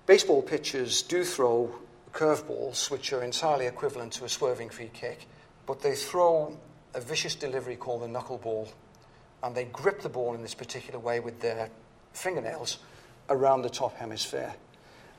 Baseball 0.06 0.42
pitchers 0.42 1.02
do 1.02 1.24
throw 1.24 1.74
curveballs, 2.14 2.92
which 2.92 3.12
are 3.12 3.24
entirely 3.24 3.66
equivalent 3.66 4.14
to 4.14 4.26
a 4.26 4.30
swerving 4.30 4.70
free 4.70 4.92
kick, 4.94 5.28
but 5.66 5.82
they 5.82 5.96
throw 5.96 6.58
a 6.94 7.02
vicious 7.02 7.36
delivery 7.36 7.76
called 7.76 8.02
the 8.02 8.08
knuckleball 8.08 8.70
and 9.44 9.56
they 9.56 9.66
grip 9.66 10.02
the 10.02 10.10
ball 10.10 10.36
in 10.36 10.42
this 10.42 10.54
particular 10.54 11.00
way 11.00 11.20
with 11.20 11.42
their 11.42 11.70
fingernails 12.14 12.80
around 13.30 13.62
the 13.62 13.70
top 13.70 13.96
hemisphere. 13.98 14.54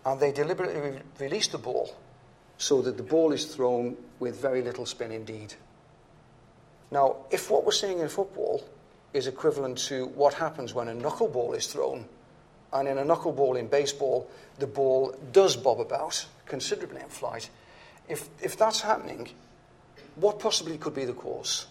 And 0.06 0.20
they 0.20 0.32
deliberately 0.32 0.80
re- 0.80 1.00
release 1.20 1.48
the 1.48 1.58
ball 1.58 1.94
so 2.56 2.80
that 2.82 2.96
the 2.96 3.02
ball 3.02 3.32
is 3.32 3.46
thrown 3.46 3.96
with 4.20 4.40
very 4.40 4.62
little 4.62 4.86
spin 4.86 5.12
indeed. 5.12 5.54
Now, 6.90 7.16
if 7.30 7.50
what 7.50 7.64
we're 7.64 7.72
seeing 7.72 7.98
in 7.98 8.08
football 8.08 8.64
is 9.12 9.26
equivalent 9.26 9.78
to 9.78 10.06
what 10.06 10.34
happens 10.34 10.74
when 10.74 10.88
a 10.88 10.94
knuckleball 10.94 11.56
is 11.56 11.66
thrown, 11.66 12.04
and 12.72 12.88
in 12.88 12.98
a 12.98 13.04
knuckleball 13.04 13.58
in 13.58 13.68
baseball, 13.68 14.28
the 14.58 14.66
ball 14.66 15.14
does 15.32 15.56
bob 15.56 15.80
about 15.80 16.24
considerably 16.46 17.00
in 17.00 17.08
flight, 17.08 17.50
if, 18.08 18.28
if 18.42 18.56
that's 18.56 18.80
happening, 18.80 19.28
what 20.16 20.38
possibly 20.38 20.78
could 20.78 20.94
be 20.94 21.04
the 21.04 21.12
cause? 21.12 21.66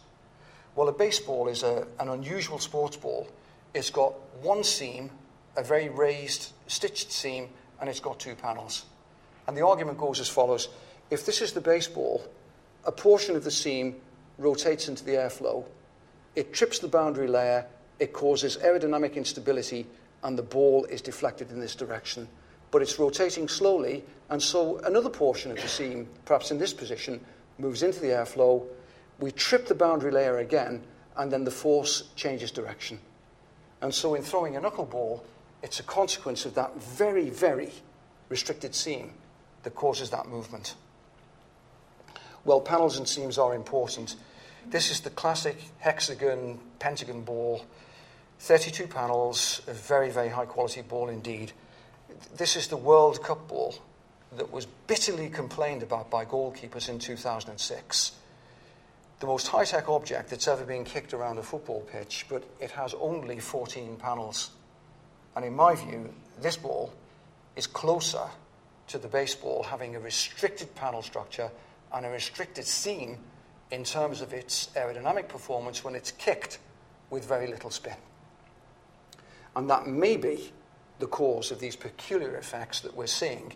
Well, 0.76 0.89
a 0.89 0.94
baseball 0.94 1.48
is 1.48 1.64
a, 1.64 1.88
an 2.00 2.10
unusual 2.10 2.60
sports 2.60 2.98
ball. 2.98 3.28
It's 3.74 3.89
got 3.89 4.14
one 4.41 4.64
seam, 4.64 5.12
a 5.56 5.64
very 5.64 5.89
raised, 5.89 6.52
stitched 6.68 7.12
seam, 7.12 7.50
and 7.80 7.89
it's 7.89 8.00
got 8.00 8.20
two 8.20 8.36
panels. 8.36 8.86
And 9.48 9.56
the 9.56 9.66
argument 9.66 9.98
goes 9.98 10.20
as 10.20 10.30
follows 10.30 10.70
if 11.12 11.26
this 11.26 11.41
is 11.41 11.54
the 11.54 11.62
baseball, 11.62 12.26
a 12.86 12.91
portion 12.91 13.36
of 13.36 13.44
the 13.44 13.52
seam 13.52 13.96
rotates 14.38 14.88
into 14.88 15.04
the 15.04 15.12
airflow, 15.12 15.64
it 16.36 16.54
trips 16.54 16.80
the 16.80 16.88
boundary 16.88 17.28
layer, 17.28 17.66
it 18.00 18.14
causes 18.14 18.58
aerodynamic 18.58 19.16
instability, 19.16 19.86
and 20.24 20.38
the 20.38 20.44
ball 20.44 20.86
is 20.86 21.02
deflected 21.02 21.52
in 21.52 21.60
this 21.60 21.76
direction. 21.76 22.28
But 22.72 22.82
it's 22.82 22.98
rotating 22.98 23.48
slowly, 23.48 24.04
and 24.30 24.41
so 24.41 24.80
another 24.80 25.10
portion 25.10 25.52
of 25.52 25.62
the 25.62 25.68
seam, 25.68 26.08
perhaps 26.26 26.50
in 26.50 26.58
this 26.58 26.74
position, 26.74 27.24
moves 27.58 27.84
into 27.84 27.99
the 27.99 28.08
airflow 28.08 28.66
we 29.20 29.32
trip 29.32 29.68
the 29.68 29.76
boundary 29.76 30.12
layer 30.12 30.39
again, 30.39 30.84
and 31.16 31.32
then 31.32 31.43
the 31.43 31.51
force 31.51 32.04
changes 32.16 32.51
direction. 32.51 32.99
And 33.82 33.93
so, 33.93 34.16
in 34.16 34.24
throwing 34.24 34.56
a 34.56 34.62
knuckleball, 34.62 35.22
it's 35.62 35.80
a 35.80 35.84
consequence 35.84 36.45
of 36.45 36.56
that 36.56 36.76
very, 36.82 37.30
very 37.30 37.72
restricted 38.30 38.74
seam 38.76 39.14
that 39.64 39.76
causes 39.76 40.10
that 40.10 40.28
movement. 40.28 40.76
Well, 42.43 42.60
panels 42.60 42.97
and 42.97 43.08
seams 43.08 43.38
are 43.38 43.56
important. 43.56 44.16
This 44.70 44.91
is 44.91 45.01
the 45.01 45.10
classic 45.10 45.58
hexagon, 45.80 46.60
pentagon 46.80 47.22
ball, 47.22 47.66
32 48.39 48.88
panels, 48.88 49.62
a 49.68 49.74
very, 49.74 50.10
very 50.10 50.30
high 50.30 50.45
quality 50.45 50.82
ball 50.82 51.10
indeed. 51.10 51.54
This 52.36 52.56
is 52.56 52.68
the 52.68 52.78
World 52.78 53.24
Cup 53.24 53.47
ball 53.47 53.76
that 54.38 54.52
was 54.52 54.66
bitterly 54.88 55.30
complained 55.30 55.84
about 55.84 56.10
by 56.10 56.26
goalkeepers 56.26 56.90
in 56.90 57.00
2006 57.00 58.14
the 59.24 59.28
most 59.28 59.48
high 59.48 59.64
tech 59.64 59.88
object 59.88 60.30
that's 60.30 60.50
ever 60.50 60.66
been 60.66 60.84
kicked 60.84 61.14
around 61.14 61.38
a 61.38 61.42
football 61.42 61.80
pitch, 61.90 62.26
but 62.28 62.44
it 62.60 62.70
has 62.72 62.94
only 62.96 63.40
14 63.40 63.96
panels. 63.96 64.50
And 65.38 65.46
in 65.46 65.56
my 65.56 65.76
view, 65.76 66.14
this 66.42 66.58
ball 66.58 66.94
is 67.56 67.66
closer 67.66 68.26
to 68.90 68.98
the 68.98 69.08
baseball 69.08 69.64
having 69.64 69.96
a 69.96 70.00
restricted 70.02 70.76
panel 70.76 71.02
structure 71.02 71.50
and 71.94 72.06
a 72.06 72.10
restricted 72.10 72.66
seam 72.66 73.18
in 73.72 73.86
terms 73.86 74.20
of 74.20 74.34
its 74.34 74.68
aerodynamic 74.76 75.30
performance 75.30 75.86
when 75.86 75.96
it's 75.96 76.12
kicked 76.12 76.60
with 77.10 77.26
very 77.26 77.48
little 77.48 77.72
spin. 77.72 77.96
And 79.56 79.70
that 79.70 79.88
may 79.88 80.18
be 80.18 80.52
the 81.00 81.08
cause 81.08 81.50
of 81.50 81.62
these 81.62 81.78
peculiar 81.78 82.36
effects 82.36 82.82
that 82.82 82.94
we're 82.94 83.08
seeing 83.08 83.54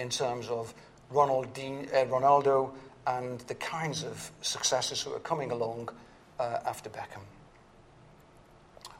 in 0.00 0.08
terms 0.08 0.48
of 0.48 0.74
uh, 1.10 1.14
Ronaldo 1.14 2.70
and 3.06 3.40
the 3.40 3.54
kinds 3.54 4.02
of 4.02 4.30
successes 4.40 5.04
that 5.04 5.12
are 5.12 5.18
coming 5.20 5.50
along 5.50 5.88
uh, 6.38 6.58
after 6.64 6.88
Beckham. 6.88 7.22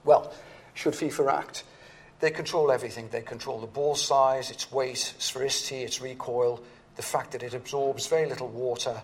Well, 0.04 0.32
should 0.74 0.94
FIFA 0.94 1.32
act? 1.32 1.64
They 2.20 2.30
control 2.30 2.70
everything. 2.70 3.08
They 3.10 3.22
control 3.22 3.60
the 3.60 3.66
ball 3.66 3.94
size, 3.94 4.50
its 4.50 4.70
weight, 4.70 5.14
sphericity, 5.18 5.82
its 5.82 6.00
recoil, 6.00 6.62
the 6.96 7.02
fact 7.02 7.32
that 7.32 7.42
it 7.42 7.54
absorbs 7.54 8.06
very 8.06 8.28
little 8.28 8.48
water, 8.48 9.00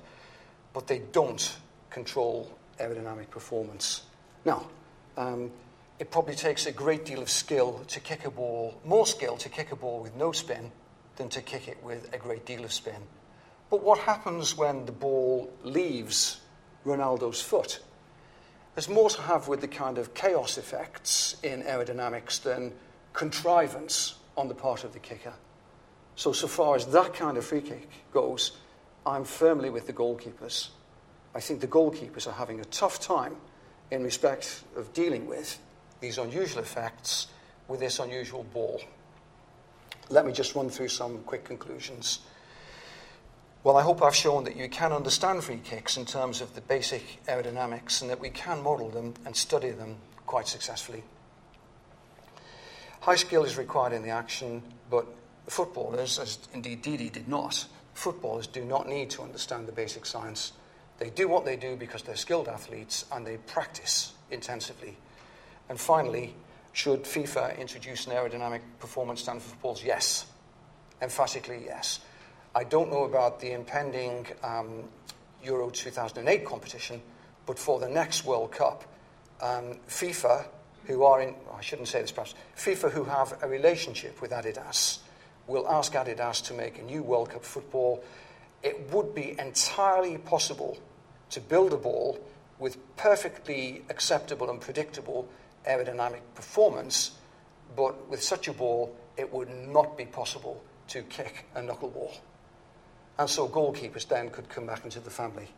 but 0.73 0.87
they 0.87 1.01
don't 1.13 1.57
control 1.91 2.51
aerodynamic 2.79 3.31
performance. 3.31 4.03
Now, 4.45 4.67
um, 5.17 5.51
it 5.99 6.11
probably 6.11 6.35
takes 6.35 6.67
a 6.67 6.73
great 6.73 7.07
deal 7.07 7.23
of 7.23 7.31
skill 7.31 7.83
to 7.89 8.01
kick 8.01 8.27
a 8.27 8.31
ball, 8.31 8.75
more 8.85 9.07
skill 9.07 9.39
to 9.39 9.49
kick 9.49 9.73
a 9.73 9.77
ball 9.77 10.01
with 10.03 10.15
no 10.15 10.33
spin 10.33 10.71
than 11.17 11.29
to 11.31 11.43
kick 11.43 11.69
it 11.69 11.83
with 11.83 12.13
a 12.15 12.19
great 12.19 12.47
deal 12.47 12.65
of 12.65 12.73
spin. 12.73 13.03
But 13.71 13.83
what 13.83 13.99
happens 13.99 14.57
when 14.57 14.87
the 14.87 14.93
ball 14.93 15.53
leaves 15.65 16.41
Ronaldo's 16.85 17.43
foot? 17.43 17.81
There's 18.75 18.89
more 18.89 19.11
to 19.11 19.23
have 19.23 19.49
with 19.49 19.61
the 19.61 19.69
kind 19.69 19.99
of 19.99 20.15
chaos 20.15 20.59
effects 20.59 21.37
in 21.43 21.63
aerodynamics 21.63 22.43
than 22.43 22.73
contrivance 23.13 24.17
on 24.37 24.49
the 24.49 24.55
part 24.55 24.85
of 24.85 24.93
the 24.93 24.99
kicker. 24.99 25.33
So, 26.15 26.33
so 26.33 26.47
far 26.47 26.77
as 26.77 26.87
that 26.89 27.15
kind 27.15 27.37
of 27.37 27.45
free 27.45 27.63
kick 27.63 27.89
goes, 28.13 28.53
I'm 29.05 29.25
firmly 29.25 29.71
with 29.71 29.87
the 29.87 29.93
goalkeepers. 29.93 30.69
I 31.35 31.41
think 31.41 31.61
the 31.61 31.69
goalkeepers 31.69 32.27
are 32.27 32.33
having 32.33 32.61
a 32.61 32.65
tough 32.65 33.01
time 33.01 33.37
in 33.91 34.03
respect 34.03 34.63
of 34.77 34.93
dealing 34.93 35.27
with 35.27 35.59
these 36.01 36.19
unusual 36.19 36.63
effects 36.63 37.29
with 37.69 37.81
this 37.81 37.99
unusual 37.99 38.45
ball. 38.53 38.81
Let 40.09 40.25
me 40.25 40.33
just 40.33 40.55
run 40.55 40.71
through 40.71 40.89
some 40.89 41.19
quick 41.25 41.45
conclusions. 41.45 42.21
Well, 43.65 43.77
I 43.77 43.83
hope 43.83 44.01
I've 44.01 44.15
shown 44.15 44.45
that 44.45 44.57
you 44.57 44.69
can 44.69 44.93
understand 44.93 45.43
free 45.43 45.61
kicks 45.65 45.97
in 45.97 46.05
terms 46.05 46.41
of 46.41 46.55
the 46.55 46.61
basic 46.61 47.25
aerodynamics 47.27 48.01
and 48.01 48.11
that 48.11 48.21
we 48.21 48.31
can 48.31 48.63
model 48.63 48.89
them 48.91 49.15
and 49.25 49.35
study 49.35 49.71
them 49.71 49.97
quite 50.25 50.47
successfully. 50.47 51.03
High 53.01 53.17
skill 53.17 53.45
is 53.45 53.59
required 53.59 53.93
in 53.93 54.03
the 54.03 54.11
action, 54.11 54.63
but 54.89 55.07
footballers, 55.49 56.19
as 56.21 56.39
indeed 56.55 56.83
Didi 56.83 57.11
did 57.11 57.27
not, 57.27 57.67
footballers 57.95 58.47
do 58.47 58.65
not 58.65 58.89
need 58.89 59.11
to 59.11 59.23
understand 59.23 59.67
the 59.67 59.73
basic 59.73 60.07
science. 60.07 60.53
They 60.99 61.11
do 61.11 61.27
what 61.27 61.45
they 61.45 61.57
do 61.57 61.77
because 61.77 62.03
they're 62.03 62.17
skilled 62.17 62.47
athletes 62.47 63.05
and 63.11 63.27
they 63.27 63.39
practice 63.39 64.13
intensively. 64.31 64.97
And 65.69 65.81
finally, 65.81 66.35
should 66.77 67.05
FIFA 67.05 67.59
introduce 67.59 68.07
an 68.07 68.13
aerodynamic 68.13 68.61
performance 68.81 69.23
standard 69.23 69.43
for 69.43 69.49
footballs? 69.49 69.83
Yes. 69.83 70.27
Emphatically, 71.01 71.63
yes. 71.65 72.01
I 72.55 72.65
don't 72.65 72.91
know 72.91 73.05
about 73.05 73.41
the 73.41 73.53
impending 73.53 74.27
um, 74.43 74.85
Euro 75.43 75.71
2008 75.71 76.45
competition, 76.45 77.01
but 77.47 77.59
for 77.59 77.81
the 77.81 77.89
next 77.89 78.27
World 78.27 78.53
Cup, 78.53 78.85
um, 79.41 79.79
FIFA, 79.89 80.45
who 80.85 81.03
are 81.03 81.23
in, 81.23 81.35
I 81.57 81.63
shouldn't 81.63 81.89
say 81.89 82.03
this 82.03 82.13
perhaps, 82.13 82.35
FIFA, 82.59 82.91
who 82.91 83.05
have 83.05 83.43
a 83.43 83.49
relationship 83.49 84.21
with 84.21 84.33
Adidas, 84.33 84.99
will 85.47 85.67
ask 85.69 85.95
Adidas 85.95 86.45
to 86.45 86.53
make 86.53 86.79
a 86.79 86.83
new 86.83 87.03
World 87.03 87.31
Cup 87.31 87.43
football. 87.43 88.05
It 88.63 88.91
would 88.93 89.15
be 89.15 89.35
entirely 89.39 90.19
possible 90.19 90.77
to 91.31 91.41
build 91.41 91.73
a 91.73 91.79
ball 91.79 92.19
with 92.59 92.77
perfectly 92.99 93.83
acceptable 93.89 94.51
and 94.51 94.61
predictable 94.61 95.27
aerodynamic 95.67 96.21
performance, 96.35 97.13
but 97.75 98.09
with 98.09 98.23
such 98.23 98.49
a 98.49 98.53
ball, 98.53 98.95
it 99.17 99.33
would 99.33 99.51
not 99.51 99.97
be 99.97 100.05
possible 100.05 100.63
to 100.89 101.03
kick 101.03 101.47
a 101.55 101.61
knuckleball. 101.61 102.13
And 103.19 103.29
so 103.29 103.49
goalkeepers 103.49 104.07
then 104.07 104.31
could 104.31 104.49
come 104.49 104.67
back 104.67 104.85
into 104.85 105.01
the 105.01 105.11
family. 105.11 105.49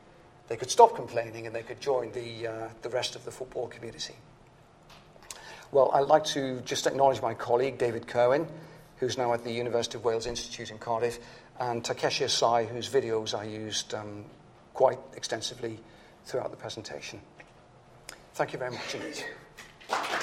They 0.49 0.57
could 0.57 0.71
stop 0.71 0.95
complaining 0.95 1.47
and 1.47 1.55
they 1.55 1.63
could 1.63 1.81
join 1.81 2.13
the, 2.13 2.47
uh, 2.47 2.69
the 2.83 2.89
rest 2.89 3.17
of 3.17 3.25
the 3.25 3.31
football 3.31 3.69
community. 3.69 4.15
Well, 5.71 5.91
I'd 5.93 6.07
like 6.07 6.25
to 6.27 6.61
just 6.63 6.87
acknowledge 6.87 7.21
my 7.21 7.35
colleague, 7.35 7.77
David 7.77 8.07
Kerwin, 8.07 8.47
who's 8.97 9.19
now 9.19 9.35
at 9.35 9.45
the 9.45 9.53
University 9.53 9.99
of 9.99 10.05
Wales 10.05 10.27
Institute 10.27 10.71
in 10.71 10.79
Cardiff, 10.79 11.19
and 11.61 11.85
Takeshi 11.85 12.25
Asai, 12.25 12.67
whose 12.67 12.89
videos 12.89 13.39
I 13.39 13.45
used 13.45 13.93
um, 13.93 14.25
quite 14.73 14.99
extensively 15.15 15.79
throughout 16.25 16.51
the 16.51 16.57
presentation. 16.57 17.21
Thank 18.35 18.53
you 18.53 18.59
very 18.59 18.71
much 18.71 18.95
indeed. 18.95 19.25
Thank 19.89 20.13
you. 20.13 20.18